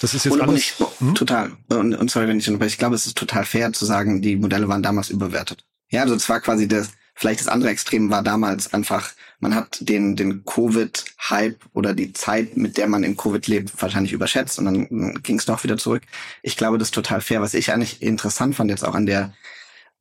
das 0.00 0.14
ist 0.14 0.24
jetzt 0.24 0.34
und, 0.34 0.40
alles. 0.40 0.60
Ich, 0.60 0.74
hm? 0.98 1.14
Total. 1.14 1.52
Und, 1.68 1.94
und 1.94 2.10
sorry, 2.10 2.28
wenn 2.28 2.38
ich 2.38 2.48
unterbreche. 2.48 2.72
Ich 2.72 2.78
glaube, 2.78 2.94
es 2.94 3.06
ist 3.06 3.16
total 3.16 3.44
fair 3.44 3.72
zu 3.72 3.84
sagen, 3.84 4.22
die 4.22 4.36
Modelle 4.36 4.68
waren 4.68 4.82
damals 4.82 5.10
überwertet. 5.10 5.64
Ja, 5.90 6.02
also 6.02 6.14
es 6.14 6.28
war 6.28 6.40
quasi 6.40 6.66
das, 6.66 6.90
vielleicht 7.14 7.40
das 7.40 7.48
andere 7.48 7.70
Extrem 7.70 8.10
war 8.10 8.22
damals 8.22 8.72
einfach, 8.72 9.12
man 9.38 9.54
hat 9.54 9.78
den, 9.80 10.16
den 10.16 10.44
Covid-Hype 10.44 11.58
oder 11.72 11.94
die 11.94 12.12
Zeit, 12.12 12.56
mit 12.56 12.76
der 12.76 12.88
man 12.88 13.04
in 13.04 13.16
Covid 13.16 13.46
lebt, 13.46 13.70
wahrscheinlich 13.80 14.12
überschätzt 14.12 14.58
und 14.58 14.64
dann 14.64 15.22
ging 15.22 15.38
es 15.38 15.46
doch 15.46 15.62
wieder 15.64 15.76
zurück. 15.76 16.02
Ich 16.42 16.56
glaube, 16.56 16.78
das 16.78 16.88
ist 16.88 16.94
total 16.94 17.20
fair. 17.20 17.40
Was 17.40 17.54
ich 17.54 17.72
eigentlich 17.72 18.02
interessant 18.02 18.56
fand 18.56 18.70
jetzt 18.70 18.84
auch 18.84 18.94
an 18.94 19.06
der, 19.06 19.34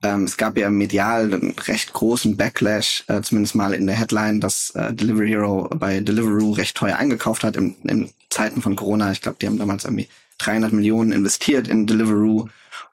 ähm, 0.01 0.23
es 0.23 0.37
gab 0.37 0.57
ja 0.57 0.69
medial 0.69 1.33
einen 1.33 1.51
recht 1.51 1.93
großen 1.93 2.37
Backlash, 2.37 3.03
äh, 3.07 3.21
zumindest 3.21 3.55
mal 3.55 3.73
in 3.73 3.85
der 3.85 3.95
Headline, 3.95 4.39
dass 4.39 4.71
äh, 4.71 4.93
Delivery 4.93 5.29
Hero 5.29 5.69
bei 5.75 5.99
Deliveroo 5.99 6.53
recht 6.53 6.75
teuer 6.75 6.97
eingekauft 6.97 7.43
hat 7.43 7.55
im, 7.55 7.75
in 7.83 8.09
Zeiten 8.33 8.61
von 8.61 8.75
Corona. 8.75 9.11
Ich 9.11 9.21
glaube, 9.21 9.37
die 9.41 9.47
haben 9.47 9.57
damals 9.57 9.85
irgendwie 9.85 10.09
300 10.39 10.73
Millionen 10.73 11.11
investiert 11.11 11.67
in 11.67 11.87
Deliveroo 11.87 12.47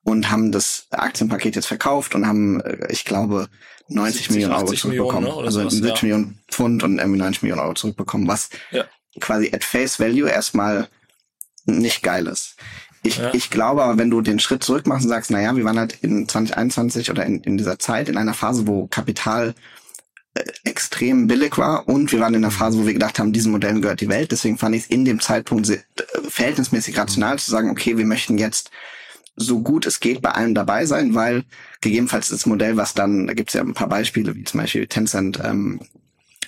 und 0.05 0.31
haben 0.31 0.53
das 0.53 0.87
Aktienpaket 0.91 1.57
jetzt 1.57 1.67
verkauft 1.67 2.15
und 2.15 2.27
haben, 2.27 2.61
äh, 2.61 2.91
ich 2.91 3.05
glaube, 3.05 3.49
90 3.89 4.29
70, 4.29 4.31
Millionen 4.31 4.55
Euro 4.55 4.73
zurückbekommen. 4.73 5.25
Millionen, 5.25 5.41
ne? 5.41 5.47
Also 5.47 5.61
sowas, 5.61 5.73
70 5.75 5.91
ja. 5.91 6.03
Millionen 6.03 6.39
Pfund 6.49 6.83
und 6.83 6.99
irgendwie 6.99 7.19
90 7.19 7.43
Millionen 7.43 7.63
Euro 7.63 7.75
zurückbekommen, 7.75 8.29
was 8.29 8.51
ja. 8.71 8.85
quasi 9.21 9.51
at 9.53 9.65
face 9.65 9.99
value 9.99 10.29
erstmal 10.29 10.89
nicht 11.65 12.03
geil 12.03 12.27
ist. 12.27 12.57
Ich, 13.03 13.17
ja. 13.17 13.33
ich 13.33 13.51
glaube 13.51 13.83
aber, 13.83 13.99
wenn 13.99 14.11
du 14.11 14.21
den 14.21 14.39
Schritt 14.39 14.63
zurück 14.63 14.87
machst 14.87 15.05
und 15.05 15.11
sagst, 15.11 15.31
naja, 15.31 15.57
wir 15.57 15.65
waren 15.65 15.79
halt 15.79 15.99
in 16.03 16.29
2021 16.29 17.11
oder 17.11 17.25
in, 17.25 17.41
in 17.43 17.57
dieser 17.57 17.79
Zeit 17.79 18.09
in 18.09 18.19
einer 18.19 18.35
Phase, 18.35 18.67
wo 18.67 18.87
Kapital 18.89 19.55
extrem 20.65 21.27
billig 21.27 21.59
war 21.59 21.89
und 21.89 22.13
wir 22.13 22.21
waren 22.21 22.35
in 22.35 22.45
einer 22.45 22.53
Phase, 22.53 22.79
wo 22.79 22.87
wir 22.87 22.93
gedacht 22.93 23.19
haben, 23.19 23.33
diesen 23.33 23.51
Modellen 23.51 23.83
gehört 23.83 24.01
die 24.01 24.09
Welt. 24.09 24.31
Deswegen 24.31 24.59
fand 24.59 24.77
ich 24.77 24.85
es 24.85 24.89
in 24.89 25.05
dem 25.05 25.21
Zeitpunkt 25.21 25.67
sehr, 25.67 25.79
äh, 25.79 26.21
verhältnismäßig 26.29 26.97
rational 26.97 27.39
zu 27.39 27.51
sagen, 27.51 27.71
okay, 27.71 27.99
wir 27.99 28.07
möchten 28.07 28.39
jetzt 28.39 28.71
so 29.37 29.61
gut 29.61 29.87
es 29.87 30.01
geht 30.01 30.23
bei 30.23 30.31
allem 30.31 30.55
dabei 30.55 30.87
sein, 30.87 31.15
weil 31.15 31.45
gegebenenfalls 31.81 32.29
das 32.29 32.47
Modell, 32.47 32.77
was 32.77 32.95
dann, 32.95 33.27
da 33.27 33.33
gibt 33.33 33.51
es 33.51 33.55
ja 33.55 33.63
ein 33.63 33.75
paar 33.75 33.89
Beispiele, 33.89 34.35
wie 34.35 34.45
zum 34.45 34.61
Beispiel 34.61 34.87
Tencent 34.87 35.41
ähm, 35.43 35.81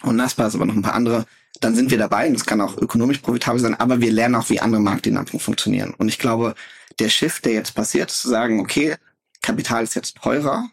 und 0.03 0.17
Naspers, 0.17 0.55
aber 0.55 0.67
noch 0.67 0.75
ein 0.75 0.83
paar 0.83 0.95
andere, 0.95 1.27
dann 1.61 1.75
sind 1.75 1.91
wir 1.91 1.99
dabei 1.99 2.29
und 2.29 2.35
es 2.35 2.45
kann 2.45 2.61
auch 2.61 2.77
ökonomisch 2.77 3.19
profitabel 3.19 3.61
sein, 3.61 3.75
aber 3.75 4.01
wir 4.01 4.13
lernen 4.13 4.35
auch, 4.35 4.51
wie 4.51 4.61
andere 4.61 4.83
Marktdynamiken 4.83 5.41
funktionieren. 5.41 5.95
Und 5.97 6.09
ich 6.09 6.19
glaube, 6.19 6.55
der 6.99 7.09
Shift, 7.09 7.45
der 7.45 7.53
jetzt 7.53 7.75
passiert, 7.75 8.11
ist 8.11 8.21
zu 8.21 8.29
sagen, 8.29 8.61
okay, 8.61 8.97
Kapital 9.41 9.85
ist 9.85 9.95
jetzt 9.95 10.17
teurer 10.17 10.69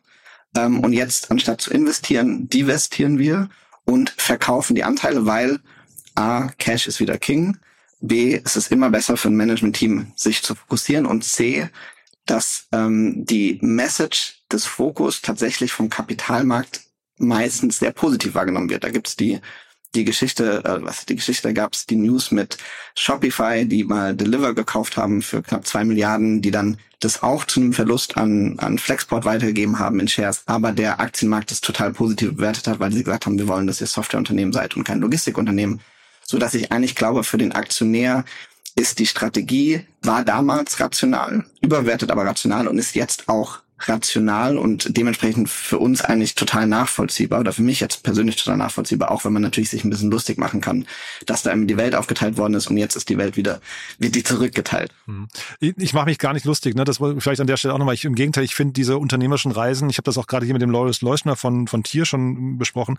ähm, 0.56 0.80
und 0.80 0.94
jetzt 0.94 1.32
anstatt 1.32 1.62
zu 1.62 1.72
investieren, 1.72 2.50
divestieren 2.50 3.20
wir 3.20 3.50
und 3.86 4.10
verkaufen 4.10 4.76
die 4.76 4.84
Anteile, 4.84 5.26
weil 5.26 5.60
A, 6.16 6.50
Cash 6.58 6.88
ist 6.88 7.00
wieder 7.00 7.18
King, 7.18 7.58
B, 8.02 8.40
es 8.44 8.56
ist 8.56 8.72
immer 8.72 8.90
besser 8.90 9.18
für 9.18 9.30
ein 9.30 9.36
Management-Team, 9.36 10.14
sich 10.16 10.42
zu 10.42 10.56
fokussieren 10.56 11.06
und 11.06 11.24
C, 11.24 11.70
dass 12.26 12.68
ähm, 12.72 13.26
die 13.26 13.60
Message 13.62 14.44
des 14.52 14.66
Fokus 14.66 15.22
tatsächlich 15.22 15.72
vom 15.72 15.90
Kapitalmarkt 15.90 16.82
meistens 17.18 17.80
sehr 17.80 17.92
positiv 17.92 18.36
wahrgenommen 18.36 18.70
wird. 18.70 18.84
Da 18.84 18.90
gibt's 18.90 19.16
die 19.16 19.40
die 19.96 20.06
Geschichte, 20.06 20.64
äh, 20.64 20.84
was 20.84 21.06
die 21.06 21.16
Geschichte, 21.16 21.48
da 21.48 21.54
gab's 21.54 21.86
die 21.86 21.96
News 21.96 22.32
mit 22.32 22.58
Shopify, 22.96 23.66
die 23.66 23.84
mal 23.84 24.16
Deliver 24.16 24.54
gekauft 24.54 24.98
haben 24.98 25.22
für 25.22 25.42
knapp 25.42 25.66
zwei 25.66 25.84
Milliarden, 25.84 26.42
die 26.42 26.52
dann 26.52 26.78
das 27.00 27.24
auch 27.24 27.46
zu 27.46 27.60
einem 27.60 27.74
Verlust 27.74 28.18
an, 28.18 28.60
an 28.60 28.78
Flexport 28.78 29.26
weitergegeben 29.26 29.80
haben 29.80 30.00
in 30.00 30.08
Shares, 30.08 30.44
aber 30.46 30.74
der 30.74 31.00
Aktienmarkt 31.00 31.52
das 31.52 31.62
total 31.62 31.94
positiv 31.94 32.36
bewertet 32.36 32.68
hat, 32.68 32.80
weil 32.80 32.92
sie 32.92 33.04
gesagt 33.04 33.26
haben, 33.26 33.40
wir 33.40 33.48
wollen, 33.48 33.68
dass 33.68 33.82
ihr 33.82 33.88
Softwareunternehmen 33.88 34.54
seid 34.54 34.76
und 34.76 34.84
kein 34.84 35.00
Logistikunternehmen. 35.00 35.80
So 36.22 36.38
dass 36.38 36.54
ich 36.54 36.72
eigentlich 36.72 36.96
glaube, 36.96 37.24
für 37.24 37.38
den 37.38 37.54
Aktionär 37.54 38.26
ist 38.76 39.00
die 39.00 39.08
Strategie, 39.08 39.86
war 40.04 40.24
damals 40.24 40.80
rational, 40.80 41.46
überwertet 41.62 42.12
aber 42.12 42.26
rational 42.26 42.68
und 42.68 42.78
ist 42.78 42.96
jetzt 42.96 43.28
auch 43.28 43.60
rational 43.82 44.58
und 44.58 44.98
dementsprechend 44.98 45.50
für 45.50 45.78
uns 45.78 46.02
eigentlich 46.02 46.36
total 46.36 46.68
nachvollziehbar 46.68 47.40
oder 47.40 47.54
für 47.54 47.62
mich 47.62 47.80
jetzt 47.80 48.04
persönlich 48.04 48.36
total 48.36 48.58
nachvollziehbar, 48.58 49.12
auch 49.12 49.26
wenn 49.26 49.34
man 49.34 49.42
natürlich 49.42 49.70
sich 49.70 49.84
ein 49.84 49.90
bisschen 49.90 50.12
lustig 50.12 50.38
machen 50.38 50.62
kann, 50.62 50.86
dass 51.26 51.44
da 51.44 51.56
die 51.56 51.78
Welt 51.78 51.96
aufgeteilt 51.96 52.38
worden 52.38 52.54
ist 52.54 52.68
und 52.68 52.78
jetzt 52.78 52.96
ist 52.96 53.10
die 53.10 53.18
Welt 53.18 53.38
wieder, 53.38 53.62
wird 53.98 54.16
die 54.16 54.24
zurückgeteilt. 54.24 54.92
Hm. 55.06 55.28
Ich, 55.60 55.94
mache 55.94 56.06
mich 56.06 56.20
gar 56.20 56.34
nicht 56.34 56.46
lustig, 56.46 56.76
ne? 56.76 56.84
Das 56.84 56.98
vielleicht 56.98 57.42
an 57.42 57.48
der 57.48 57.58
Stelle 57.58 57.74
auch 57.74 57.78
nochmal. 57.78 57.96
Im 58.02 58.16
Gegenteil, 58.16 58.44
ich 58.44 58.56
finde 58.56 58.74
diese 58.74 58.98
unternehmerischen 58.98 59.52
Reisen, 59.52 59.90
ich 59.90 59.98
habe 59.98 60.06
das 60.06 60.18
auch 60.18 60.28
gerade 60.28 60.46
hier 60.46 60.54
mit 60.54 60.62
dem 60.62 60.70
Loris 60.70 61.02
Leuschner 61.02 61.36
von, 61.36 61.68
von 61.68 61.84
Tier 61.84 62.06
schon 62.06 62.58
besprochen, 62.58 62.98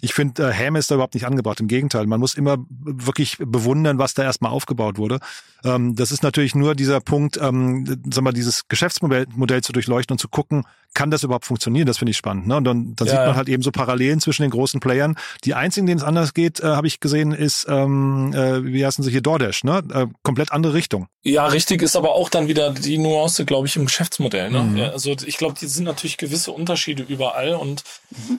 ich 0.00 0.14
finde, 0.14 0.48
äh, 0.48 0.52
Häme 0.52 0.78
ist 0.78 0.90
da 0.90 0.94
überhaupt 0.94 1.14
nicht 1.14 1.26
angebracht. 1.26 1.60
Im 1.60 1.68
Gegenteil, 1.68 2.06
man 2.06 2.20
muss 2.20 2.34
immer 2.34 2.58
wirklich 2.68 3.38
bewundern, 3.38 3.98
was 3.98 4.14
da 4.14 4.22
erstmal 4.22 4.52
aufgebaut 4.52 4.96
wurde. 4.98 5.18
Ähm, 5.64 5.96
das 5.96 6.12
ist 6.12 6.22
natürlich 6.22 6.54
nur 6.54 6.74
dieser 6.74 7.00
Punkt, 7.00 7.36
ähm, 7.40 8.00
sag 8.10 8.22
mal, 8.22 8.32
dieses 8.32 8.68
Geschäftsmodell 8.68 9.26
Modell 9.34 9.62
zu 9.62 9.72
durchleuchten 9.72 10.14
und 10.18 10.20
zu 10.20 10.28
gucken, 10.28 10.64
kann 10.94 11.10
das 11.10 11.22
überhaupt 11.22 11.44
funktionieren? 11.44 11.86
Das 11.86 11.98
finde 11.98 12.10
ich 12.10 12.16
spannend. 12.16 12.46
Ne? 12.46 12.56
Und 12.56 12.64
dann, 12.64 12.96
dann 12.96 13.06
ja. 13.06 13.12
sieht 13.12 13.26
man 13.26 13.36
halt 13.36 13.48
eben 13.48 13.62
so 13.62 13.70
Parallelen 13.70 14.20
zwischen 14.20 14.42
den 14.42 14.50
großen 14.50 14.80
Playern. 14.80 15.16
Die 15.44 15.54
einzigen, 15.54 15.86
denen 15.86 15.98
es 15.98 16.04
anders 16.04 16.34
geht, 16.34 16.60
äh, 16.60 16.64
habe 16.64 16.86
ich 16.86 16.98
gesehen, 16.98 17.32
ist, 17.32 17.66
ähm, 17.68 18.32
äh, 18.34 18.64
wie 18.64 18.84
heißen 18.84 19.04
sie 19.04 19.10
hier, 19.10 19.20
DoorDash, 19.20 19.64
ne? 19.64 19.82
Äh, 19.92 20.06
komplett 20.22 20.50
andere 20.50 20.74
Richtung. 20.74 21.06
Ja, 21.22 21.46
richtig 21.46 21.82
ist 21.82 21.94
aber 21.94 22.14
auch 22.14 22.28
dann 22.28 22.48
wieder 22.48 22.72
die 22.72 22.98
Nuance, 22.98 23.44
glaube 23.44 23.68
ich, 23.68 23.76
im 23.76 23.84
Geschäftsmodell. 23.84 24.50
Ne? 24.50 24.62
Mhm. 24.62 24.76
Ja, 24.76 24.90
also 24.90 25.14
ich 25.24 25.36
glaube, 25.36 25.54
die 25.60 25.66
sind 25.66 25.84
natürlich 25.84 26.16
gewisse 26.16 26.50
Unterschiede 26.52 27.04
überall. 27.04 27.54
Und 27.54 27.84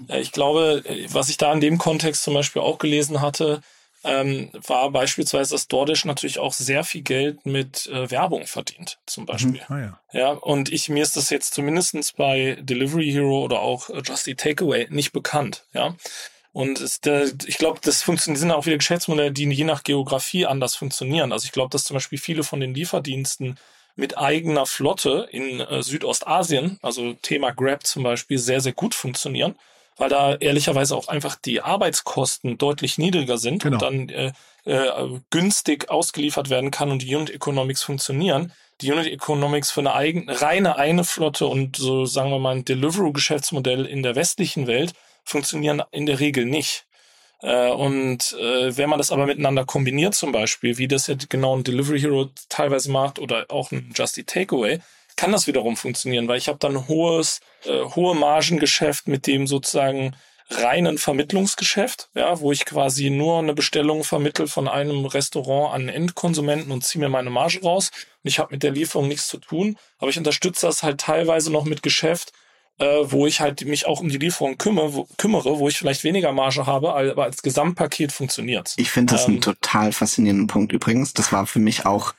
äh, 0.10 0.20
ich 0.20 0.32
glaube, 0.32 0.84
äh, 0.86 1.08
was 1.12 1.30
ich 1.30 1.38
da 1.38 1.54
in 1.54 1.62
dem 1.62 1.78
Kontext 1.78 2.24
zum 2.24 2.34
Beispiel 2.34 2.62
auch 2.62 2.80
gelesen 2.80 3.22
hatte, 3.22 3.62
ähm, 4.04 4.50
war 4.66 4.92
beispielsweise, 4.92 5.54
dass 5.56 5.68
DoorDash 5.68 6.06
natürlich 6.06 6.40
auch 6.40 6.54
sehr 6.54 6.84
viel 6.84 7.02
Geld 7.02 7.46
mit 7.46 7.88
äh, 7.88 8.10
Werbung 8.10 8.48
verdient, 8.48 8.98
zum 9.06 9.24
mhm. 9.24 9.28
Beispiel. 9.28 9.62
Mhm. 9.68 9.76
Ah, 9.76 9.80
ja. 9.80 10.00
ja, 10.14 10.30
und 10.30 10.72
ich, 10.72 10.90
mir 10.90 11.04
ist 11.04 11.18
das 11.18 11.30
jetzt 11.30 11.54
zumindestens 11.54 12.14
bei 12.14 12.58
Delivery 12.62 13.12
Hero 13.12 13.44
oder 13.44 13.60
auch 13.60 13.90
Just 14.04 14.28
Eat 14.28 14.40
Takeaway 14.40 14.88
nicht 14.90 15.12
bekannt, 15.12 15.66
ja. 15.74 15.96
Und 16.52 16.82
es, 16.82 17.00
der, 17.00 17.30
ich 17.46 17.58
glaube, 17.58 17.80
das 17.84 18.02
funktioniert, 18.02 18.40
sind 18.40 18.52
auch 18.52 18.66
wieder 18.66 18.78
Geschäftsmodelle, 18.78 19.32
die 19.32 19.48
je 19.52 19.66
nach 19.66 19.84
Geografie 19.84 20.48
anders 20.48 20.76
funktionieren. 20.76 21.32
Also 21.32 21.46
ich 21.46 21.52
glaube, 21.52 21.70
dass 21.70 21.84
zum 21.84 21.94
Beispiel 21.94 22.18
viele 22.18 22.44
von 22.44 22.60
den 22.60 22.74
Lieferdiensten 22.74 23.60
mit 23.96 24.18
eigener 24.18 24.66
Flotte 24.66 25.28
in 25.32 25.60
äh, 25.60 25.84
Südostasien, 25.84 26.80
also 26.82 27.14
Thema 27.14 27.52
Grab 27.52 27.86
zum 27.86 28.02
Beispiel, 28.02 28.40
sehr, 28.40 28.62
sehr 28.62 28.74
gut 28.74 28.96
funktionieren 28.96 29.56
weil 30.00 30.10
da 30.10 30.36
ehrlicherweise 30.36 30.96
auch 30.96 31.08
einfach 31.08 31.36
die 31.36 31.62
Arbeitskosten 31.62 32.58
deutlich 32.58 32.98
niedriger 32.98 33.38
sind 33.38 33.62
genau. 33.62 33.76
und 33.76 33.82
dann 33.82 34.10
äh, 34.10 34.32
äh, 34.66 35.20
günstig 35.30 35.90
ausgeliefert 35.90 36.50
werden 36.50 36.72
kann 36.72 36.90
und 36.90 37.04
die 37.04 37.16
Unit 37.16 37.30
Economics 37.30 37.84
funktionieren. 37.84 38.52
Die 38.82 38.92
Unit 38.92 39.08
Economics 39.08 39.72
für 39.72 39.82
eine 39.82 39.94
eigene, 39.94 40.42
reine 40.42 40.78
eine 40.78 41.04
Flotte 41.04 41.46
und 41.46 41.76
so 41.76 42.06
sagen 42.06 42.32
wir 42.32 42.40
mal 42.40 42.56
ein 42.56 42.66
Deliveroo-Geschäftsmodell 42.66 43.86
in 43.86 44.02
der 44.02 44.16
westlichen 44.16 44.68
Welt 44.68 44.94
funktionieren 45.26 45.84
in 45.92 46.06
der 46.06 46.20
Regel 46.20 46.46
nicht. 46.46 46.86
Äh, 47.42 47.70
und 47.70 48.34
äh, 48.40 48.76
wenn 48.78 48.90
man 48.90 49.00
das 49.00 49.12
aber 49.12 49.26
miteinander 49.26 49.66
kombiniert, 49.66 50.16
zum 50.16 50.32
Beispiel, 50.32 50.78
wie 50.78 50.88
das 50.88 51.08
ja 51.08 51.16
genau 51.28 51.58
ein 51.58 51.64
Delivery 51.64 52.00
Hero 52.00 52.30
teilweise 52.48 52.90
macht 52.90 53.20
oder 53.20 53.46
auch 53.50 53.72
ein 53.72 53.94
Justy 53.96 54.24
Takeaway, 54.24 54.80
kann 55.20 55.34
das 55.34 55.48
wiederum 55.48 55.76
funktionieren, 55.76 56.30
weil 56.30 56.38
ich 56.38 56.48
habe 56.48 56.60
dann 56.60 56.88
hohes, 56.88 57.42
äh, 57.66 57.84
hohe 57.94 58.16
Margengeschäft, 58.16 59.10
mit 59.10 59.28
dem 59.28 59.48
sozusagen 59.48 60.16
reinen 60.50 60.98
Vermittlungsgeschäft, 60.98 62.10
ja, 62.16 62.40
wo 62.40 62.54
ich 62.54 62.66
quasi 62.66 63.10
nur 63.10 63.40
eine 63.40 63.54
Bestellung 63.54 64.06
vermittel 64.06 64.48
von 64.48 64.70
einem 64.70 65.06
Restaurant 65.06 65.76
an 65.76 65.90
Endkonsumenten 65.90 66.72
und 66.72 66.86
ziehe 66.86 67.04
mir 67.04 67.10
meine 67.10 67.30
Marge 67.30 67.60
raus. 67.62 67.92
Und 68.24 68.30
ich 68.30 68.40
habe 68.40 68.54
mit 68.54 68.64
der 68.64 68.72
Lieferung 68.72 69.10
nichts 69.10 69.28
zu 69.28 69.40
tun, 69.40 69.78
aber 69.98 70.10
ich 70.10 70.18
unterstütze 70.18 70.68
das 70.68 70.84
halt 70.84 71.02
teilweise 71.02 71.52
noch 71.52 71.66
mit 71.66 71.84
Geschäft, 71.84 72.32
äh, 72.78 72.86
wo 73.04 73.28
ich 73.28 73.42
halt 73.42 73.66
mich 73.66 73.88
auch 73.88 74.00
um 74.00 74.08
die 74.08 74.20
Lieferung 74.20 74.58
kümmere, 74.58 74.94
wo, 74.94 75.08
kümmere, 75.18 75.60
wo 75.60 75.68
ich 75.68 75.78
vielleicht 75.78 76.06
weniger 76.06 76.32
Marge 76.32 76.66
habe, 76.66 76.94
aber 76.94 77.26
als 77.26 77.42
Gesamtpaket 77.42 78.14
funktioniert. 78.14 78.74
Ich 78.78 78.90
finde 78.90 79.16
das 79.16 79.26
ähm, 79.26 79.34
einen 79.34 79.42
total 79.42 79.92
faszinierenden 79.92 80.48
Punkt 80.48 80.72
übrigens. 80.72 81.14
Das 81.14 81.34
war 81.34 81.46
für 81.46 81.60
mich 81.60 81.86
auch 81.86 82.14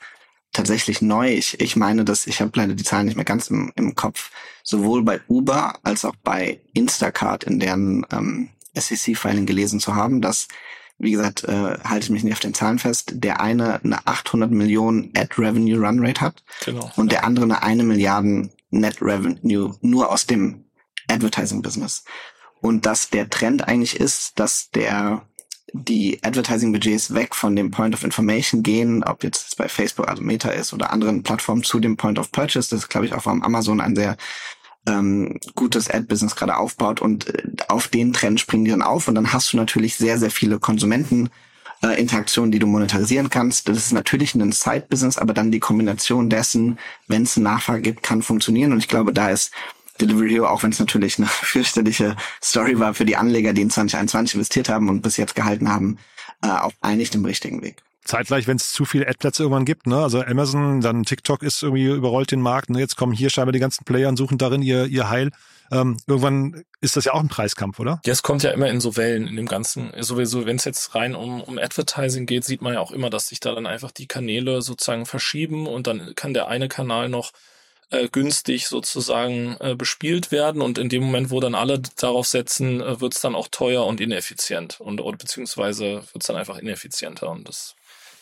tatsächlich 0.53 1.01
neu. 1.01 1.33
Ich, 1.33 1.59
ich 1.59 1.75
meine, 1.75 2.05
dass 2.05 2.27
ich 2.27 2.41
habe 2.41 2.51
leider 2.55 2.73
die 2.73 2.83
Zahlen 2.83 3.05
nicht 3.05 3.15
mehr 3.15 3.25
ganz 3.25 3.47
im, 3.47 3.71
im 3.75 3.95
Kopf. 3.95 4.31
Sowohl 4.63 5.03
bei 5.03 5.21
Uber 5.27 5.79
als 5.83 6.05
auch 6.05 6.15
bei 6.23 6.61
Instacart 6.73 7.43
in 7.43 7.59
deren 7.59 8.05
ähm, 8.11 8.49
SEC-Filing 8.75 9.45
gelesen 9.45 9.79
zu 9.79 9.95
haben, 9.95 10.21
dass 10.21 10.47
wie 11.01 11.11
gesagt, 11.11 11.45
äh, 11.45 11.79
halte 11.83 12.11
mich 12.11 12.23
nicht 12.23 12.33
auf 12.33 12.39
den 12.39 12.53
Zahlen 12.53 12.77
fest, 12.77 13.13
der 13.15 13.41
eine 13.41 13.83
eine 13.83 14.05
800 14.05 14.51
Millionen 14.51 15.11
Ad 15.17 15.33
Revenue 15.37 15.79
Run 15.79 16.05
Rate 16.05 16.21
hat 16.21 16.43
genau. 16.63 16.91
und 16.95 17.11
der 17.11 17.23
andere 17.23 17.45
eine 17.45 17.63
eine 17.63 17.83
Milliarden 17.83 18.51
Net 18.69 19.01
Revenue 19.01 19.75
nur 19.81 20.11
aus 20.11 20.27
dem 20.27 20.65
Advertising 21.07 21.63
Business. 21.63 22.03
Und 22.61 22.85
dass 22.85 23.09
der 23.09 23.29
Trend 23.29 23.67
eigentlich 23.67 23.99
ist, 23.99 24.39
dass 24.39 24.69
der 24.69 25.25
die 25.73 26.19
Advertising-Budgets 26.21 27.13
weg 27.13 27.35
von 27.35 27.55
dem 27.55 27.71
Point 27.71 27.93
of 27.93 28.03
Information 28.03 28.63
gehen, 28.63 29.03
ob 29.03 29.23
jetzt 29.23 29.57
bei 29.57 29.67
Facebook, 29.67 30.07
also 30.07 30.21
Meta 30.21 30.49
ist 30.49 30.73
oder 30.73 30.91
anderen 30.91 31.23
Plattformen 31.23 31.63
zu 31.63 31.79
dem 31.79 31.97
Point 31.97 32.19
of 32.19 32.31
Purchase. 32.31 32.69
Das 32.69 32.79
ist, 32.83 32.89
glaube 32.89 33.05
ich, 33.05 33.13
auch 33.13 33.25
warum 33.25 33.43
Amazon 33.43 33.79
ein 33.79 33.95
sehr 33.95 34.17
ähm, 34.87 35.39
gutes 35.55 35.89
Ad-Business 35.89 36.35
gerade 36.35 36.57
aufbaut 36.57 37.01
und 37.01 37.27
äh, 37.27 37.43
auf 37.67 37.87
den 37.87 38.13
Trend 38.13 38.39
springen 38.39 38.65
die 38.65 38.71
dann 38.71 38.81
auf 38.81 39.07
und 39.07 39.15
dann 39.15 39.31
hast 39.31 39.53
du 39.53 39.57
natürlich 39.57 39.95
sehr, 39.95 40.17
sehr 40.17 40.31
viele 40.31 40.59
Konsumenten, 40.59 41.29
äh, 41.83 41.99
Interaktionen, 41.99 42.51
die 42.51 42.59
du 42.59 42.67
monetarisieren 42.67 43.29
kannst. 43.29 43.67
Das 43.67 43.77
ist 43.77 43.93
natürlich 43.93 44.35
ein 44.35 44.51
Side-Business, 44.51 45.17
aber 45.17 45.33
dann 45.33 45.51
die 45.51 45.59
Kombination 45.59 46.29
dessen, 46.29 46.79
wenn 47.07 47.23
es 47.23 47.37
eine 47.37 47.45
Nachfrage 47.45 47.81
gibt, 47.81 48.03
kann 48.03 48.21
funktionieren 48.21 48.71
und 48.71 48.79
ich 48.79 48.87
glaube, 48.87 49.13
da 49.13 49.29
ist 49.29 49.51
Delivery 50.01 50.29
Hero, 50.29 50.47
auch 50.47 50.63
wenn 50.63 50.71
es 50.71 50.79
natürlich 50.79 51.17
eine 51.17 51.27
fürchterliche 51.29 52.15
Story 52.41 52.79
war 52.79 52.93
für 52.93 53.05
die 53.05 53.15
Anleger, 53.15 53.53
die 53.53 53.61
in 53.61 53.69
2021 53.69 54.35
investiert 54.35 54.69
haben 54.69 54.89
und 54.89 55.01
bis 55.01 55.17
jetzt 55.17 55.35
gehalten 55.35 55.69
haben, 55.69 55.97
äh, 56.43 56.47
auf 56.47 56.73
eigentlich 56.81 57.11
dem 57.11 57.23
richtigen 57.25 57.61
Weg. 57.61 57.83
Zeitgleich, 58.03 58.47
wenn 58.47 58.57
es 58.57 58.71
zu 58.71 58.83
viele 58.83 59.07
Ad-Plätze 59.07 59.43
irgendwann 59.43 59.65
gibt, 59.65 59.85
ne? 59.85 60.01
Also 60.01 60.21
Amazon, 60.21 60.81
dann 60.81 61.03
TikTok 61.03 61.43
ist 61.43 61.61
irgendwie 61.61 61.85
überrollt 61.85 62.31
den 62.31 62.41
Markt, 62.41 62.71
ne? 62.71 62.79
Jetzt 62.79 62.97
kommen 62.97 63.13
hier 63.13 63.29
scheinbar 63.29 63.51
die 63.51 63.59
ganzen 63.59 63.85
Player 63.85 64.09
und 64.09 64.17
suchen 64.17 64.39
darin 64.39 64.63
ihr, 64.63 64.87
ihr 64.87 65.09
Heil. 65.09 65.29
Ähm, 65.71 65.97
irgendwann 66.07 66.63
ist 66.81 66.97
das 66.97 67.05
ja 67.05 67.13
auch 67.13 67.21
ein 67.21 67.29
Preiskampf, 67.29 67.79
oder? 67.79 68.01
Ja, 68.05 68.11
es 68.11 68.23
kommt 68.23 68.43
ja 68.43 68.51
immer 68.51 68.67
in 68.67 68.81
so 68.81 68.97
Wellen 68.97 69.27
in 69.27 69.35
dem 69.35 69.45
Ganzen. 69.45 69.91
Sowieso, 69.99 70.45
wenn 70.45 70.57
es 70.57 70.65
jetzt 70.65 70.95
rein 70.95 71.15
um, 71.15 71.41
um 71.41 71.59
Advertising 71.59 72.25
geht, 72.25 72.43
sieht 72.43 72.61
man 72.61 72.73
ja 72.73 72.79
auch 72.79 72.91
immer, 72.91 73.09
dass 73.09 73.27
sich 73.27 73.39
da 73.39 73.53
dann 73.53 73.67
einfach 73.67 73.91
die 73.91 74.07
Kanäle 74.07 74.61
sozusagen 74.61 75.05
verschieben 75.05 75.67
und 75.67 75.85
dann 75.87 76.13
kann 76.15 76.33
der 76.33 76.47
eine 76.47 76.67
Kanal 76.67 77.07
noch 77.07 77.31
äh, 77.91 78.07
günstig 78.09 78.67
sozusagen 78.67 79.57
äh, 79.59 79.75
bespielt 79.75 80.31
werden 80.31 80.61
und 80.61 80.77
in 80.77 80.89
dem 80.89 81.03
Moment, 81.03 81.29
wo 81.29 81.39
dann 81.39 81.55
alle 81.55 81.81
darauf 81.97 82.27
setzen, 82.27 82.81
äh, 82.81 82.99
wird 82.99 83.13
es 83.13 83.21
dann 83.21 83.35
auch 83.35 83.47
teuer 83.49 83.85
und 83.85 84.01
ineffizient 84.01 84.79
und 84.81 85.01
oder 85.01 85.17
beziehungsweise 85.17 86.03
wird 86.13 86.23
es 86.23 86.27
dann 86.27 86.37
einfach 86.37 86.57
ineffizienter 86.57 87.29
und 87.29 87.47
das 87.47 87.75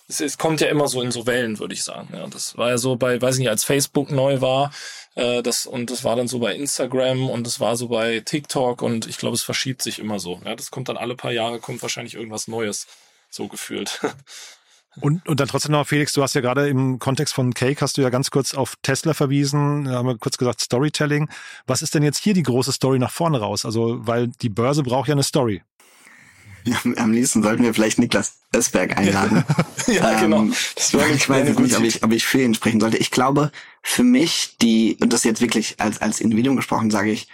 es, 0.10 0.20
es 0.22 0.38
kommt 0.38 0.60
ja 0.60 0.68
immer 0.68 0.88
so 0.88 1.02
in 1.02 1.12
so 1.12 1.28
Wellen, 1.28 1.60
würde 1.60 1.76
ich 1.76 1.84
sagen. 1.84 2.10
Ja, 2.14 2.28
das 2.28 2.58
war 2.58 2.70
ja 2.70 2.78
so 2.78 2.96
bei, 2.96 3.22
weiß 3.22 3.36
ich 3.36 3.40
nicht, 3.42 3.50
als 3.50 3.64
Facebook 3.64 4.12
neu 4.12 4.42
war, 4.42 4.72
äh, 5.16 5.44
das 5.44 5.66
und 5.66 5.92
das 5.92 6.04
war 6.04 6.16
dann 6.16 6.28
so 6.28 6.40
bei 6.40 6.56
Instagram 6.56 7.30
und 7.30 7.46
das 7.46 7.60
war 7.60 7.76
so 7.76 7.88
bei 7.88 8.20
TikTok 8.22 8.82
und 8.82 9.08
ich 9.08 9.18
glaube, 9.18 9.36
es 9.36 9.44
verschiebt 9.44 9.82
sich 9.82 10.00
immer 10.00 10.20
so. 10.20 10.42
Ja, 10.46 10.56
das 10.56 10.72
kommt 10.72 10.90
dann 10.90 10.98
alle 10.98 11.16
paar 11.16 11.32
Jahre 11.32 11.60
kommt 11.60 11.82
wahrscheinlich 11.82 12.16
irgendwas 12.16 12.48
Neues, 12.48 12.88
so 13.30 13.48
gefühlt. 13.48 14.02
Und, 15.02 15.28
und 15.28 15.39
dann 15.39 15.47
trotzdem 15.47 15.72
noch, 15.72 15.88
Felix, 15.88 16.14
du 16.14 16.22
hast 16.22 16.36
ja 16.36 16.41
gerade 16.41 16.68
im 16.68 17.00
Kontext 17.00 17.34
von 17.34 17.54
Cake 17.54 17.82
hast 17.82 17.97
du 17.97 18.02
ja 18.02 18.10
ganz 18.10 18.32
kurz 18.32 18.54
auf 18.54 18.76
Tesla 18.82 19.14
verwiesen, 19.14 19.89
haben 19.89 20.08
wir 20.08 20.18
kurz 20.18 20.38
gesagt 20.38 20.62
Storytelling. 20.62 21.30
Was 21.68 21.82
ist 21.82 21.95
denn 21.95 22.04
jetzt 22.04 22.20
hier 22.20 22.34
die 22.34 22.43
große 22.43 22.72
Story 22.72 23.00
nach 23.00 23.12
vorne 23.12 23.39
raus? 23.39 23.66
Also, 23.66 24.06
weil 24.06 24.28
die 24.28 24.50
Börse 24.50 24.84
braucht 24.84 25.08
ja 25.08 25.14
eine 25.14 25.24
Story. 25.24 25.62
Ja, 26.66 26.78
am 26.97 27.14
liebsten 27.14 27.41
sollten 27.41 27.64
wir 27.64 27.74
vielleicht 27.74 28.00
Niklas 28.00 28.39
Ösberg 28.56 28.97
einladen. 28.97 29.43
ja, 29.88 30.20
genau. 30.20 30.41
Ähm, 30.41 30.56
das 30.76 30.93
war 30.93 31.08
ich 31.08 31.30
weiß 31.30 31.58
nicht, 31.58 31.78
ob 31.78 31.84
ich, 31.84 32.04
ob 32.04 32.12
ich 32.12 32.26
für 32.26 32.41
ihn 32.41 32.54
sprechen 32.54 32.80
sollte. 32.80 32.97
Ich 32.97 33.12
glaube, 33.12 33.52
für 33.82 34.04
mich 34.04 34.58
die, 34.62 34.97
und 35.00 35.14
das 35.14 35.24
jetzt 35.24 35.41
wirklich 35.41 35.80
als, 35.80 36.02
als 36.02 36.20
Individuum 36.20 36.58
gesprochen, 36.58 36.91
sage 36.91 37.12
ich, 37.12 37.28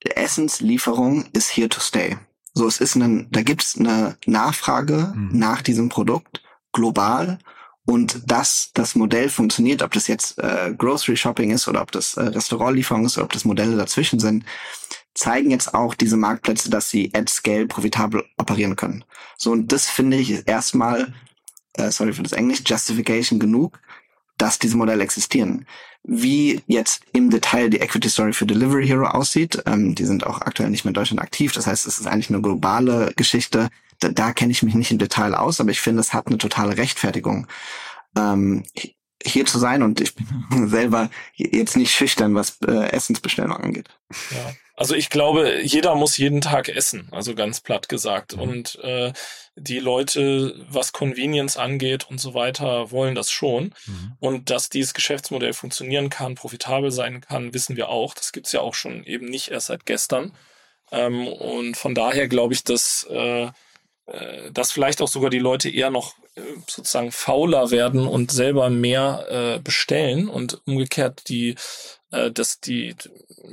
Essenslieferung 0.00 1.26
ist 1.32 1.56
here 1.56 1.68
to 1.68 1.80
stay. 1.80 2.16
So, 2.52 2.66
es 2.66 2.80
ist 2.80 2.94
ein, 2.96 3.28
da 3.30 3.42
gibt 3.42 3.62
es 3.62 3.78
eine 3.78 4.16
Nachfrage 4.26 5.12
mhm. 5.14 5.30
nach 5.32 5.62
diesem 5.62 5.88
Produkt 5.88 6.43
global 6.74 7.38
und 7.86 8.30
dass 8.30 8.70
das 8.72 8.94
Modell 8.94 9.28
funktioniert, 9.28 9.82
ob 9.82 9.92
das 9.92 10.06
jetzt 10.06 10.38
äh, 10.38 10.74
Grocery 10.76 11.16
Shopping 11.16 11.50
ist 11.50 11.68
oder 11.68 11.82
ob 11.82 11.92
das 11.92 12.16
äh, 12.16 12.22
Restaurantlieferung 12.22 13.04
ist 13.04 13.16
oder 13.16 13.24
ob 13.24 13.32
das 13.32 13.44
Modelle 13.44 13.76
dazwischen 13.76 14.20
sind, 14.20 14.44
zeigen 15.14 15.50
jetzt 15.50 15.74
auch 15.74 15.94
diese 15.94 16.16
Marktplätze, 16.16 16.70
dass 16.70 16.90
sie 16.90 17.12
at 17.14 17.28
scale 17.28 17.66
profitabel 17.66 18.24
operieren 18.38 18.76
können. 18.76 19.04
So 19.36 19.52
und 19.52 19.70
das 19.70 19.88
finde 19.88 20.16
ich 20.16 20.48
erstmal, 20.48 21.12
äh, 21.74 21.90
sorry 21.90 22.12
für 22.12 22.22
das 22.22 22.32
Englisch, 22.32 22.62
Justification 22.66 23.38
genug, 23.38 23.78
dass 24.38 24.58
diese 24.58 24.76
Modelle 24.76 25.04
existieren. 25.04 25.66
Wie 26.02 26.62
jetzt 26.66 27.02
im 27.12 27.30
Detail 27.30 27.70
die 27.70 27.80
Equity 27.80 28.08
Story 28.08 28.32
für 28.32 28.46
Delivery 28.46 28.86
Hero 28.86 29.06
aussieht, 29.06 29.62
ähm, 29.66 29.94
die 29.94 30.04
sind 30.04 30.26
auch 30.26 30.40
aktuell 30.40 30.70
nicht 30.70 30.84
mehr 30.84 30.90
in 30.90 30.94
Deutschland 30.94 31.20
aktiv. 31.20 31.52
Das 31.52 31.66
heißt, 31.66 31.86
es 31.86 31.98
ist 31.98 32.06
eigentlich 32.06 32.30
eine 32.30 32.42
globale 32.42 33.12
Geschichte 33.16 33.70
da, 34.00 34.08
da 34.08 34.32
kenne 34.32 34.52
ich 34.52 34.62
mich 34.62 34.74
nicht 34.74 34.90
im 34.90 34.98
Detail 34.98 35.34
aus, 35.34 35.60
aber 35.60 35.70
ich 35.70 35.80
finde, 35.80 36.00
es 36.00 36.12
hat 36.12 36.26
eine 36.26 36.38
totale 36.38 36.76
Rechtfertigung, 36.76 37.46
ähm, 38.16 38.64
hier 39.26 39.46
zu 39.46 39.58
sein 39.58 39.82
und 39.82 40.00
ich 40.00 40.14
bin 40.14 40.26
selber 40.68 41.10
jetzt 41.34 41.76
nicht 41.76 41.92
schüchtern, 41.92 42.34
was 42.34 42.58
äh, 42.66 42.90
Essensbestellung 42.90 43.52
angeht. 43.52 43.88
Ja. 44.30 44.54
Also 44.76 44.96
ich 44.96 45.08
glaube, 45.08 45.60
jeder 45.62 45.94
muss 45.94 46.16
jeden 46.16 46.40
Tag 46.40 46.68
essen, 46.68 47.08
also 47.12 47.36
ganz 47.36 47.60
platt 47.60 47.88
gesagt. 47.88 48.34
Mhm. 48.34 48.42
Und 48.42 48.78
äh, 48.82 49.12
die 49.54 49.78
Leute, 49.78 50.66
was 50.68 50.92
Convenience 50.92 51.56
angeht 51.56 52.10
und 52.10 52.20
so 52.20 52.34
weiter, 52.34 52.90
wollen 52.90 53.14
das 53.14 53.30
schon. 53.30 53.72
Mhm. 53.86 54.12
Und 54.18 54.50
dass 54.50 54.70
dieses 54.70 54.92
Geschäftsmodell 54.92 55.52
funktionieren 55.52 56.10
kann, 56.10 56.34
profitabel 56.34 56.90
sein 56.90 57.20
kann, 57.20 57.54
wissen 57.54 57.76
wir 57.76 57.88
auch. 57.88 58.14
Das 58.14 58.32
gibt's 58.32 58.50
ja 58.50 58.60
auch 58.60 58.74
schon 58.74 59.04
eben 59.04 59.26
nicht 59.26 59.52
erst 59.52 59.68
seit 59.68 59.86
gestern. 59.86 60.32
Ähm, 60.90 61.28
und 61.28 61.76
von 61.76 61.94
daher 61.94 62.26
glaube 62.26 62.54
ich, 62.54 62.64
dass 62.64 63.06
äh, 63.08 63.50
äh, 64.06 64.50
dass 64.52 64.72
vielleicht 64.72 65.00
auch 65.00 65.08
sogar 65.08 65.30
die 65.30 65.38
Leute 65.38 65.70
eher 65.70 65.90
noch 65.90 66.14
äh, 66.34 66.42
sozusagen 66.66 67.10
fauler 67.10 67.70
werden 67.70 68.06
und 68.06 68.30
selber 68.30 68.68
mehr 68.68 69.26
äh, 69.30 69.58
bestellen 69.60 70.28
und 70.28 70.60
umgekehrt 70.66 71.28
die 71.28 71.54
äh, 72.10 72.30
dass 72.30 72.60
die 72.60 72.94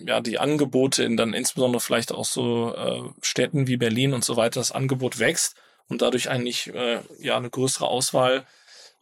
ja 0.06 0.20
die 0.20 0.40
Angebote 0.40 1.04
in 1.04 1.16
dann 1.16 1.34
insbesondere 1.34 1.80
vielleicht 1.80 2.12
auch 2.12 2.26
so 2.26 2.76
äh, 2.76 3.02
Städten 3.22 3.68
wie 3.68 3.78
Berlin 3.78 4.14
und 4.14 4.26
so 4.26 4.36
weiter 4.36 4.60
das 4.60 4.72
Angebot 4.72 5.20
wächst 5.20 5.56
und 5.88 6.02
dadurch 6.02 6.30
eigentlich 6.30 6.74
äh, 6.74 7.00
ja 7.20 7.38
eine 7.38 7.50
größere 7.50 7.88
Auswahl 7.88 8.46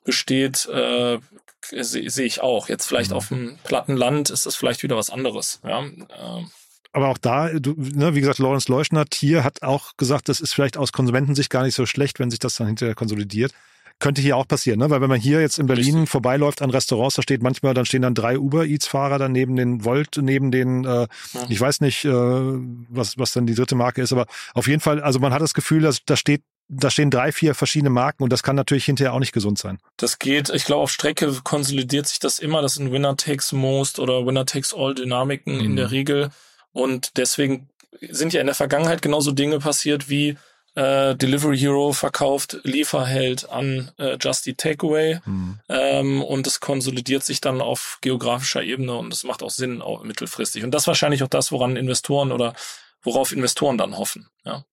besteht 0.04 0.68
äh, 0.68 1.18
sehe 1.62 2.10
seh 2.10 2.26
ich 2.26 2.41
auch 2.41 2.70
jetzt 2.70 2.86
vielleicht 2.86 3.12
mhm. 3.12 3.18
auf 3.18 3.28
dem 3.30 3.58
platten 3.64 3.97
Land 3.97 4.30
ist 4.30 4.45
das 4.45 4.56
vielleicht 4.56 4.84
wieder 4.84 4.97
was 4.97 5.10
anderes 5.10 5.62
ja 5.64 5.84
äh, 5.84 6.43
aber 6.92 7.10
auch 7.10 7.18
da, 7.18 7.50
du, 7.50 7.76
ne, 7.78 8.16
wie 8.16 8.20
gesagt, 8.20 8.40
Lawrence 8.40 8.72
Leuschnert 8.72 9.14
hier 9.14 9.44
hat 9.44 9.62
auch 9.62 9.96
gesagt, 9.98 10.30
das 10.30 10.42
ist 10.42 10.54
vielleicht 10.54 10.78
aus 10.78 10.92
Konsumentensicht 10.92 11.50
gar 11.50 11.64
nicht 11.64 11.76
so 11.76 11.86
schlecht, 11.86 12.20
wenn 12.20 12.32
sich 12.32 12.40
das 12.40 12.56
dann 12.56 12.68
hinterher 12.68 12.96
konsolidiert. 12.96 13.54
Könnte 14.00 14.22
hier 14.22 14.38
auch 14.38 14.48
passieren, 14.48 14.80
ne? 14.80 14.90
Weil 14.90 15.02
wenn 15.02 15.10
man 15.10 15.20
hier 15.20 15.42
jetzt 15.42 15.60
in 15.60 15.68
Berlin 15.68 15.96
Richtig. 15.96 16.10
vorbeiläuft 16.10 16.62
an 16.62 16.70
Restaurants, 16.70 17.16
da 17.16 17.22
steht 17.22 17.44
manchmal, 17.44 17.74
dann 17.74 17.86
stehen 17.86 18.02
dann 18.02 18.16
drei 18.16 18.40
Uber 18.40 18.66
Eats 18.66 18.88
Fahrer 18.88 19.20
dann 19.20 19.34
neben 19.34 19.58
den 19.58 19.84
Volt, 19.84 20.18
neben 20.22 20.52
den, 20.52 20.86
äh, 20.86 20.88
ja. 20.90 21.08
ich 21.50 21.60
weiß 21.60 21.82
nicht, 21.82 22.06
äh, 22.06 22.12
was 22.12 23.18
was 23.18 23.34
dann 23.34 23.46
die 23.46 23.56
dritte 23.56 23.76
Marke 23.76 24.02
ist, 24.02 24.14
aber 24.14 24.26
auf 24.54 24.68
jeden 24.68 24.80
Fall, 24.80 25.02
also 25.02 25.20
man 25.20 25.34
hat 25.34 25.42
das 25.42 25.54
Gefühl, 25.54 25.82
dass 25.82 26.06
da 26.06 26.16
steht 26.16 26.44
da 26.70 26.92
stehen 26.92 27.10
drei, 27.10 27.32
vier 27.32 27.56
verschiedene 27.56 27.90
Marken 27.90 28.24
und 28.24 28.32
das 28.32 28.44
kann 28.44 28.56
natürlich 28.56 28.86
hinterher 28.86 29.14
auch 29.14 29.20
nicht 29.20 29.34
gesund 29.34 29.58
sein. 29.58 29.80
Das 29.98 30.20
geht, 30.20 30.50
ich 30.50 30.66
glaube, 30.66 30.84
auf 30.84 30.92
Strecke 30.92 31.34
konsolidiert 31.44 32.08
sich 32.08 32.20
das 32.20 32.40
immer. 32.40 32.62
Das 32.62 32.76
sind 32.76 32.92
Winner 32.92 33.18
takes 33.18 33.52
most 33.52 34.00
oder 34.00 34.26
Winner 34.26 34.46
takes 34.46 34.74
all 34.74 34.94
Dynamiken 34.94 35.56
mhm. 35.56 35.66
in 35.66 35.76
der 35.76 35.92
Regel. 35.92 36.30
Und 36.72 37.17
deswegen 37.17 37.70
sind 38.01 38.34
ja 38.34 38.41
in 38.41 38.47
der 38.47 38.55
Vergangenheit 38.55 39.01
genauso 39.01 39.32
Dinge 39.32 39.59
passiert 39.59 40.09
wie 40.09 40.38
äh, 40.76 41.15
Delivery 41.15 41.57
Hero 41.57 41.93
verkauft 41.93 42.59
Lieferheld 42.63 43.49
an 43.49 43.91
äh, 43.97 44.17
Just 44.20 44.47
Eat 44.47 44.59
Takeaway 44.59 45.20
mhm. 45.26 45.59
ähm, 45.67 46.22
und 46.22 46.45
es 46.47 46.59
konsolidiert 46.59 47.24
sich 47.24 47.41
dann 47.41 47.59
auf 47.59 47.97
geografischer 48.01 48.63
Ebene 48.63 48.95
und 48.95 49.11
es 49.11 49.24
macht 49.24 49.41
auch 49.41 49.49
Sinn 49.49 49.82
auch 49.82 50.03
mittelfristig. 50.03 50.63
Und 50.63 50.72
das 50.72 50.84
ist 50.84 50.88
wahrscheinlich 50.88 51.24
auch 51.24 51.28
das, 51.28 51.51
woran 51.51 51.76
Investoren 51.76 52.32
oder 52.32 52.53
worauf 53.01 53.32
Investoren 53.32 53.78
dann 53.78 53.97
hoffen. 53.97 54.30
Ja. 54.45 54.63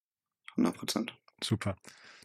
100 0.50 0.76
Prozent. 0.76 1.14
Super. 1.42 1.76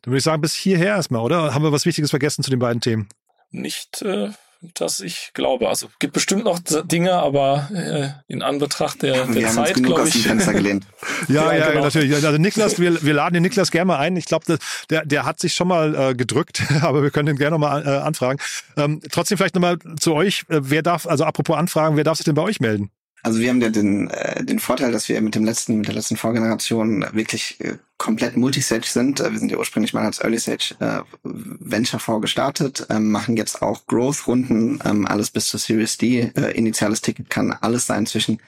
Dann 0.01 0.11
würde 0.11 0.17
ich 0.17 0.24
sagen, 0.24 0.41
bis 0.41 0.53
hierher 0.53 0.95
erstmal, 0.95 1.22
oder? 1.22 1.53
Haben 1.53 1.63
wir 1.63 1.72
was 1.72 1.86
Wichtiges 1.86 2.09
vergessen 2.09 2.43
zu 2.43 2.49
den 2.49 2.59
beiden 2.59 2.82
Themen? 2.82 3.07
Nicht, 3.51 4.01
äh, 4.01 4.32
dass 4.76 4.99
ich 4.99 5.32
glaube. 5.34 5.70
Also 5.70 5.89
gibt 5.99 6.14
bestimmt 6.14 6.43
noch 6.43 6.59
Dinge, 6.59 7.14
aber 7.14 7.70
äh, 7.74 8.09
in 8.32 8.41
Anbetracht 8.41 9.01
der, 9.01 9.26
der 9.26 9.36
wir 9.36 9.47
Zeit, 9.47 9.82
glaube 9.82 10.01
aus 10.01 10.12
dem 10.12 10.20
ich. 10.20 10.28
Fenster 10.28 10.53
gelehnt. 10.53 10.86
Ja, 11.28 11.51
Ja, 11.51 11.57
ja, 11.57 11.70
genau. 11.72 11.84
natürlich. 11.86 12.14
Also 12.14 12.38
Niklas, 12.38 12.80
wir, 12.80 13.01
wir 13.03 13.14
laden 13.14 13.34
den 13.34 13.43
Niklas 13.43 13.72
gerne 13.72 13.86
mal 13.86 13.97
ein. 13.97 14.16
Ich 14.18 14.26
glaube, 14.26 14.57
der, 14.89 15.05
der 15.05 15.26
hat 15.26 15.39
sich 15.39 15.53
schon 15.53 15.68
mal 15.68 15.95
äh, 15.95 16.16
gedrückt, 16.16 16.64
aber 16.82 17.03
wir 17.03 17.12
können 17.12 17.28
den 17.28 17.38
gerne 17.38 17.57
mal 17.57 17.86
äh, 17.86 17.89
anfragen. 17.89 18.39
Ähm, 18.78 19.01
trotzdem 19.12 19.38
vielleicht 19.38 19.55
nochmal 19.55 19.78
zu 19.99 20.14
euch. 20.14 20.43
Äh, 20.49 20.59
wer 20.62 20.84
darf, 20.84 21.07
also 21.07 21.24
apropos 21.24 21.57
Anfragen, 21.57 21.97
wer 21.97 22.03
darf 22.03 22.18
sich 22.18 22.26
denn 22.26 22.36
bei 22.36 22.43
euch 22.43 22.59
melden? 22.59 22.91
Also 23.24 23.39
wir 23.39 23.49
haben 23.49 23.61
ja 23.61 23.69
den, 23.69 24.09
äh, 24.09 24.43
den 24.43 24.59
Vorteil, 24.59 24.91
dass 24.91 25.07
wir 25.09 25.22
mit 25.22 25.36
dem 25.36 25.45
letzten, 25.45 25.78
mit 25.78 25.88
der 25.88 25.93
letzten 25.93 26.17
Vorgeneration 26.17 27.05
wirklich 27.13 27.59
äh, 27.59 27.78
komplett 27.97 28.36
Multistage 28.36 28.88
sind. 28.88 29.19
Äh, 29.19 29.32
wir 29.32 29.39
sind 29.39 29.51
ja 29.51 29.57
ursprünglich 29.57 29.93
mal 29.93 30.05
als 30.05 30.19
Early 30.19 30.39
Stage 30.39 30.76
äh, 30.80 31.01
Venture 31.24 31.99
Fonds 31.99 32.24
gestartet, 32.24 32.88
ähm, 32.89 33.11
machen 33.11 33.38
jetzt 33.38 33.61
auch 33.61 33.86
Growth-Runden, 33.86 34.80
ähm, 34.86 35.05
alles 35.05 35.30
bis 35.30 35.47
zur 35.47 35.59
Series 35.59 35.97
D. 35.97 36.32
Äh, 36.36 36.51
initiales 36.51 37.01
Ticket 37.01 37.30
kann 37.30 37.51
alles 37.51 37.86
sein 37.86 38.05
zwischen 38.07 38.39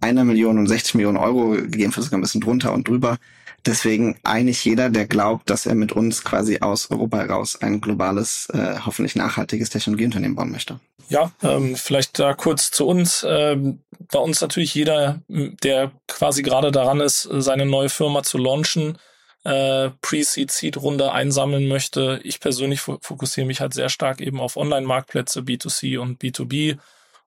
einer 0.00 0.24
Million 0.24 0.58
und 0.58 0.66
60 0.66 0.94
Millionen 0.94 1.18
Euro, 1.18 1.50
gegebenenfalls 1.50 2.06
sogar 2.06 2.18
ein 2.18 2.22
bisschen 2.22 2.40
drunter 2.40 2.72
und 2.72 2.88
drüber. 2.88 3.18
Deswegen 3.64 4.16
eigentlich 4.24 4.64
jeder, 4.64 4.90
der 4.90 5.06
glaubt, 5.06 5.48
dass 5.48 5.66
er 5.66 5.76
mit 5.76 5.92
uns 5.92 6.24
quasi 6.24 6.58
aus 6.58 6.90
Europa 6.90 7.18
heraus 7.18 7.60
ein 7.62 7.80
globales, 7.80 8.48
äh, 8.52 8.76
hoffentlich 8.84 9.14
nachhaltiges 9.14 9.70
Technologieunternehmen 9.70 10.34
bauen 10.34 10.50
möchte. 10.50 10.80
Ja, 11.08 11.30
ähm, 11.42 11.76
vielleicht 11.76 12.18
da 12.18 12.34
kurz 12.34 12.70
zu 12.70 12.86
uns. 12.86 13.24
Ähm, 13.28 13.78
bei 14.10 14.18
uns 14.18 14.40
natürlich 14.40 14.74
jeder, 14.74 15.20
der 15.28 15.92
quasi 16.08 16.42
gerade 16.42 16.72
daran 16.72 17.00
ist, 17.00 17.22
seine 17.22 17.66
neue 17.66 17.88
Firma 17.88 18.22
zu 18.22 18.38
launchen, 18.38 18.98
äh, 19.44 19.90
Pre-Seed, 20.02 20.50
Seed-Runde 20.50 21.12
einsammeln 21.12 21.68
möchte. 21.68 22.20
Ich 22.22 22.40
persönlich 22.40 22.80
fo- 22.80 22.98
fokussiere 23.02 23.46
mich 23.46 23.60
halt 23.60 23.74
sehr 23.74 23.88
stark 23.88 24.20
eben 24.20 24.40
auf 24.40 24.56
Online-Marktplätze, 24.56 25.40
B2C 25.40 25.98
und 25.98 26.20
B2B. 26.22 26.78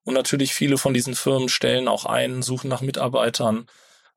Und 0.03 0.13
natürlich 0.13 0.53
viele 0.53 0.77
von 0.77 0.93
diesen 0.93 1.15
Firmen 1.15 1.49
stellen 1.49 1.87
auch 1.87 2.05
ein, 2.05 2.41
suchen 2.41 2.69
nach 2.69 2.81
Mitarbeitern, 2.81 3.67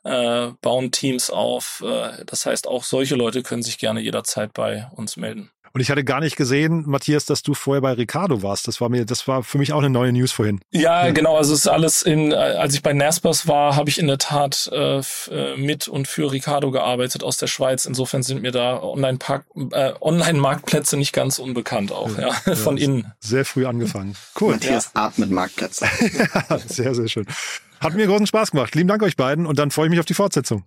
äh, 0.04 0.48
bauen 0.60 0.92
Teams 0.92 1.30
auf. 1.30 1.82
Äh, 1.84 2.24
das 2.24 2.46
heißt, 2.46 2.68
auch 2.68 2.84
solche 2.84 3.16
Leute 3.16 3.42
können 3.42 3.62
sich 3.62 3.78
gerne 3.78 4.00
jederzeit 4.00 4.52
bei 4.52 4.86
uns 4.94 5.16
melden. 5.16 5.50
Und 5.72 5.80
ich 5.80 5.90
hatte 5.90 6.04
gar 6.04 6.20
nicht 6.20 6.36
gesehen, 6.36 6.84
Matthias, 6.86 7.24
dass 7.26 7.42
du 7.42 7.54
vorher 7.54 7.80
bei 7.80 7.92
Ricardo 7.92 8.42
warst. 8.42 8.68
Das 8.68 8.80
war 8.80 8.88
mir, 8.88 9.04
das 9.04 9.28
war 9.28 9.42
für 9.42 9.58
mich 9.58 9.72
auch 9.72 9.78
eine 9.78 9.90
neue 9.90 10.12
News 10.12 10.32
vorhin. 10.32 10.60
Ja, 10.70 11.10
genau. 11.10 11.36
Also 11.36 11.54
es 11.54 11.60
ist 11.60 11.68
alles 11.68 12.02
in, 12.02 12.32
äh, 12.32 12.34
als 12.34 12.74
ich 12.74 12.82
bei 12.82 12.92
Naspers 12.92 13.46
war, 13.46 13.76
habe 13.76 13.90
ich 13.90 13.98
in 13.98 14.06
der 14.06 14.18
Tat 14.18 14.70
äh, 14.72 14.98
äh, 14.98 15.56
mit 15.56 15.88
und 15.88 16.08
für 16.08 16.32
Ricardo 16.32 16.70
gearbeitet 16.70 17.22
aus 17.22 17.36
der 17.36 17.46
Schweiz. 17.46 17.86
Insofern 17.86 18.22
sind 18.22 18.42
mir 18.42 18.52
da 18.52 18.82
Online-Park, 18.82 19.46
äh, 19.72 19.92
Online-Marktplätze 20.00 20.96
nicht 20.96 21.12
ganz 21.12 21.38
unbekannt 21.38 21.92
auch, 21.92 22.16
ja, 22.18 22.32
von 22.54 22.76
innen. 22.76 23.12
Sehr 23.20 23.44
früh 23.44 23.66
angefangen. 23.66 24.16
Cool. 24.40 24.54
Matthias 24.54 24.90
atmet 24.94 25.30
Marktplätze. 25.30 25.86
sehr, 26.66 26.94
sehr 26.94 27.08
schön. 27.08 27.26
Hat 27.80 27.94
mir 27.94 28.06
großen 28.06 28.26
Spaß 28.26 28.50
gemacht. 28.50 28.74
Lieben 28.74 28.88
Dank 28.88 29.02
euch 29.02 29.16
beiden 29.16 29.46
und 29.46 29.58
dann 29.58 29.70
freue 29.70 29.86
ich 29.86 29.90
mich 29.90 30.00
auf 30.00 30.06
die 30.06 30.14
Fortsetzung. 30.14 30.64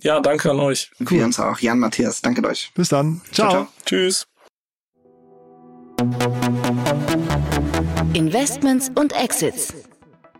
Ja, 0.00 0.20
danke 0.20 0.50
an 0.50 0.60
euch. 0.60 0.90
Wir 0.98 1.24
uns 1.24 1.38
auch. 1.38 1.58
Jan, 1.58 1.78
Matthias, 1.78 2.22
danke 2.22 2.44
euch. 2.46 2.72
Bis 2.74 2.88
dann. 2.88 3.20
Ciao, 3.32 3.50
ciao. 3.50 3.50
ciao. 3.50 3.68
Tschüss. 3.84 4.26
Investments 8.12 8.90
und 8.96 9.12
Exits. 9.12 9.72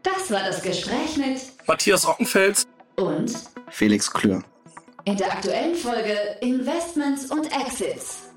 Das 0.02 0.30
war 0.30 0.40
das 0.40 0.60
Gespräch 0.60 1.16
mit 1.16 1.40
Matthias 1.68 2.04
Ockenfels. 2.04 2.66
und 2.96 3.32
Felix 3.68 4.12
Klür. 4.12 4.42
in 5.04 5.16
der 5.16 5.30
aktuellen 5.30 5.76
Folge 5.76 6.16
Investments 6.40 7.30
und 7.30 7.46
Exits. 7.46 8.32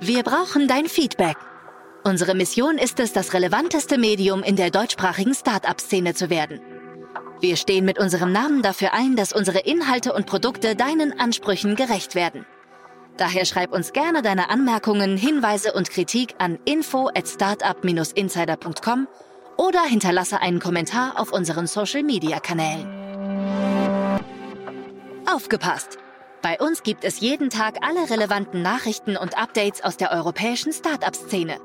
Wir 0.00 0.22
brauchen 0.22 0.68
dein 0.68 0.86
Feedback. 0.86 1.38
Unsere 2.04 2.34
Mission 2.34 2.76
ist 2.76 3.00
es, 3.00 3.14
das 3.14 3.32
relevanteste 3.32 3.96
Medium 3.96 4.42
in 4.42 4.56
der 4.56 4.70
deutschsprachigen 4.70 5.34
Start-up-Szene 5.34 6.12
zu 6.12 6.28
werden. 6.28 6.60
Wir 7.40 7.56
stehen 7.56 7.86
mit 7.86 7.98
unserem 7.98 8.30
Namen 8.30 8.60
dafür 8.60 8.92
ein, 8.92 9.16
dass 9.16 9.32
unsere 9.32 9.60
Inhalte 9.60 10.12
und 10.12 10.26
Produkte 10.26 10.76
deinen 10.76 11.18
Ansprüchen 11.18 11.76
gerecht 11.76 12.14
werden. 12.14 12.44
Daher 13.16 13.46
schreib 13.46 13.72
uns 13.72 13.92
gerne 13.92 14.20
deine 14.20 14.50
Anmerkungen, 14.50 15.16
Hinweise 15.16 15.72
und 15.72 15.90
Kritik 15.90 16.34
an 16.38 16.58
info 16.64 17.08
at 17.08 17.26
startup-insider.com 17.26 19.08
oder 19.56 19.82
hinterlasse 19.84 20.40
einen 20.40 20.60
Kommentar 20.60 21.18
auf 21.18 21.32
unseren 21.32 21.66
Social-Media-Kanälen. 21.66 22.86
Aufgepasst! 25.26 25.98
Bei 26.42 26.58
uns 26.60 26.82
gibt 26.82 27.04
es 27.04 27.20
jeden 27.20 27.50
Tag 27.50 27.78
alle 27.80 28.08
relevanten 28.08 28.62
Nachrichten 28.62 29.16
und 29.16 29.36
Updates 29.36 29.82
aus 29.82 29.96
der 29.96 30.12
europäischen 30.12 30.72
Startup-Szene. 30.72 31.56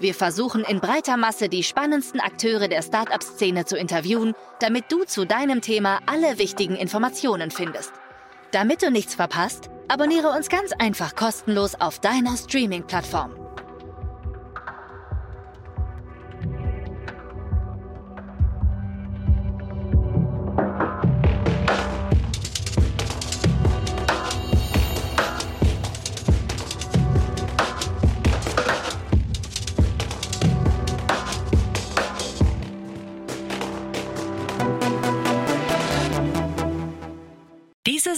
Wir 0.00 0.14
versuchen 0.14 0.64
in 0.64 0.80
breiter 0.80 1.16
Masse 1.16 1.48
die 1.48 1.62
spannendsten 1.62 2.18
Akteure 2.18 2.66
der 2.66 2.82
Startup-Szene 2.82 3.64
zu 3.64 3.76
interviewen, 3.76 4.34
damit 4.58 4.90
du 4.90 5.04
zu 5.04 5.24
deinem 5.24 5.60
Thema 5.60 6.00
alle 6.06 6.38
wichtigen 6.38 6.74
Informationen 6.74 7.50
findest. 7.50 7.92
Damit 8.50 8.82
du 8.82 8.90
nichts 8.90 9.14
verpasst, 9.14 9.70
abonniere 9.88 10.30
uns 10.30 10.48
ganz 10.48 10.72
einfach 10.72 11.14
kostenlos 11.14 11.74
auf 11.74 11.98
deiner 12.00 12.36
Streaming-Plattform. 12.36 13.43